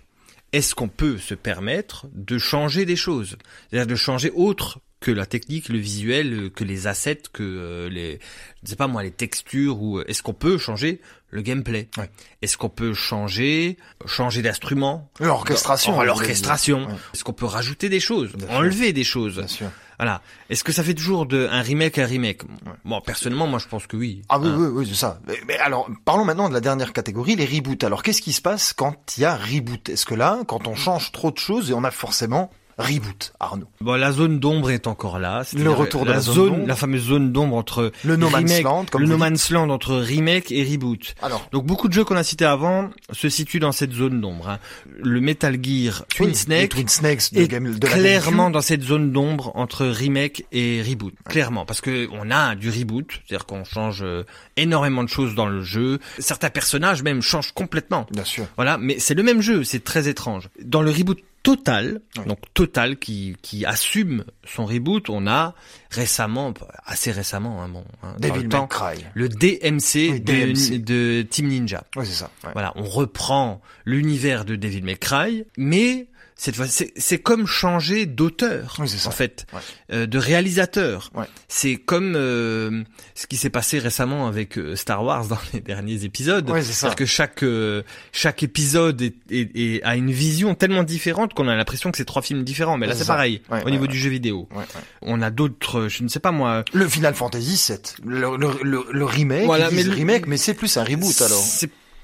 est-ce 0.53 0.75
qu'on 0.75 0.87
peut 0.87 1.17
se 1.17 1.33
permettre 1.33 2.05
de 2.13 2.37
changer 2.37 2.85
des 2.85 2.95
choses? 2.95 3.37
C'est-à-dire 3.69 3.87
de 3.87 3.95
changer 3.95 4.31
autre 4.35 4.79
que 5.03 5.11
la 5.11 5.25
technique, 5.25 5.67
le 5.67 5.77
visuel, 5.79 6.49
que 6.55 6.63
les 6.63 6.87
assets, 6.87 7.23
que 7.33 7.43
euh, 7.43 7.89
les, 7.89 8.19
je 8.63 8.69
sais 8.69 8.75
pas 8.77 8.87
moi, 8.87 9.03
les 9.03 9.11
textures 9.11 9.81
ou 9.81 9.99
euh, 9.99 10.05
est-ce 10.07 10.23
qu'on 10.23 10.33
peut 10.33 10.57
changer 10.57 11.01
le 11.29 11.41
gameplay? 11.41 11.89
Ouais. 11.97 12.09
Est-ce 12.41 12.57
qu'on 12.57 12.69
peut 12.69 12.93
changer, 12.93 13.77
changer 14.05 14.41
d'instrument? 14.41 15.09
L'orchestration. 15.19 16.01
L'orchestration. 16.03 16.85
Ouais, 16.87 16.93
Est-ce 17.13 17.23
qu'on 17.25 17.33
peut 17.33 17.45
rajouter 17.45 17.89
des 17.89 17.99
choses, 17.99 18.31
Bien 18.33 18.47
sûr. 18.47 18.55
enlever 18.55 18.93
des 18.93 19.03
choses? 19.03 19.35
Bien 19.39 19.47
sûr. 19.47 19.67
Voilà. 19.99 20.21
Est-ce 20.49 20.63
que 20.63 20.71
ça 20.71 20.83
fait 20.83 20.93
toujours 20.93 21.25
de 21.25 21.47
un 21.51 21.61
remake 21.61 21.97
un 21.97 22.05
remake? 22.05 22.41
Bon, 22.85 23.01
personnellement, 23.01 23.45
moi, 23.47 23.59
je 23.59 23.67
pense 23.67 23.85
que 23.87 23.97
oui. 23.97 24.21
Ah 24.29 24.39
oui, 24.39 24.47
Hein. 24.47 24.55
oui, 24.57 24.67
oui, 24.73 24.87
c'est 24.89 24.95
ça. 24.95 25.19
Mais, 25.27 25.39
mais 25.47 25.57
alors, 25.57 25.89
parlons 26.05 26.23
maintenant 26.25 26.47
de 26.49 26.53
la 26.53 26.61
dernière 26.61 26.93
catégorie, 26.93 27.35
les 27.35 27.45
reboots. 27.45 27.83
Alors, 27.83 28.03
qu'est-ce 28.03 28.21
qui 28.21 28.31
se 28.33 28.41
passe 28.41 28.71
quand 28.73 28.95
il 29.17 29.21
y 29.21 29.25
a 29.25 29.35
reboot? 29.35 29.89
Est-ce 29.89 30.05
que 30.05 30.15
là, 30.15 30.39
quand 30.47 30.67
on 30.67 30.75
change 30.75 31.11
trop 31.11 31.29
de 31.31 31.37
choses, 31.37 31.69
et 31.69 31.73
on 31.73 31.83
a 31.83 31.91
forcément 31.91 32.49
reboot, 32.77 33.33
Arnaud 33.39 33.67
Bon, 33.81 33.93
la 33.99 34.11
zone 34.11 34.39
d'ombre 34.39 34.71
est 34.71 34.87
encore 34.87 35.19
là. 35.19 35.43
Le 35.55 35.69
retour 35.71 36.05
de 36.05 36.11
la 36.11 36.19
zone 36.19 36.49
d'ombre. 36.49 36.67
la 36.67 36.75
fameuse 36.75 37.03
zone 37.03 37.31
d'ombre 37.31 37.55
entre 37.55 37.91
Le 38.03 38.15
No 38.15 38.29
Man's 38.29 38.51
remake- 38.51 38.63
Land, 38.63 38.85
comme 38.91 39.01
le 39.03 39.07
No. 39.09 39.17
Man's 39.17 39.49
Land 39.51 39.69
entre 39.69 39.95
remake 39.95 40.51
et 40.51 40.63
reboot. 40.63 41.15
Alors, 41.21 41.47
Donc 41.51 41.65
beaucoup 41.65 41.87
de 41.87 41.93
jeux 41.93 42.03
qu'on 42.03 42.15
a 42.15 42.23
cités 42.23 42.45
avant 42.45 42.89
se 43.11 43.29
situent 43.29 43.59
dans 43.59 43.71
cette 43.71 43.93
zone 43.93 44.21
d'ombre. 44.21 44.49
hein. 44.49 44.59
Le 45.01 45.21
Metal 45.21 45.57
Gear 45.63 46.05
Twin 46.07 46.29
oui, 46.29 46.35
Snake 46.35 46.69
Twin 46.69 46.87
Snakes 46.87 47.33
de, 47.33 47.41
est 47.41 47.47
game, 47.47 47.75
de 47.77 47.87
la 47.87 47.93
clairement 47.93 48.49
dans 48.49 48.61
cette 48.61 48.83
zone 48.83 49.11
d'ombre 49.11 49.51
entre 49.55 49.85
remake 49.85 50.45
et 50.51 50.81
reboot. 50.81 51.13
Clairement, 51.29 51.65
parce 51.65 51.81
que 51.81 52.07
on 52.11 52.31
a 52.31 52.55
du 52.55 52.69
reboot, 52.69 53.05
c'est-à-dire 53.27 53.45
qu'on 53.45 53.63
change 53.63 54.01
euh, 54.03 54.23
énormément 54.57 55.03
de 55.03 55.09
choses 55.09 55.35
dans 55.35 55.45
le 55.47 55.61
jeu. 55.61 55.99
Certains 56.19 56.49
personnages 56.49 57.03
même 57.03 57.21
changent 57.21 57.51
complètement. 57.53 58.07
Bien 58.11 58.23
sûr. 58.23 58.45
Voilà, 58.55 58.77
mais 58.77 58.97
c'est 58.99 59.13
le 59.13 59.23
même 59.23 59.41
jeu, 59.41 59.63
c'est 59.63 59.83
très 59.83 60.07
étrange. 60.07 60.49
Dans 60.63 60.81
le 60.81 60.91
reboot 60.91 61.19
total, 61.43 62.01
Oui. 62.17 62.25
donc 62.25 62.39
total 62.53 62.97
qui 62.97 63.35
qui 63.41 63.65
assume 63.65 64.23
son 64.45 64.65
reboot, 64.65 65.09
on 65.09 65.27
a 65.27 65.53
récemment, 65.91 66.53
assez 66.85 67.11
récemment, 67.11 67.61
hein, 67.61 67.69
bon, 67.69 67.83
hein, 68.01 68.15
Devil 68.19 68.43
le 68.43 68.49
temps, 68.49 68.67
DMC, 69.27 70.09
Oui, 70.11 70.19
de, 70.21 70.25
DMC. 70.25 70.79
de 70.83 71.21
Team 71.29 71.47
Ninja. 71.47 71.83
Oui, 71.95 72.05
c'est 72.05 72.13
ça. 72.13 72.31
ouais. 72.45 72.51
Voilà, 72.53 72.71
on 72.75 72.83
reprend 72.83 73.61
l'univers 73.85 74.45
de 74.45 74.55
Devil 74.55 74.81
May 74.83 74.95
Cry, 74.95 75.45
mais 75.57 76.07
c'est 76.35 76.91
c'est 76.97 77.19
comme 77.19 77.45
changer 77.47 78.05
d'auteur, 78.05 78.75
Oui, 78.79 78.89
en 79.05 79.11
fait, 79.11 79.45
Ouais. 79.53 79.59
euh, 79.93 80.05
de 80.07 80.17
réalisateur. 80.17 81.11
Ouais. 81.15 81.25
C'est 81.47 81.75
comme 81.75 82.15
euh, 82.15 82.83
ce 83.15 83.27
qui 83.27 83.37
s'est 83.37 83.49
passé 83.49 83.79
récemment 83.79 84.27
avec 84.27 84.57
euh, 84.57 84.75
Star 84.75 85.03
Wars 85.03 85.27
dans 85.27 85.37
les 85.53 85.61
derniers 85.61 86.03
épisodes. 86.03 86.49
Ouais. 86.49 86.61
C'est-à-dire 86.63 86.95
que 86.95 87.05
chaque 87.05 87.43
euh, 87.43 87.83
chaque 88.11 88.43
épisode 88.43 89.01
est, 89.01 89.15
est- 89.29 89.55
est- 89.55 89.83
a 89.83 89.95
une 89.95 90.11
vision 90.11 90.55
tellement 90.55 90.83
différente 90.83 91.33
qu'on 91.33 91.47
a 91.47 91.55
l'impression 91.55 91.91
que 91.91 91.97
c'est 91.97 92.05
trois 92.05 92.21
films 92.21 92.43
différents. 92.43 92.77
Mais 92.77 92.87
là, 92.87 92.95
c'est 92.95 93.05
pareil 93.07 93.41
au 93.65 93.69
niveau 93.69 93.87
du 93.87 93.97
jeu 93.97 94.09
vidéo. 94.09 94.49
On 95.01 95.21
a 95.21 95.29
d'autres, 95.31 95.87
je 95.87 96.03
ne 96.03 96.07
sais 96.07 96.19
pas 96.19 96.31
moi. 96.31 96.63
Le 96.73 96.87
Final 96.87 97.13
Fantasy 97.13 97.61
VII, 97.71 97.77
le, 98.05 98.37
le, 98.37 98.49
le, 98.63 98.85
le 98.91 99.05
remake, 99.05 99.45
Voilà, 99.45 99.69
mais 99.71 99.83
le- 99.83 99.91
remake, 99.93 100.27
mais 100.27 100.37
c'est 100.37 100.53
plus 100.53 100.75
un 100.77 100.83
reboot 100.83 101.21
alors. 101.21 101.43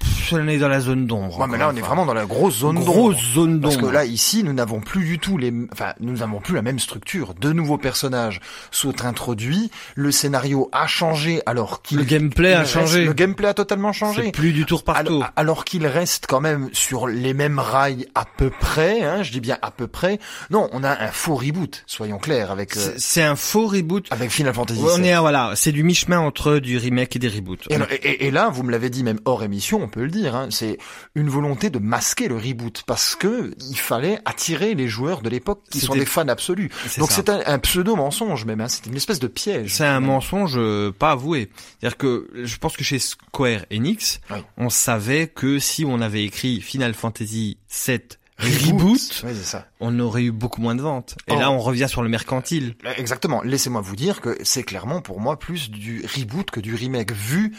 Pff, 0.00 0.32
on 0.32 0.48
est 0.48 0.58
dans 0.58 0.68
la 0.68 0.80
zone 0.80 1.06
d'ombre. 1.06 1.38
Ouais, 1.38 1.46
mais 1.48 1.58
là, 1.58 1.70
on 1.72 1.76
est 1.76 1.80
vraiment 1.80 2.06
dans 2.06 2.14
la 2.14 2.24
grosse 2.26 2.58
zone 2.60 2.76
d'ombre. 2.76 2.86
grosse 2.92 3.22
zone 3.34 3.60
Parce 3.60 3.76
d'ombre. 3.76 3.88
que 3.88 3.92
là, 3.94 4.04
ici, 4.04 4.42
nous 4.44 4.52
n'avons 4.52 4.80
plus 4.80 5.04
du 5.04 5.18
tout 5.18 5.36
les, 5.38 5.52
enfin, 5.72 5.92
nous 6.00 6.14
n'avons 6.18 6.40
plus 6.40 6.54
la 6.54 6.62
même 6.62 6.78
structure. 6.78 7.34
De 7.34 7.52
nouveaux 7.52 7.78
personnages 7.78 8.40
sont 8.70 9.04
introduits. 9.04 9.70
Le 9.94 10.10
scénario 10.10 10.68
a 10.72 10.86
changé 10.86 11.42
alors 11.46 11.82
qu'il 11.82 11.98
Le 11.98 12.04
gameplay 12.04 12.54
a 12.54 12.60
reste- 12.60 12.72
changé. 12.72 13.04
Le 13.04 13.12
gameplay 13.12 13.48
a 13.48 13.54
totalement 13.54 13.92
c'est 13.92 13.98
changé. 14.00 14.32
plus 14.32 14.52
du 14.52 14.64
tour 14.64 14.84
par 14.84 15.02
tour. 15.04 15.26
alors 15.36 15.64
qu'il 15.64 15.86
reste 15.86 16.26
quand 16.26 16.40
même 16.40 16.70
sur 16.72 17.06
les 17.06 17.34
mêmes 17.34 17.58
rails 17.58 18.06
à 18.14 18.24
peu 18.24 18.50
près, 18.50 19.02
hein, 19.02 19.22
je 19.22 19.32
dis 19.32 19.40
bien 19.40 19.58
à 19.62 19.70
peu 19.70 19.86
près. 19.86 20.18
Non, 20.50 20.68
on 20.72 20.82
a 20.84 20.90
un 20.90 21.08
faux 21.08 21.34
reboot, 21.34 21.82
soyons 21.86 22.18
clairs, 22.18 22.50
avec 22.50 22.76
euh, 22.76 22.94
C'est- 22.96 23.22
un 23.22 23.36
faux 23.36 23.66
reboot. 23.66 24.06
avec 24.10 24.30
Final 24.30 24.54
Fantasy 24.54 24.80
On 24.82 25.02
est 25.02 25.16
voilà, 25.18 25.52
c'est 25.56 25.72
du 25.72 25.82
mi-chemin 25.82 26.18
entre 26.20 26.56
du 26.58 26.78
remake 26.78 27.16
et 27.16 27.18
des 27.18 27.28
reboots. 27.28 27.66
Et, 27.68 27.74
alors- 27.74 27.88
et- 27.90 28.26
et 28.26 28.30
là, 28.30 28.48
vous 28.50 28.62
me 28.62 28.70
l'avez 28.70 28.88
dit 28.88 29.02
même 29.04 29.18
hors 29.26 29.42
émission, 29.42 29.80
on 29.82 29.88
peut 29.90 30.02
le 30.04 30.10
dire, 30.10 30.34
hein, 30.34 30.48
c'est 30.50 30.78
une 31.14 31.28
volonté 31.28 31.68
de 31.68 31.78
masquer 31.78 32.28
le 32.28 32.36
reboot 32.36 32.82
parce 32.86 33.14
que 33.14 33.52
il 33.70 33.76
fallait 33.76 34.18
attirer 34.24 34.74
les 34.74 34.88
joueurs 34.88 35.20
de 35.20 35.28
l'époque 35.28 35.62
qui 35.70 35.80
sont 35.80 35.94
des 35.94 36.06
fans 36.06 36.26
absolus. 36.28 36.70
Donc 36.98 37.10
c'est 37.10 37.28
un, 37.28 37.40
un 37.44 37.58
pseudo 37.58 37.96
mensonge 37.96 38.44
même, 38.46 38.60
hein, 38.62 38.68
c'est 38.68 38.86
une 38.86 38.96
espèce 38.96 39.18
de 39.20 39.26
piège. 39.28 39.74
C'est 39.74 39.84
un 39.86 40.00
mensonge 40.00 40.54
euh, 40.56 40.90
pas 40.92 41.10
avoué. 41.10 41.50
C'est-à-dire 41.80 41.98
que 41.98 42.30
je 42.42 42.56
pense 42.56 42.76
que 42.76 42.84
chez 42.84 42.98
Square 42.98 43.66
Enix, 43.72 44.20
Oui. 44.30 44.38
on 44.56 44.70
savait 44.70 45.26
que 45.26 45.58
si 45.58 45.84
on 45.84 46.00
avait 46.00 46.24
écrit 46.24 46.60
Final 46.60 46.94
Fantasy 46.94 47.58
VII 47.86 48.00
Reboot, 48.38 48.98
Oui, 49.24 49.32
c'est 49.34 49.44
ça. 49.44 49.66
on 49.80 49.98
aurait 50.00 50.22
eu 50.22 50.30
beaucoup 50.32 50.62
moins 50.62 50.74
de 50.74 50.80
ventes. 50.80 51.14
Et 51.28 51.32
Oh. 51.32 51.38
là, 51.38 51.50
on 51.50 51.58
revient 51.58 51.86
sur 51.90 52.02
le 52.02 52.08
mercantile. 52.08 52.74
Exactement. 52.96 53.42
Laissez-moi 53.42 53.82
vous 53.82 53.96
dire 53.96 54.22
que 54.22 54.38
c'est 54.44 54.62
clairement 54.62 55.02
pour 55.02 55.20
moi 55.20 55.38
plus 55.38 55.70
du 55.70 56.02
reboot 56.16 56.50
que 56.50 56.60
du 56.60 56.74
remake 56.74 57.12
vu 57.12 57.54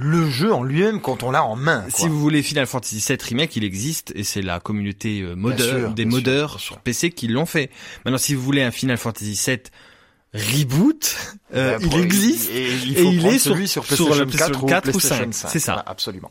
le 0.00 0.28
jeu 0.30 0.52
en 0.52 0.62
lui-même 0.62 1.00
quand 1.00 1.22
on 1.22 1.30
l'a 1.30 1.44
en 1.44 1.56
main. 1.56 1.82
quoi. 1.82 1.90
Si 1.90 2.08
vous 2.08 2.18
voulez 2.18 2.42
Final 2.42 2.66
Fantasy 2.66 3.04
VII 3.06 3.18
Remake, 3.22 3.54
il 3.56 3.64
existe 3.64 4.12
et 4.16 4.24
c'est 4.24 4.42
la 4.42 4.58
communauté 4.60 5.20
euh, 5.20 5.34
modeur, 5.34 5.78
sûr, 5.80 5.90
des 5.92 6.04
modeurs 6.04 6.50
sûr. 6.52 6.60
sur 6.60 6.78
PC 6.78 7.10
qui 7.10 7.28
l'ont 7.28 7.46
fait. 7.46 7.70
Maintenant, 8.04 8.18
si 8.18 8.34
vous 8.34 8.42
voulez 8.42 8.62
un 8.62 8.70
Final 8.70 8.96
Fantasy 8.96 9.38
VII 9.46 9.58
Reboot, 10.32 11.16
euh, 11.54 11.74
Euh, 11.74 11.78
il 11.82 11.98
existe. 12.00 12.50
et, 12.50 12.68
il 12.86 12.92
et 12.98 13.02
faut 13.02 13.10
il 13.12 13.18
prendre 13.18 13.34
est 13.34 13.38
sur- 13.38 13.52
celui 13.54 13.68
sur 13.68 13.84
sur 13.84 13.96
PlayStation 13.96 14.14
la 14.14 14.26
4 14.26 14.28
PlayStation 14.30 14.62
ou 14.62 14.66
4 14.68 14.88
ou 14.88 14.90
PlayStation 14.92 15.24
5, 15.24 15.34
5. 15.34 15.48
c'est 15.50 15.58
ça. 15.58 15.72
Voilà, 15.72 15.88
absolument. 15.88 16.30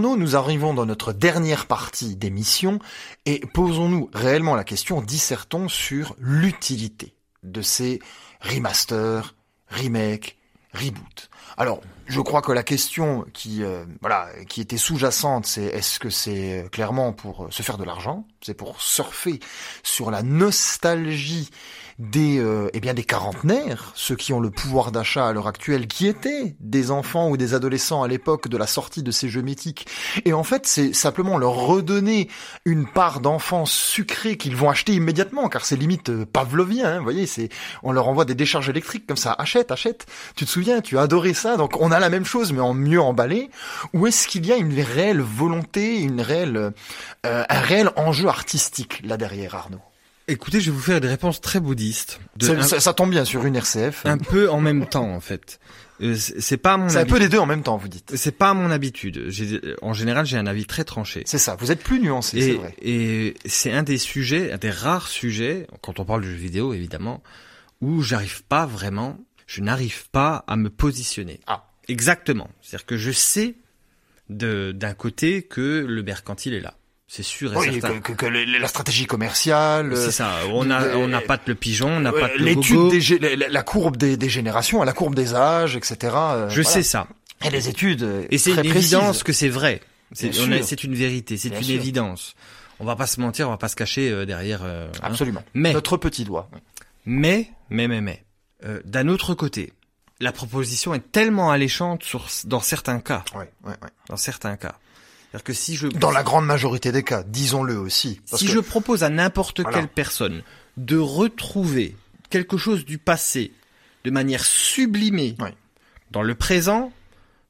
Nous 0.00 0.34
arrivons 0.34 0.72
dans 0.72 0.86
notre 0.86 1.12
dernière 1.12 1.66
partie 1.66 2.16
d'émission 2.16 2.78
et 3.26 3.40
posons-nous 3.52 4.08
réellement 4.14 4.54
la 4.54 4.64
question, 4.64 5.02
dissertons 5.02 5.68
sur 5.68 6.16
l'utilité 6.18 7.14
de 7.42 7.60
ces 7.60 8.00
remasters, 8.40 9.34
remakes, 9.68 10.38
reboots. 10.72 11.28
Alors, 11.58 11.82
je 12.06 12.18
crois 12.20 12.40
que 12.40 12.50
la 12.50 12.62
question 12.62 13.26
qui 13.34 13.62
euh, 13.62 13.84
qui 14.48 14.62
était 14.62 14.78
sous-jacente, 14.78 15.44
c'est 15.44 15.64
est-ce 15.64 15.98
que 15.98 16.08
c'est 16.08 16.66
clairement 16.72 17.12
pour 17.12 17.48
se 17.50 17.62
faire 17.62 17.76
de 17.76 17.84
l'argent 17.84 18.24
C'est 18.40 18.54
pour 18.54 18.80
surfer 18.80 19.38
sur 19.82 20.10
la 20.10 20.22
nostalgie 20.22 21.50
des 22.00 22.38
euh, 22.38 22.70
eh 22.72 22.80
bien 22.80 22.94
des 22.94 23.04
quarantenaires, 23.04 23.92
ceux 23.94 24.16
qui 24.16 24.32
ont 24.32 24.40
le 24.40 24.50
pouvoir 24.50 24.90
d'achat 24.90 25.28
à 25.28 25.32
l'heure 25.34 25.46
actuelle, 25.46 25.86
qui 25.86 26.06
étaient 26.06 26.56
des 26.58 26.90
enfants 26.90 27.28
ou 27.28 27.36
des 27.36 27.52
adolescents 27.52 28.02
à 28.02 28.08
l'époque 28.08 28.48
de 28.48 28.56
la 28.56 28.66
sortie 28.66 29.02
de 29.02 29.10
ces 29.10 29.28
jeux 29.28 29.42
mythiques. 29.42 29.86
Et 30.24 30.32
en 30.32 30.42
fait, 30.42 30.66
c'est 30.66 30.94
simplement 30.94 31.36
leur 31.36 31.52
redonner 31.52 32.28
une 32.64 32.86
part 32.86 33.20
d'enfance 33.20 33.70
sucrée 33.70 34.38
qu'ils 34.38 34.56
vont 34.56 34.70
acheter 34.70 34.94
immédiatement, 34.94 35.50
car 35.50 35.66
c'est 35.66 35.76
limite 35.76 36.08
euh, 36.08 36.24
pavlovien. 36.24 36.86
Hein, 36.86 36.98
vous 36.98 37.04
voyez, 37.04 37.26
c'est 37.26 37.50
on 37.82 37.92
leur 37.92 38.08
envoie 38.08 38.24
des 38.24 38.34
décharges 38.34 38.70
électriques 38.70 39.06
comme 39.06 39.18
ça. 39.18 39.34
Achète, 39.38 39.70
achète. 39.70 40.06
Tu 40.36 40.46
te 40.46 40.50
souviens, 40.50 40.80
tu 40.80 40.96
as 40.96 41.02
adoré 41.02 41.34
ça. 41.34 41.58
Donc 41.58 41.78
on 41.78 41.92
a 41.92 42.00
la 42.00 42.08
même 42.08 42.24
chose, 42.24 42.54
mais 42.54 42.60
en 42.60 42.72
mieux 42.72 43.00
emballé. 43.00 43.50
Ou 43.92 44.06
est-ce 44.06 44.26
qu'il 44.26 44.46
y 44.46 44.52
a 44.52 44.56
une 44.56 44.72
réelle 44.80 45.20
volonté, 45.20 46.00
une 46.00 46.22
réelle 46.22 46.72
euh, 47.26 47.44
un 47.46 47.60
réel 47.60 47.90
enjeu 47.96 48.28
artistique 48.28 49.02
là 49.04 49.18
derrière, 49.18 49.54
Arnaud? 49.54 49.80
Écoutez, 50.30 50.60
je 50.60 50.70
vais 50.70 50.76
vous 50.76 50.82
faire 50.82 51.00
des 51.00 51.08
réponses 51.08 51.40
très 51.40 51.58
bouddhistes. 51.58 52.20
ça, 52.40 52.80
ça, 52.80 52.94
tombe 52.94 53.10
bien 53.10 53.24
sur 53.24 53.44
une 53.44 53.56
RCF. 53.56 54.06
Un 54.06 54.16
peu 54.18 54.48
en 54.48 54.60
même 54.60 54.86
temps, 54.86 55.12
en 55.12 55.20
fait. 55.20 55.58
Euh, 56.00 56.14
c'est 56.16 56.56
pas 56.56 56.76
mon. 56.76 56.88
C'est 56.88 56.98
un 56.98 57.04
peu 57.04 57.18
des 57.18 57.28
deux 57.28 57.38
en 57.38 57.46
même 57.46 57.62
temps, 57.62 57.76
vous 57.76 57.88
dites. 57.88 58.12
C'est 58.16 58.36
pas 58.36 58.54
mon 58.54 58.70
habitude. 58.70 59.30
En 59.82 59.92
général, 59.92 60.26
j'ai 60.26 60.38
un 60.38 60.46
avis 60.46 60.66
très 60.66 60.84
tranché. 60.84 61.22
C'est 61.26 61.38
ça. 61.38 61.56
Vous 61.58 61.72
êtes 61.72 61.82
plus 61.82 62.00
nuancé, 62.00 62.40
c'est 62.40 62.52
vrai. 62.54 62.74
Et 62.80 63.34
c'est 63.44 63.72
un 63.72 63.82
des 63.82 63.98
sujets, 63.98 64.52
un 64.52 64.56
des 64.56 64.70
rares 64.70 65.08
sujets, 65.08 65.66
quand 65.82 66.00
on 66.00 66.04
parle 66.04 66.22
de 66.22 66.26
jeux 66.26 66.34
vidéo, 66.34 66.72
évidemment, 66.72 67.22
où 67.80 68.02
j'arrive 68.02 68.44
pas 68.44 68.66
vraiment, 68.66 69.18
je 69.46 69.62
n'arrive 69.62 70.08
pas 70.10 70.44
à 70.46 70.56
me 70.56 70.70
positionner. 70.70 71.40
Ah. 71.46 71.66
Exactement. 71.88 72.48
C'est-à-dire 72.62 72.86
que 72.86 72.96
je 72.96 73.10
sais 73.10 73.56
d'un 74.28 74.94
côté 74.94 75.42
que 75.42 75.84
le 75.86 76.02
mercantile 76.02 76.54
est 76.54 76.60
là. 76.60 76.74
C'est 77.12 77.24
sûr 77.24 77.52
et 77.52 77.56
oui, 77.56 77.80
certain. 77.80 77.98
Que, 77.98 78.12
que, 78.12 78.26
la 78.26 78.68
stratégie 78.68 79.06
commerciale. 79.06 79.96
C'est 79.96 80.12
ça. 80.12 80.32
On 80.52 80.70
a, 80.70 80.94
on 80.94 81.08
n'a 81.08 81.20
pas 81.20 81.40
le 81.44 81.56
pigeon, 81.56 81.88
on 81.88 81.98
n'a 81.98 82.12
pas 82.12 82.28
le 82.28 82.44
L'étude 82.44 82.88
des, 82.88 83.36
la, 83.36 83.48
la 83.48 83.62
courbe 83.64 83.96
des, 83.96 84.16
des, 84.16 84.28
générations, 84.28 84.80
la 84.84 84.92
courbe 84.92 85.16
des 85.16 85.34
âges, 85.34 85.74
etc. 85.74 85.96
Euh, 86.14 86.48
je 86.48 86.62
sais 86.62 86.84
ça. 86.84 87.08
Et 87.44 87.50
les 87.50 87.68
études. 87.68 88.28
Et 88.30 88.38
c'est 88.38 88.52
une 88.52 88.64
évidence 88.64 89.24
que 89.24 89.32
c'est 89.32 89.48
vrai. 89.48 89.80
C'est 90.12 90.84
une 90.84 90.94
vérité, 90.94 91.36
c'est 91.36 91.48
une 91.48 91.60
sûr. 91.64 91.74
évidence. 91.74 92.36
On 92.78 92.84
va 92.84 92.94
pas 92.94 93.08
se 93.08 93.20
mentir, 93.20 93.48
on 93.48 93.50
va 93.50 93.58
pas 93.58 93.68
se 93.68 93.76
cacher 93.76 94.08
euh, 94.08 94.24
derrière. 94.24 94.60
Euh, 94.62 94.88
Absolument. 95.02 95.40
Hein. 95.40 95.50
Mais 95.54 95.72
notre 95.72 95.96
petit 95.96 96.24
doigt. 96.24 96.48
Mais, 97.06 97.50
mais, 97.70 97.88
mais, 97.88 98.00
mais. 98.00 98.24
Euh, 98.64 98.80
D'un 98.84 99.08
autre 99.08 99.34
côté, 99.34 99.72
la 100.20 100.30
proposition 100.30 100.94
est 100.94 101.10
tellement 101.10 101.50
alléchante 101.50 102.04
sur, 102.04 102.28
dans 102.44 102.60
certains 102.60 103.00
cas. 103.00 103.24
Ouais, 103.34 103.50
ouais, 103.64 103.72
ouais. 103.82 103.88
Dans 104.08 104.16
certains 104.16 104.56
cas. 104.56 104.78
C'est-à-dire 105.30 105.44
que 105.44 105.52
si 105.52 105.76
je 105.76 105.86
dans 105.86 106.10
la 106.10 106.22
grande 106.22 106.44
majorité 106.44 106.90
des 106.90 107.04
cas, 107.04 107.22
disons-le 107.22 107.78
aussi. 107.78 108.20
si 108.24 108.46
que... 108.46 108.52
je 108.52 108.58
propose 108.58 109.04
à 109.04 109.10
n'importe 109.10 109.60
voilà. 109.60 109.78
quelle 109.78 109.88
personne 109.88 110.42
de 110.76 110.98
retrouver 110.98 111.96
quelque 112.30 112.56
chose 112.56 112.84
du 112.84 112.98
passé 112.98 113.52
de 114.04 114.10
manière 114.10 114.44
sublimée 114.44 115.36
dans 116.10 116.22
le 116.22 116.34
présent, 116.34 116.92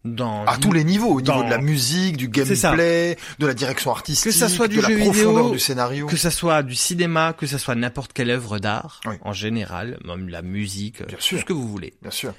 dans 0.05 0.45
à 0.45 0.59
tous 0.59 0.73
les 0.73 0.85
niveaux, 0.85 1.09
au 1.09 1.21
niveau 1.21 1.43
de 1.43 1.51
la 1.51 1.59
musique, 1.59 2.17
du 2.17 2.29
gameplay, 2.29 3.17
de 3.39 3.47
la 3.47 3.55
direction 3.55 3.91
artistique, 3.91 4.25
que 4.25 4.31
ça 4.31 4.49
soit 4.49 4.69
du 4.69 4.77
de 4.77 4.83
jeu 4.83 4.99
la 4.99 5.05
profondeur 5.05 5.37
vidéo, 5.37 5.51
du 5.53 5.59
scénario, 5.59 6.07
que 6.07 6.17
ça 6.17 6.31
soit 6.31 6.63
du 6.63 6.75
cinéma, 6.75 7.33
que 7.33 7.47
ça 7.47 7.59
soit 7.59 7.75
n'importe 7.75 8.13
quelle 8.13 8.31
œuvre 8.31 8.59
d'art 8.59 9.01
oui. 9.07 9.17
en 9.23 9.33
général, 9.33 9.99
même 10.05 10.29
la 10.29 10.43
musique, 10.43 11.07
Bien 11.07 11.17
sûr. 11.19 11.39
ce 11.41 11.45
que 11.45 11.53
vous 11.53 11.69
voulez. 11.69 11.95
Bien 12.03 12.11
sûr. 12.11 12.35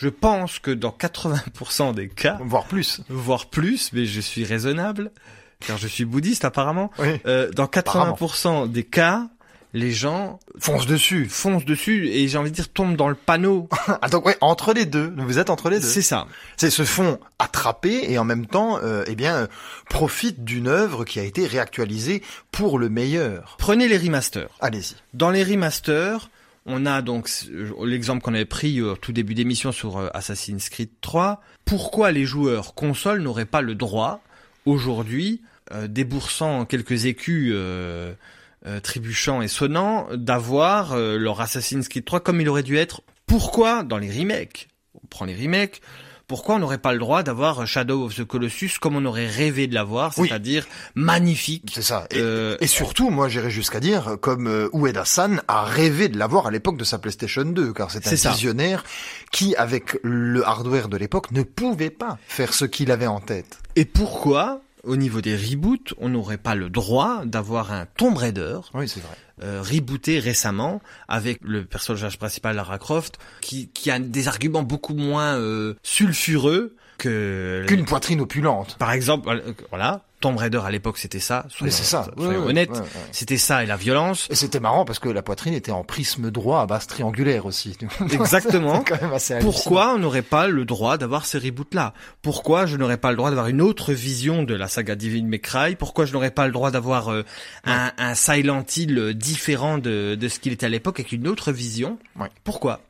Je 0.00 0.08
pense 0.08 0.60
que 0.60 0.70
dans 0.70 0.90
80% 0.90 1.94
des 1.94 2.08
cas, 2.08 2.38
voire 2.40 2.66
plus, 2.66 3.00
voire 3.08 3.46
plus, 3.46 3.92
mais 3.92 4.06
je 4.06 4.20
suis 4.20 4.44
raisonnable, 4.44 5.10
car 5.66 5.76
je 5.76 5.88
suis 5.88 6.04
bouddhiste 6.04 6.44
apparemment. 6.44 6.92
Oui. 7.00 7.20
Euh, 7.26 7.50
dans 7.50 7.66
80% 7.66 8.70
des 8.70 8.84
cas, 8.84 9.28
les 9.74 9.90
gens 9.90 10.38
foncent 10.58 10.86
dessus, 10.86 11.26
foncent 11.28 11.64
dessus, 11.64 12.08
et 12.08 12.28
j'ai 12.28 12.38
envie 12.38 12.50
de 12.50 12.54
dire 12.54 12.68
tombent 12.68 12.96
dans 12.96 13.08
le 13.08 13.16
panneau. 13.16 13.68
ah 14.02 14.08
donc 14.08 14.24
ouais, 14.26 14.36
entre 14.40 14.72
les 14.72 14.86
deux, 14.86 15.12
vous 15.16 15.38
êtes 15.38 15.50
entre 15.50 15.68
les 15.68 15.80
deux. 15.80 15.86
C'est 15.86 16.02
ça. 16.02 16.26
C'est 16.56 16.70
se 16.70 16.84
font 16.84 17.18
attraper 17.40 18.04
et 18.08 18.18
en 18.18 18.24
même 18.24 18.46
temps, 18.46 18.78
euh, 18.82 19.04
eh 19.08 19.16
bien, 19.16 19.34
euh, 19.34 19.46
profitent 19.90 20.44
d'une 20.44 20.68
œuvre 20.68 21.04
qui 21.04 21.18
a 21.18 21.24
été 21.24 21.46
réactualisée 21.46 22.22
pour 22.52 22.78
le 22.78 22.88
meilleur. 22.88 23.56
Prenez 23.58 23.88
les 23.88 23.98
remasters. 23.98 24.48
Allez-y. 24.60 24.94
Dans 25.12 25.30
les 25.30 25.42
remasters, 25.42 26.30
on 26.68 26.86
a 26.86 27.02
donc 27.02 27.28
l'exemple 27.82 28.22
qu'on 28.22 28.34
avait 28.34 28.44
pris 28.44 28.80
au 28.80 28.94
tout 28.94 29.12
début 29.12 29.34
d'émission 29.34 29.72
sur 29.72 29.96
euh, 29.96 30.08
Assassin's 30.14 30.68
Creed 30.68 30.90
3. 31.00 31.42
Pourquoi 31.64 32.12
les 32.12 32.26
joueurs 32.26 32.74
console 32.74 33.22
n'auraient 33.22 33.46
pas 33.46 33.62
le 33.62 33.74
droit 33.74 34.20
aujourd'hui, 34.66 35.40
euh, 35.72 35.88
déboursant 35.88 36.66
quelques 36.66 37.06
écus 37.06 37.52
euh, 37.54 38.12
euh, 38.66 38.80
trébuchants 38.80 39.40
et 39.40 39.48
sonnants, 39.48 40.08
d'avoir 40.12 40.92
euh, 40.92 41.16
leur 41.16 41.40
Assassin's 41.40 41.88
Creed 41.88 42.04
3 42.04 42.20
comme 42.20 42.40
il 42.40 42.48
aurait 42.48 42.62
dû 42.62 42.76
être? 42.76 43.02
Pourquoi 43.26 43.82
dans 43.82 43.98
les 43.98 44.10
remakes? 44.10 44.68
On 44.94 45.06
prend 45.08 45.24
les 45.24 45.34
remakes. 45.34 45.80
Pourquoi 46.28 46.56
on 46.56 46.58
n'aurait 46.58 46.76
pas 46.78 46.92
le 46.92 46.98
droit 46.98 47.22
d'avoir 47.22 47.66
Shadow 47.66 48.04
of 48.04 48.14
the 48.14 48.22
Colossus 48.24 48.72
comme 48.80 48.96
on 48.96 49.04
aurait 49.06 49.26
rêvé 49.26 49.66
de 49.66 49.72
l'avoir, 49.74 50.12
Oui. 50.18 50.28
c'est-à-dire 50.28 50.66
magnifique 50.94 51.70
C'est 51.74 51.82
ça. 51.82 52.06
Et, 52.10 52.18
Euh, 52.18 52.56
et 52.60 52.66
surtout, 52.66 53.08
moi, 53.08 53.28
j'irais 53.28 53.50
jusqu'à 53.50 53.80
dire, 53.80 54.16
comme 54.20 54.46
euh, 54.46 54.68
Ueda-san 54.74 55.40
a 55.48 55.64
rêvé 55.64 56.08
de 56.08 56.18
l'avoir 56.18 56.46
à 56.46 56.50
l'époque 56.50 56.76
de 56.76 56.84
sa 56.84 56.98
PlayStation 56.98 57.44
2, 57.46 57.72
car 57.72 57.90
c'est 57.90 58.06
un 58.06 58.14
ça. 58.16 58.30
visionnaire 58.32 58.84
qui, 59.32 59.56
avec 59.56 59.98
le 60.02 60.46
hardware 60.46 60.88
de 60.88 60.98
l'époque, 60.98 61.30
ne 61.32 61.42
pouvait 61.42 61.88
pas 61.90 62.18
faire 62.28 62.52
ce 62.52 62.66
qu'il 62.66 62.90
avait 62.90 63.06
en 63.06 63.20
tête. 63.20 63.58
Et 63.76 63.86
pourquoi, 63.86 64.60
au 64.84 64.96
niveau 64.96 65.22
des 65.22 65.34
reboots, 65.34 65.94
on 65.98 66.10
n'aurait 66.10 66.36
pas 66.36 66.54
le 66.54 66.68
droit 66.68 67.22
d'avoir 67.24 67.72
un 67.72 67.86
Tomb 67.96 68.16
Raider 68.18 68.58
Oui, 68.74 68.86
c'est 68.86 69.00
vrai. 69.00 69.16
Euh, 69.42 69.62
rebooté 69.62 70.18
récemment 70.18 70.80
avec 71.08 71.40
le 71.42 71.64
personnage 71.64 72.18
principal 72.18 72.56
Lara 72.56 72.78
Croft 72.78 73.18
qui, 73.40 73.68
qui 73.68 73.90
a 73.90 73.98
des 73.98 74.28
arguments 74.28 74.62
beaucoup 74.62 74.94
moins 74.94 75.36
euh, 75.36 75.74
sulfureux 75.82 76.76
que 76.98 77.64
Qu'une 77.66 77.84
poitrine 77.84 78.20
opulente. 78.20 78.76
par 78.78 78.92
exemple 78.92 79.42
voilà 79.70 80.07
Tomb 80.20 80.36
Raider 80.36 80.60
à 80.64 80.70
l'époque 80.70 80.98
c'était 80.98 81.20
ça 81.20 81.46
soyons, 81.48 81.72
c'est 81.72 81.84
ça. 81.84 82.08
soyons 82.16 82.44
honnêtes 82.46 82.82
c'était 83.12 83.38
ça 83.38 83.62
et 83.62 83.66
la 83.66 83.76
violence 83.76 84.26
Et 84.30 84.34
c'était 84.34 84.60
marrant 84.60 84.84
parce 84.84 84.98
que 84.98 85.08
la 85.08 85.22
poitrine 85.22 85.54
était 85.54 85.72
en 85.72 85.84
prisme 85.84 86.30
droit 86.30 86.60
à 86.60 86.66
base 86.66 86.86
triangulaire 86.86 87.46
aussi. 87.46 87.76
Exactement. 88.12 88.82
Quand 88.86 89.00
même 89.00 89.12
assez. 89.12 89.38
Pourquoi 89.38 89.94
on 89.94 89.98
n'aurait 89.98 90.22
pas 90.22 90.48
le 90.48 90.64
droit 90.64 90.98
d'avoir 90.98 91.26
ces 91.26 91.38
reboots-là? 91.38 91.94
Pourquoi 92.22 92.66
je 92.66 92.76
n'aurais 92.76 92.96
pas 92.96 93.10
le 93.10 93.16
droit 93.16 93.30
d'avoir 93.30 93.48
une 93.48 93.60
autre 93.60 93.92
vision 93.92 94.42
de 94.42 94.54
la 94.54 94.68
saga 94.68 94.94
Divine 94.94 95.28
May 95.28 95.40
Cry? 95.40 95.76
Pourquoi 95.76 96.04
je 96.04 96.12
n'aurais 96.12 96.30
pas 96.30 96.46
le 96.46 96.52
droit 96.52 96.70
d'avoir 96.70 97.08
euh, 97.08 97.22
un, 97.64 97.92
un 97.98 98.14
Silent 98.14 98.64
Hill 98.76 98.98
euh, 98.98 99.14
différent 99.14 99.78
de, 99.78 100.14
de 100.14 100.28
ce 100.28 100.38
qu'il 100.40 100.52
était 100.52 100.66
à 100.66 100.70
l'époque 100.70 101.00
avec 101.00 101.12
une 101.12 101.28
autre 101.28 101.52
vision? 101.52 101.98
Pourquoi? 102.44 102.80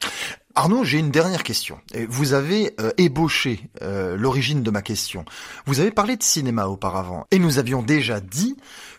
Arnaud, 0.55 0.83
j'ai 0.83 0.99
une 0.99 1.13
dernière 1.13 1.45
question. 1.45 1.79
Vous 2.09 2.33
avez 2.33 2.75
euh, 2.81 2.91
ébauché 2.97 3.61
euh, 3.83 4.17
l'origine 4.17 4.65
de 4.65 4.71
ma 4.73 4.83
question. 4.83 5.25
Vous 5.67 5.79
avez 5.79 5.93
parlé 5.93 6.17
de 6.17 6.23
cinéma 6.25 6.67
auparavant, 6.67 7.18
et 7.31 7.39
nous 7.39 7.59
avions 7.59 7.83
déjà 7.83 8.21
dit 8.21 8.57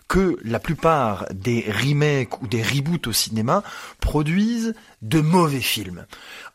que 0.07 0.37
la 0.43 0.59
plupart 0.59 1.25
des 1.31 1.65
remakes 1.69 2.41
ou 2.41 2.47
des 2.47 2.63
reboots 2.63 3.07
au 3.07 3.13
cinéma 3.13 3.63
produisent 4.01 4.73
de 5.01 5.21
mauvais 5.21 5.61
films. 5.61 6.05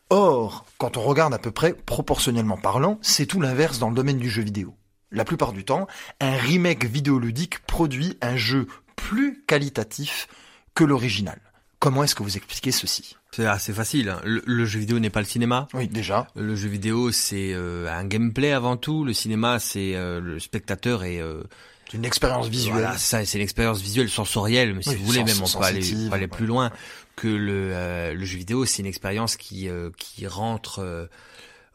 Or, 0.09 0.65
quand 0.77 0.97
on 0.97 1.01
regarde 1.01 1.33
à 1.33 1.39
peu 1.39 1.51
près, 1.51 1.73
proportionnellement 1.73 2.57
parlant, 2.57 2.99
c'est 3.01 3.25
tout 3.25 3.41
l'inverse 3.41 3.79
dans 3.79 3.89
le 3.89 3.95
domaine 3.95 4.17
du 4.17 4.29
jeu 4.29 4.43
vidéo. 4.43 4.75
La 5.11 5.23
plupart 5.23 5.53
du 5.53 5.63
temps, 5.63 5.87
un 6.19 6.35
remake 6.35 6.85
vidéoludique 6.85 7.59
produit 7.65 8.17
un 8.21 8.35
jeu 8.35 8.67
plus 8.95 9.43
qualitatif 9.47 10.27
que 10.73 10.83
l'original. 10.83 11.39
Comment 11.85 12.03
est-ce 12.03 12.15
que 12.15 12.23
vous 12.23 12.35
expliquez 12.35 12.71
ceci? 12.71 13.15
C'est 13.31 13.45
assez 13.45 13.71
facile. 13.71 14.09
hein. 14.09 14.19
Le, 14.25 14.41
le 14.43 14.65
jeu 14.65 14.79
vidéo 14.79 14.97
n'est 14.97 15.11
pas 15.11 15.19
le 15.19 15.27
cinéma. 15.27 15.67
Oui, 15.75 15.87
déjà. 15.87 16.25
Le 16.35 16.55
jeu 16.55 16.67
vidéo, 16.67 17.11
c'est 17.11 17.51
euh, 17.53 17.87
un 17.95 18.05
gameplay 18.05 18.51
avant 18.53 18.75
tout. 18.75 19.05
Le 19.05 19.13
cinéma, 19.13 19.59
c'est 19.59 19.93
euh, 19.93 20.19
le 20.19 20.39
spectateur 20.39 21.03
et 21.03 21.21
euh, 21.21 21.43
C'est 21.91 21.97
une 21.97 22.05
expérience 22.05 22.47
visuelle. 22.47 22.73
Voilà, 22.73 22.97
ça, 22.97 23.23
c'est 23.23 23.37
l'expérience 23.37 23.81
visuelle, 23.81 24.09
sensorielle, 24.09 24.73
mais 24.73 24.81
si 24.81 24.89
Oui, 24.89 24.95
vous 24.95 25.05
voulez, 25.05 25.23
même 25.23 25.35
on 25.43 25.59
peut 25.59 25.63
aller, 25.63 25.81
sensitive, 25.83 26.07
on 26.07 26.09
peut 26.09 26.15
aller 26.15 26.23
ouais. 26.23 26.27
plus 26.27 26.47
loin 26.47 26.71
que 27.15 27.27
le, 27.27 28.15
le 28.15 28.25
jeu 28.25 28.37
vidéo. 28.39 28.65
C'est 28.65 28.81
une 28.81 28.87
expérience 28.87 29.37
qui 29.37 29.69
qui 29.99 30.25
rentre, 30.25 31.07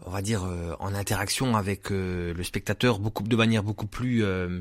on 0.07 0.11
va 0.11 0.23
dire, 0.23 0.45
euh, 0.45 0.75
en 0.81 0.95
interaction 0.95 1.57
avec 1.57 1.91
euh, 1.91 2.33
le 2.35 2.43
spectateur 2.45 2.99
beaucoup 2.99 3.23
de 3.23 3.37
manière 3.37 3.63
beaucoup 3.63 3.87
plus, 3.87 4.25
euh, 4.25 4.61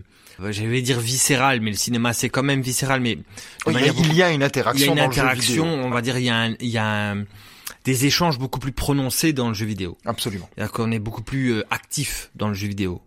j'allais 0.50 0.82
dire 0.82 1.00
viscérale, 1.00 1.62
mais 1.62 1.72
le 1.72 1.78
cinéma 1.78 2.14
c'est 2.14 2.30
quand 2.30 2.44
même 2.44 2.62
viscéral, 2.62 3.02
mais 3.02 3.18
il 3.68 3.74
y 3.74 3.78
a 3.78 3.88
une 3.88 3.96
il 4.12 4.16
y 4.16 4.22
a 4.24 4.28
interaction 4.46 4.94
une 4.94 5.00
dans 5.00 5.08
le 5.08 5.12
jeu 5.14 5.22
interaction, 5.22 5.66
vidéo. 5.66 5.86
on 5.86 5.90
va 5.90 6.02
dire, 6.02 6.18
il 6.18 6.26
y 6.26 6.30
a, 6.30 6.38
un- 6.38 6.56
il 6.60 6.68
y 6.68 6.78
a 6.78 7.12
un- 7.14 7.26
des 7.86 8.06
échanges 8.06 8.38
beaucoup 8.40 8.60
plus 8.60 8.72
prononcés 8.74 9.32
dans 9.32 9.48
le 9.48 9.54
jeu 9.54 9.66
vidéo. 9.66 9.98
Absolument. 10.06 10.50
C'est-à-dire 10.56 10.72
qu'on 10.74 10.92
est 10.92 11.00
beaucoup 11.00 11.22
plus 11.24 11.54
euh, 11.54 11.64
actif 11.70 12.30
dans 12.36 12.48
le 12.50 12.54
jeu 12.54 12.68
vidéo. 12.68 13.02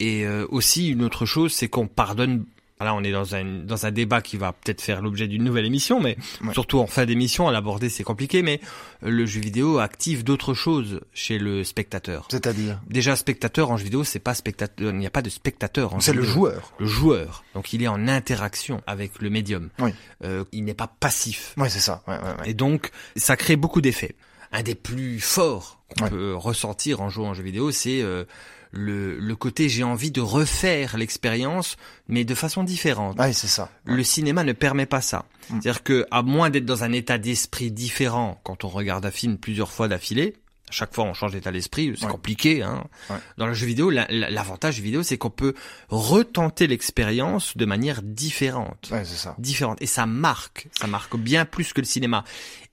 Et 0.00 0.26
euh, 0.26 0.46
aussi 0.50 0.88
une 0.88 1.02
autre 1.04 1.26
chose, 1.26 1.52
c'est 1.52 1.68
qu'on 1.68 1.86
pardonne. 1.86 2.44
Là, 2.80 2.94
on 2.94 3.02
est 3.04 3.12
dans 3.12 3.34
un 3.34 3.44
dans 3.44 3.84
un 3.86 3.90
débat 3.90 4.22
qui 4.22 4.36
va 4.38 4.52
peut-être 4.52 4.80
faire 4.80 5.02
l'objet 5.02 5.28
d'une 5.28 5.44
nouvelle 5.44 5.66
émission, 5.66 6.00
mais 6.00 6.16
Ouais. 6.42 6.54
surtout 6.54 6.78
en 6.78 6.86
fin 6.86 7.04
d'émission, 7.04 7.46
à 7.46 7.52
l'aborder, 7.52 7.90
c'est 7.90 8.04
compliqué. 8.04 8.42
Mais 8.42 8.60
euh, 9.04 9.10
le 9.10 9.26
jeu 9.26 9.40
vidéo 9.40 9.78
active 9.78 10.24
d'autres 10.24 10.54
choses 10.54 11.00
chez 11.12 11.38
le 11.38 11.62
spectateur. 11.62 12.26
C'est-à-dire 12.30 12.80
Déjà, 12.88 13.16
spectateur 13.16 13.70
en 13.70 13.76
jeu 13.76 13.84
vidéo, 13.84 14.02
c'est 14.04 14.18
pas 14.18 14.34
spectateur. 14.34 14.90
Il 14.92 14.98
n'y 14.98 15.06
a 15.06 15.10
pas 15.10 15.22
de 15.22 15.28
spectateur 15.30 15.94
en 15.94 16.00
C'est 16.00 16.14
le 16.14 16.22
joueur. 16.22 16.72
Le 16.78 16.86
joueur. 16.86 17.44
Donc, 17.54 17.72
il 17.74 17.82
est 17.82 17.88
en 17.88 18.08
interaction 18.08 18.80
avec 18.86 19.20
le 19.20 19.28
médium. 19.30 19.68
Oui. 19.78 19.90
Euh, 20.24 20.44
il 20.52 20.64
n'est 20.64 20.74
pas 20.74 20.86
passif. 20.88 21.54
Ouais, 21.58 21.68
c'est 21.68 21.80
ça. 21.80 22.02
Ouais, 22.08 22.14
ouais, 22.14 22.22
ouais. 22.40 22.50
Et 22.50 22.54
donc, 22.54 22.90
ça 23.16 23.36
crée 23.36 23.56
beaucoup 23.56 23.80
d'effets. 23.82 24.14
Un 24.52 24.62
des 24.62 24.74
plus 24.74 25.20
forts 25.20 25.80
qu'on 25.98 26.08
peut 26.08 26.34
ressentir 26.34 27.02
en 27.02 27.08
jouant 27.10 27.28
en 27.28 27.34
jeu 27.34 27.42
vidéo, 27.42 27.70
c'est 27.72 28.00
euh, 28.02 28.24
le, 28.72 29.18
le 29.18 29.36
côté 29.36 29.68
j'ai 29.68 29.82
envie 29.84 30.10
de 30.10 30.20
refaire 30.20 30.96
l'expérience, 30.96 31.76
mais 32.08 32.24
de 32.24 32.34
façon 32.34 32.62
différente. 32.64 33.18
Ouais, 33.18 33.32
c'est 33.32 33.48
ça. 33.48 33.70
Le 33.84 34.02
cinéma 34.04 34.44
ne 34.44 34.52
permet 34.52 34.86
pas 34.86 35.00
ça. 35.00 35.24
Mm. 35.48 35.60
C'est-à-dire 35.60 35.82
que, 35.82 36.06
à 36.10 36.22
moins 36.22 36.50
d'être 36.50 36.66
dans 36.66 36.84
un 36.84 36.92
état 36.92 37.18
d'esprit 37.18 37.70
différent 37.72 38.40
quand 38.44 38.64
on 38.64 38.68
regarde 38.68 39.04
un 39.06 39.10
film 39.10 39.38
plusieurs 39.38 39.72
fois 39.72 39.88
d'affilée, 39.88 40.34
à 40.68 40.72
chaque 40.72 40.94
fois 40.94 41.02
on 41.02 41.14
change 41.14 41.32
d'état 41.32 41.50
d'esprit, 41.50 41.92
c'est 41.98 42.04
Ouais. 42.06 42.12
compliqué. 42.12 42.62
Hein. 42.62 42.84
Ouais. 43.10 43.16
Dans 43.38 43.48
le 43.48 43.54
jeu 43.54 43.66
vidéo, 43.66 43.90
la- 43.90 44.06
la- 44.08 44.30
l'avantage 44.30 44.76
du 44.76 44.82
vidéo, 44.82 45.02
c'est 45.02 45.18
qu'on 45.18 45.28
peut 45.30 45.54
retenter 45.88 46.68
l'expérience 46.68 47.56
de 47.56 47.64
manière 47.64 48.02
différente 48.02 48.88
Ouais, 48.92 49.04
c'est 49.04 49.16
ça. 49.16 49.34
différente 49.38 49.82
et 49.82 49.86
ça 49.86 50.06
marque, 50.06 50.68
ça 50.78 50.86
marque 50.86 51.16
bien 51.16 51.44
plus 51.44 51.72
que 51.72 51.80
le 51.80 51.86
cinéma. 51.86 52.22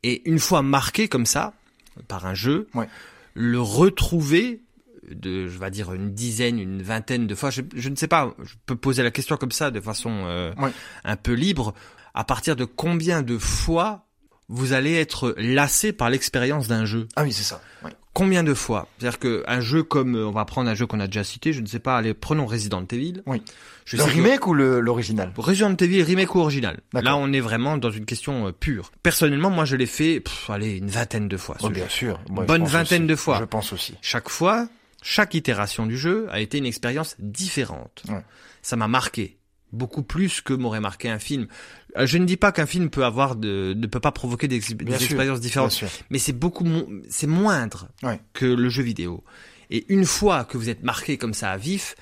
Et 0.03 0.29
une 0.29 0.37
fois 0.37 0.61
marqué 0.61 1.07
comme 1.07 1.25
ça 1.25 1.53
par 2.07 2.27
un 2.27 2.35
jeu, 2.35 2.67
le 3.33 3.59
retrouver 3.59 4.61
de, 5.11 5.47
je 5.47 5.57
vais 5.57 5.71
dire 5.71 5.93
une 5.93 6.13
dizaine, 6.13 6.59
une 6.59 6.81
vingtaine 6.81 7.27
de 7.27 7.35
fois, 7.35 7.49
je, 7.49 7.61
je 7.75 7.89
ne 7.89 7.95
sais 7.95 8.07
pas, 8.07 8.33
je 8.43 8.53
peux 8.65 8.75
poser 8.75 9.03
la 9.03 9.11
question 9.11 9.37
comme 9.37 9.51
ça 9.51 9.71
de 9.71 9.79
façon 9.79 10.11
euh, 10.25 10.53
un 11.03 11.15
peu 11.15 11.33
libre. 11.33 11.73
À 12.13 12.23
partir 12.23 12.55
de 12.55 12.65
combien 12.65 13.21
de 13.21 13.37
fois 13.37 14.05
vous 14.49 14.73
allez 14.73 14.93
être 14.95 15.35
lassé 15.37 15.91
par 15.91 16.09
l'expérience 16.09 16.67
d'un 16.67 16.85
jeu? 16.85 17.07
Ah 17.15 17.23
oui, 17.23 17.33
c'est 17.33 17.43
ça. 17.43 17.61
Combien 18.13 18.43
de 18.43 18.55
fois? 18.55 18.87
C'est-à-dire 18.97 19.19
que 19.19 19.43
un 19.45 19.61
jeu 19.61 19.83
comme, 19.83 20.15
on 20.15 20.31
va 20.31 20.43
prendre 20.45 20.67
un 20.71 20.73
jeu 20.73 20.87
qu'on 20.87 20.99
a 20.99 21.05
déjà 21.05 21.23
cité, 21.23 21.53
je 21.53 21.61
ne 21.61 21.67
sais 21.67 21.77
pas, 21.77 21.95
allez, 21.97 22.15
prenons 22.15 22.47
Resident 22.47 22.83
Evil. 22.91 23.21
Oui. 23.27 23.43
Je 23.85 23.95
le 23.97 24.03
que- 24.03 24.09
remake 24.09 24.47
ou 24.47 24.55
l'original? 24.55 25.31
Resident 25.37 25.75
Evil 25.75 26.01
remake 26.01 26.33
ou 26.33 26.39
original. 26.39 26.79
Là, 26.93 27.15
on 27.15 27.31
est 27.31 27.39
vraiment 27.41 27.77
dans 27.77 27.91
une 27.91 28.05
question 28.05 28.47
euh, 28.47 28.51
pure. 28.51 28.91
Personnellement, 29.03 29.51
moi, 29.51 29.65
je 29.65 29.75
l'ai 29.75 29.85
fait, 29.85 30.19
pff, 30.21 30.49
allez, 30.49 30.77
une 30.77 30.89
vingtaine 30.89 31.27
de 31.27 31.37
fois. 31.37 31.57
Oh, 31.61 31.67
jeu. 31.67 31.73
bien 31.75 31.87
sûr. 31.89 32.19
Moi, 32.31 32.45
Bonne 32.45 32.63
vingtaine 32.65 33.03
aussi. 33.03 33.09
de 33.11 33.15
fois. 33.15 33.37
Je 33.39 33.45
pense 33.45 33.71
aussi. 33.71 33.93
Chaque 34.01 34.29
fois, 34.29 34.67
chaque 35.01 35.33
itération 35.33 35.85
du 35.85 35.97
jeu 35.97 36.27
a 36.31 36.39
été 36.39 36.57
une 36.57 36.65
expérience 36.65 37.15
différente. 37.19 38.03
Ouais. 38.09 38.23
Ça 38.61 38.75
m'a 38.75 38.87
marqué 38.87 39.37
beaucoup 39.73 40.01
plus 40.03 40.39
que 40.41 40.53
m'aurait 40.53 40.79
marqué 40.79 41.09
un 41.09 41.19
film. 41.19 41.47
Euh, 41.97 42.05
Je 42.05 42.17
ne 42.17 42.25
dis 42.25 42.37
pas 42.37 42.51
qu'un 42.51 42.65
film 42.65 42.89
peut 42.89 43.03
avoir 43.05 43.35
de, 43.35 43.73
ne 43.75 43.85
peut 43.87 43.99
pas 43.99 44.11
provoquer 44.13 44.47
des, 44.47 44.59
des 44.59 44.65
sûr, 44.65 45.01
expériences 45.03 45.41
différentes, 45.41 45.83
mais 46.09 46.19
c'est 46.19 46.33
beaucoup, 46.33 46.63
mo- 46.63 46.89
c'est 47.09 47.27
moindre 47.27 47.89
Ouais. 48.01 48.19
que 48.33 48.45
le 48.45 48.69
jeu 48.69 48.81
vidéo. 48.83 49.23
Et 49.69 49.85
une 49.89 50.05
fois 50.05 50.45
que 50.45 50.57
vous 50.57 50.69
êtes 50.69 50.83
marqué 50.83 51.17
comme 51.17 51.33
ça 51.33 51.51
à 51.51 51.57
vif, 51.57 51.95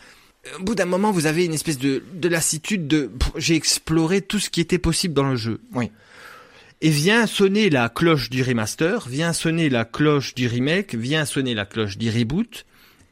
au 0.59 0.63
bout 0.63 0.75
d'un 0.75 0.85
moment, 0.85 1.11
vous 1.11 1.25
avez 1.25 1.43
une 1.45 1.55
espèce 1.55 1.79
de, 1.79 2.03
de 2.13 2.29
lassitude 2.29 2.87
de 2.87 3.09
j'ai 3.35 3.55
exploré 3.55 4.21
tout 4.21 4.37
ce 4.39 4.51
qui 4.51 4.61
était 4.61 4.77
possible 4.77 5.15
dans 5.15 5.27
le 5.27 5.35
jeu. 5.35 5.59
Oui. 5.73 5.89
Et 6.81 6.91
vient 6.91 7.25
sonner 7.25 7.71
la 7.71 7.89
cloche 7.89 8.29
du 8.29 8.43
remaster, 8.43 9.07
vient 9.07 9.33
sonner 9.33 9.69
la 9.69 9.85
cloche 9.85 10.35
du 10.35 10.45
remake, 10.47 10.93
vient 10.93 11.25
sonner 11.25 11.55
la 11.55 11.65
cloche 11.65 11.97
du 11.97 12.11
reboot, 12.11 12.65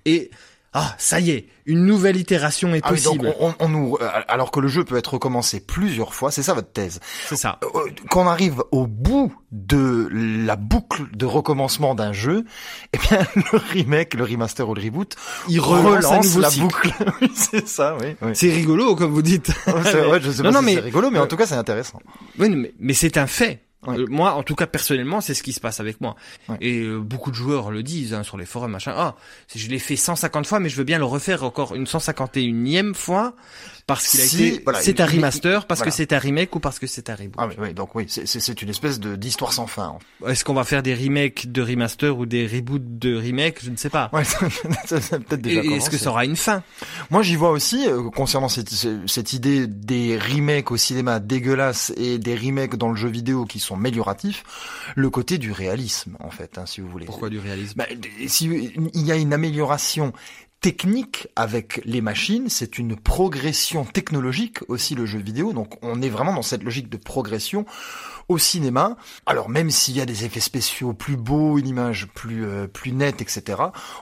et 0.06 0.32
ah, 0.76 0.96
ça 0.98 1.20
y 1.20 1.30
est, 1.30 1.46
une 1.68 1.86
nouvelle 1.86 2.18
itération 2.18 2.74
est 2.74 2.82
Ah 2.84 2.90
oui, 2.94 3.02
donc 3.04 3.20
possible. 3.22 3.36
on, 3.40 3.54
on 3.60 3.70
nous, 3.70 3.96
euh, 4.02 4.10
alors 4.28 4.50
que 4.50 4.60
le 4.60 4.68
jeu 4.68 4.84
peut 4.84 4.98
être 4.98 5.14
recommencé 5.14 5.60
plusieurs 5.60 6.16
fois, 6.16 6.32
c'est 6.32 6.42
ça 6.42 6.56
votre 6.56 6.72
thèse? 6.72 7.00
C'est 7.28 7.36
ça. 7.36 7.60
Euh, 7.76 7.92
Quand 8.10 8.24
on 8.24 8.28
arrive 8.28 8.64
au 8.72 8.88
bout 8.88 9.32
de 9.52 10.10
la 10.12 10.56
boucle 10.56 11.04
de 11.16 11.28
recommencement 11.28 11.94
d'un 11.94 12.12
jeu, 12.12 12.44
eh 12.92 12.98
bien 12.98 13.20
le 13.36 13.60
remake, 13.72 14.16
le 14.16 14.24
remaster 14.24 14.68
ou 14.68 14.74
le 14.74 14.82
reboot 14.82 15.16
Il 15.48 15.60
relance 15.60 16.38
la 16.38 16.50
cycle. 16.50 16.66
boucle. 16.66 16.92
Oui, 17.22 17.30
c'est 17.36 17.68
ça, 17.68 17.96
oui. 18.02 18.16
oui. 18.24 18.32
C'est 18.34 18.50
rigolo, 18.52 18.96
comme 18.96 19.12
vous 19.12 19.22
dites. 19.22 19.52
C'est- 19.84 20.06
ouais, 20.08 20.20
je 20.22 20.32
sais 20.32 20.42
Non, 20.42 20.50
pas 20.50 20.54
non, 20.54 20.60
si 20.62 20.66
mais- 20.66 20.74
c'est 20.74 20.80
rigolo, 20.80 21.12
mais 21.12 21.20
en 21.20 21.26
euh, 21.26 21.28
tout 21.28 21.38
cas 21.38 21.46
c'est 21.46 21.54
intéressant. 21.54 22.00
Oui, 22.40 22.50
mais, 22.50 22.74
mais 22.80 22.96
c'est 22.96 23.18
un 23.18 23.28
fait. 23.28 23.62
Ouais. 23.88 23.98
Euh, 24.00 24.06
moi, 24.10 24.34
en 24.34 24.44
tout 24.44 24.56
cas, 24.56 24.68
personnellement, 24.68 25.22
c'est 25.22 25.34
ce 25.34 25.44
qui 25.44 25.54
se 25.54 25.60
passe 25.60 25.80
avec 25.80 26.00
moi. 26.02 26.16
Ouais. 26.50 26.58
Et 26.62 26.80
euh, 26.82 27.00
beaucoup 27.00 27.30
de 27.32 27.36
joueurs 27.36 27.72
le 27.72 27.84
disent 27.84 28.14
hein, 28.14 28.24
sur 28.24 28.38
les 28.38 28.46
forums, 28.46 28.72
machin. 28.72 28.94
Ah, 28.96 29.16
je 29.56 29.68
l'ai 29.68 29.80
fait 29.80 29.96
150 29.96 30.46
fois, 30.48 30.60
mais 30.60 30.70
je 30.70 30.76
veux 30.78 30.84
bien 30.84 30.98
le 30.98 31.06
refaire 31.06 31.44
encore 31.44 31.76
une 31.76 31.86
151e 31.86 32.94
fois 32.94 33.34
parce 33.86 34.08
qu'il 34.08 34.22
a 34.22 34.24
Si, 34.24 34.44
été. 34.48 34.62
voilà, 34.64 34.82
c'est 34.82 35.02
un 35.02 35.06
remaster, 35.06 35.66
parce 35.68 35.80
voilà. 35.82 35.92
que 35.92 35.98
c'est 35.98 36.14
un 36.14 36.18
remake 36.18 36.56
ou 36.56 36.60
parce 36.62 36.80
que 36.80 36.88
c'est 36.88 37.10
un 37.10 37.16
reboot. 37.16 37.36
Ah 37.38 37.48
oui, 37.48 37.56
oui, 37.60 37.74
donc 37.74 37.94
oui, 37.96 38.06
c'est- 38.08 38.62
une 38.62 38.70
espèce 38.70 39.00
de 39.00 39.16
d'histoire 39.18 39.52
sans 39.52 39.68
fin. 39.68 39.98
Est-ce 40.26 40.46
qu'on 40.46 40.54
va 40.54 40.64
faire 40.64 40.82
des 40.84 40.96
remakes 40.96 41.52
de 41.52 41.62
remaster 41.62 42.18
ou 42.18 42.26
des 42.26 42.48
reboots 42.48 42.98
de 43.00 43.16
remake 43.16 43.58
Je 43.62 43.70
ne 43.72 43.76
sais 43.76 43.90
pas. 43.90 44.10
Ouais, 44.14 44.24
ça, 44.86 45.02
ça, 45.02 45.20
peut-être 45.20 45.46
Est-ce 45.48 45.90
que 45.90 45.98
ça 45.98 46.12
aura 46.12 46.24
une 46.24 46.38
fin? 46.38 46.64
Moi, 47.10 47.24
j'y 47.24 47.36
vois 47.36 47.50
aussi, 47.52 47.86
euh, 47.88 48.10
concernant 48.10 48.48
cette, 48.48 48.70
ce- 48.70 49.06
cette 49.08 49.34
idée 49.34 49.68
des 49.68 50.18
remakes 50.18 50.72
au 50.72 50.78
cinéma 50.78 51.20
dégueulasses 51.20 51.92
et 51.98 52.20
des 52.20 52.36
remakes 52.36 52.76
dans 52.78 52.90
le 52.90 52.96
jeu 52.96 53.10
vidéo 53.10 53.46
qui 53.46 53.60
sont 53.60 53.73
amélioratifs, 53.76 54.44
le 54.96 55.10
côté 55.10 55.38
du 55.38 55.52
réalisme, 55.52 56.18
en 56.20 56.30
fait, 56.30 56.58
hein, 56.58 56.66
si 56.66 56.82
vous 56.82 56.88
voulez. 56.88 57.06
Pourquoi 57.06 57.30
du 57.30 57.40
réalisme? 57.40 57.78
Bah, 57.78 57.86
si 58.28 58.46
il 58.46 59.06
y 59.06 59.12
a 59.12 59.16
une 59.16 59.34
amélioration 59.34 60.14
technique 60.64 61.28
avec 61.36 61.82
les 61.84 62.00
machines, 62.00 62.48
c'est 62.48 62.78
une 62.80 62.96
progression 62.96 63.84
technologique 63.84 64.60
aussi 64.70 64.96
le 64.96 65.06
jeu 65.06 65.20
vidéo, 65.20 65.52
donc 65.52 65.74
on 65.82 66.02
est 66.02 66.10
vraiment 66.10 66.34
dans 66.34 66.42
cette 66.42 66.64
logique 66.64 66.90
de 66.90 66.96
progression 66.96 67.66
au 68.28 68.38
cinéma. 68.38 68.98
Alors 69.26 69.50
même 69.50 69.70
s'il 69.70 69.96
y 69.96 70.02
a 70.02 70.06
des 70.06 70.26
effets 70.26 70.40
spéciaux 70.40 70.94
plus 70.94 71.18
beaux, 71.18 71.58
une 71.58 71.68
image 71.68 72.08
plus 72.14 72.46
euh, 72.46 72.68
plus 72.68 72.92
nette, 72.92 73.22
etc. 73.22 73.62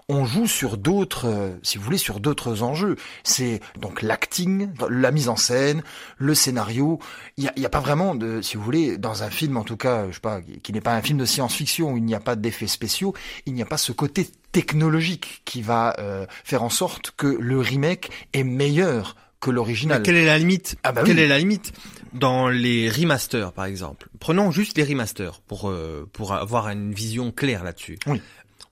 On 0.10 0.26
joue 0.26 0.48
sur 0.48 0.78
d'autres, 0.78 1.28
euh, 1.28 1.52
si 1.64 1.78
vous 1.78 1.84
voulez, 1.84 1.98
sur 1.98 2.20
d'autres 2.20 2.64
enjeux. 2.64 2.96
C'est 3.24 3.62
donc 3.80 4.02
l'acting, 4.02 4.70
la 4.90 5.12
mise 5.12 5.30
en 5.30 5.36
scène, 5.36 5.84
le 6.18 6.36
scénario. 6.36 7.00
Il 7.38 7.44
y 7.44 7.48
a, 7.48 7.68
a 7.68 7.70
pas 7.70 7.80
vraiment 7.80 8.16
de, 8.16 8.42
si 8.42 8.58
vous 8.58 8.64
voulez, 8.64 8.98
dans 8.98 9.24
un 9.24 9.30
film 9.30 9.58
en 9.58 9.64
tout 9.64 9.78
cas, 9.78 10.08
je 10.10 10.16
sais 10.16 10.20
pas, 10.20 10.42
qui 10.42 10.74
n'est 10.74 10.82
pas 10.82 10.96
un 10.96 11.02
film 11.02 11.18
de 11.18 11.26
science-fiction 11.26 11.94
où 11.94 11.98
il 11.98 12.04
n'y 12.04 12.16
a 12.16 12.20
pas 12.20 12.36
d'effets 12.36 12.68
spéciaux, 12.68 13.14
il 13.46 13.54
n'y 13.54 13.62
a 13.62 13.66
pas 13.66 13.78
ce 13.78 13.92
côté 13.92 14.30
technologique 14.52 15.42
qui 15.46 15.62
va 15.62 15.96
euh, 16.00 16.26
faire 16.44 16.64
en 16.64 16.70
sorte 16.70 17.12
que 17.12 17.28
le 17.28 17.60
remake 17.60 18.12
est 18.34 18.44
meilleur 18.44 19.16
que 19.42 19.52
l'original. 19.52 20.00
Mais 20.00 20.06
Quelle 20.06 20.16
est 20.16 20.26
la 20.26 20.38
limite 20.38 20.76
Ah 20.84 20.92
bah 20.94 21.02
Quelle 21.06 21.18
oui. 21.18 21.24
est 21.24 21.28
la 21.28 21.38
limite 21.40 21.74
dans 22.14 22.48
les 22.48 22.90
remasters, 22.90 23.52
par 23.54 23.66
exemple 23.66 24.08
Prenons 24.20 24.52
juste 24.52 24.78
les 24.78 24.84
remasters 24.84 25.42
pour 25.42 25.70
euh, 25.70 26.08
pour 26.14 26.34
avoir 26.34 26.70
une 26.70 26.94
vision 26.94 27.32
claire 27.32 27.64
là-dessus. 27.64 27.98
Oui. 28.08 28.22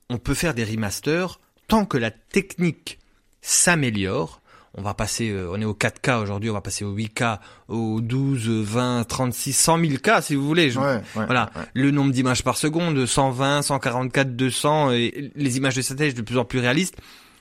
On 0.08 0.18
peut 0.18 0.34
faire 0.34 0.54
des 0.54 0.64
remasters 0.64 1.38
tant 1.68 1.84
que 1.84 1.98
la 1.98 2.10
technique 2.10 2.98
s'améliore. 3.42 4.40
On 4.74 4.82
va 4.82 4.94
passer, 4.94 5.30
euh, 5.30 5.50
on 5.52 5.60
est 5.60 5.64
au 5.64 5.74
4K 5.74 6.22
aujourd'hui, 6.22 6.48
on 6.48 6.52
va 6.54 6.60
passer 6.60 6.84
au 6.84 6.94
8K, 6.94 7.40
au 7.66 8.00
12, 8.00 8.48
20, 8.48 9.02
36, 9.08 9.52
100 9.52 9.78
000 9.84 9.92
K 10.00 10.22
si 10.22 10.36
vous 10.36 10.46
voulez. 10.46 10.70
Je- 10.70 10.78
Ouais, 10.78 10.86
ouais, 11.16 11.26
voilà, 11.26 11.50
ouais. 11.56 11.62
le 11.74 11.90
nombre 11.90 12.12
d'images 12.12 12.44
par 12.44 12.56
seconde, 12.56 13.04
120, 13.04 13.62
144, 13.62 14.36
200, 14.36 14.92
et 14.92 15.32
les 15.34 15.56
images 15.56 15.74
de 15.74 15.82
satellite 15.82 16.16
de 16.16 16.22
plus 16.22 16.38
en 16.38 16.44
plus 16.44 16.60
réalistes. 16.60 16.94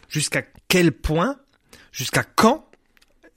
Jusqu'à 0.10 0.42
quel 0.68 0.92
point, 0.92 1.36
jusqu'à 1.92 2.24
quand 2.24 2.66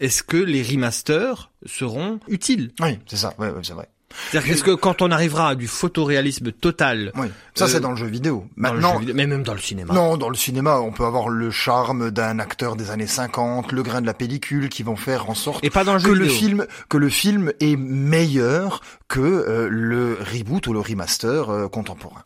est-ce 0.03 0.22
que 0.22 0.36
les 0.36 0.62
remasters 0.62 1.50
seront 1.64 2.20
utiles? 2.28 2.72
Oui, 2.80 2.98
c'est 3.07 3.16
ça. 3.16 3.32
Ouais, 3.38 3.48
ouais, 3.48 3.61
c'est 3.62 3.72
vrai. 3.72 3.88
C'est-à-dire 4.30 4.50
qu'est-ce 4.50 4.64
que 4.64 4.74
quand 4.74 5.00
on 5.00 5.11
arrivera 5.11 5.48
à 5.48 5.55
du 5.55 5.66
photoréalisme 5.66 6.53
total, 6.53 7.12
Oui, 7.14 7.28
ça 7.55 7.64
Euh, 7.64 7.68
c'est 7.68 7.80
dans 7.80 7.92
le 7.92 7.96
jeu 7.96 8.09
vidéo. 8.09 8.44
Maintenant, 8.57 8.92
jeu 8.94 8.98
vidéo, 9.00 9.14
mais 9.16 9.26
même 9.26 9.42
dans 9.42 9.55
le 9.55 9.59
cinéma, 9.61 9.94
non, 9.94 10.18
dans 10.18 10.28
le 10.28 10.34
cinéma, 10.34 10.80
on 10.80 10.92
peut 10.92 11.07
avoir 11.07 11.30
le 11.30 11.50
charme 11.50 12.11
d'un 12.11 12.38
acteur 12.38 12.76
des 12.76 12.90
années 12.90 13.07
50, 13.07 13.72
le 13.72 13.82
grain 13.82 14.03
de 14.03 14.07
la 14.07 14.12
pellicule 14.12 14.68
qui 14.68 14.82
vont 14.82 14.96
faire 14.96 15.30
en 15.30 15.34
sorte 15.34 15.64
et 15.64 15.70
pas 15.70 15.84
dans 15.84 15.94
le 15.94 15.98
que 16.00 16.09
jeu 16.09 16.14
le 16.14 16.24
vidéo. 16.26 16.36
film 16.38 16.66
que 16.90 16.98
le 16.98 17.09
film 17.09 17.53
est 17.61 17.76
meilleur 17.76 18.82
que 19.09 19.20
euh, 19.20 19.68
le 19.70 20.18
reboot 20.20 20.66
ou 20.66 20.74
le 20.74 20.80
remaster 20.80 21.48
euh, 21.48 21.68
contemporain. 21.68 22.22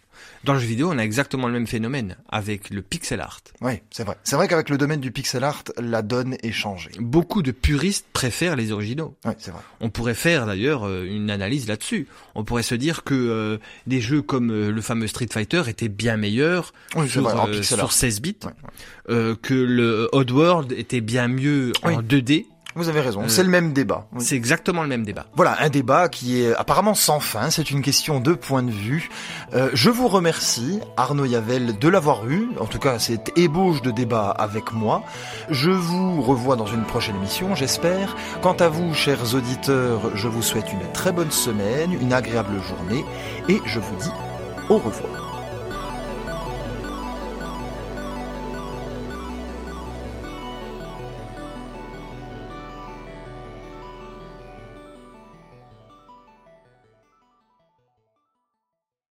Dans 0.46 0.54
le 0.54 0.60
jeu 0.60 0.66
vidéo, 0.66 0.90
on 0.92 0.98
a 0.98 1.02
exactement 1.02 1.48
le 1.48 1.52
même 1.52 1.66
phénomène 1.66 2.16
avec 2.28 2.70
le 2.70 2.80
pixel 2.80 3.20
art. 3.20 3.40
Oui, 3.60 3.80
c'est 3.90 4.04
vrai. 4.04 4.16
C'est 4.22 4.36
vrai 4.36 4.46
qu'avec 4.46 4.68
le 4.70 4.78
domaine 4.78 5.00
du 5.00 5.10
pixel 5.10 5.42
art, 5.42 5.64
la 5.76 6.02
donne 6.02 6.36
est 6.42 6.52
changée. 6.52 6.92
Beaucoup 7.00 7.42
de 7.42 7.50
puristes 7.50 8.06
préfèrent 8.12 8.54
les 8.54 8.70
originaux. 8.70 9.16
Oui, 9.24 9.32
c'est 9.38 9.50
vrai. 9.50 9.60
On 9.80 9.90
pourrait 9.90 10.14
faire 10.14 10.46
d'ailleurs 10.46 10.86
euh, 10.86 11.04
une 11.04 11.30
analyse 11.30 11.66
là-dessus. 11.66 12.06
On 12.36 12.44
pourrait 12.44 12.62
se 12.62 12.76
dire 12.76 13.02
que 13.02 13.14
euh, 13.14 13.58
des 13.88 14.00
jeux 14.00 14.22
comme 14.22 14.50
euh, 14.52 14.70
le 14.70 14.80
fameux 14.80 15.08
Street 15.08 15.26
Fighter 15.30 15.64
étaient 15.66 15.88
bien 15.88 16.16
meilleurs 16.16 16.72
Oui, 16.94 17.08
sur, 17.08 17.22
vrai, 17.22 17.32
en 17.34 17.48
euh, 17.48 17.50
pixel 17.50 17.78
sur 17.78 17.84
art. 17.86 17.92
16 17.92 18.20
bits, 18.20 18.36
Ouais, 18.44 19.14
ouais. 19.16 19.34
que 19.42 19.54
le 19.54 20.08
Oddworld 20.12 20.70
était 20.72 21.00
bien 21.00 21.26
mieux 21.26 21.72
Oui. 21.84 21.94
en 21.96 22.02
2D. 22.02 22.46
Vous 22.76 22.88
avez 22.90 23.00
raison, 23.00 23.22
Euh, 23.22 23.28
c'est 23.28 23.42
le 23.42 23.48
même 23.48 23.72
débat. 23.72 24.06
Oui. 24.12 24.22
C'est 24.22 24.36
exactement 24.36 24.82
le 24.82 24.88
même 24.88 25.04
débat. 25.04 25.24
Voilà, 25.34 25.56
un 25.60 25.70
débat 25.70 26.08
qui 26.10 26.42
est 26.42 26.54
apparemment 26.54 26.92
sans 26.94 27.20
fin, 27.20 27.48
c'est 27.50 27.70
une 27.70 27.80
question 27.80 28.20
de 28.20 28.34
point 28.34 28.62
de 28.62 28.70
vue. 28.70 29.08
Euh, 29.54 29.70
je 29.72 29.88
vous 29.88 30.08
remercie, 30.08 30.80
Arnaud 30.98 31.24
Yavel, 31.24 31.78
de 31.78 31.88
l'avoir 31.88 32.28
eu, 32.28 32.48
en 32.60 32.66
tout 32.66 32.78
cas 32.78 32.98
cette 32.98 33.32
ébauche 33.38 33.80
de 33.80 33.90
débat 33.90 34.28
avec 34.28 34.72
moi. 34.72 35.02
Je 35.48 35.70
vous 35.70 36.20
revois 36.20 36.56
dans 36.56 36.66
une 36.66 36.84
prochaine 36.84 37.16
émission, 37.16 37.54
j'espère. 37.54 38.14
Quant 38.42 38.52
à 38.60 38.68
vous, 38.68 38.92
chers 38.92 39.34
auditeurs, 39.34 40.14
je 40.14 40.28
vous 40.28 40.42
souhaite 40.42 40.70
une 40.72 40.92
très 40.92 41.12
bonne 41.12 41.30
semaine, 41.30 41.92
une 41.92 42.12
agréable 42.12 42.60
journée, 42.62 43.04
et 43.48 43.60
je 43.64 43.80
vous 43.80 43.96
dis 43.96 44.10
au 44.68 44.76
revoir. 44.76 45.25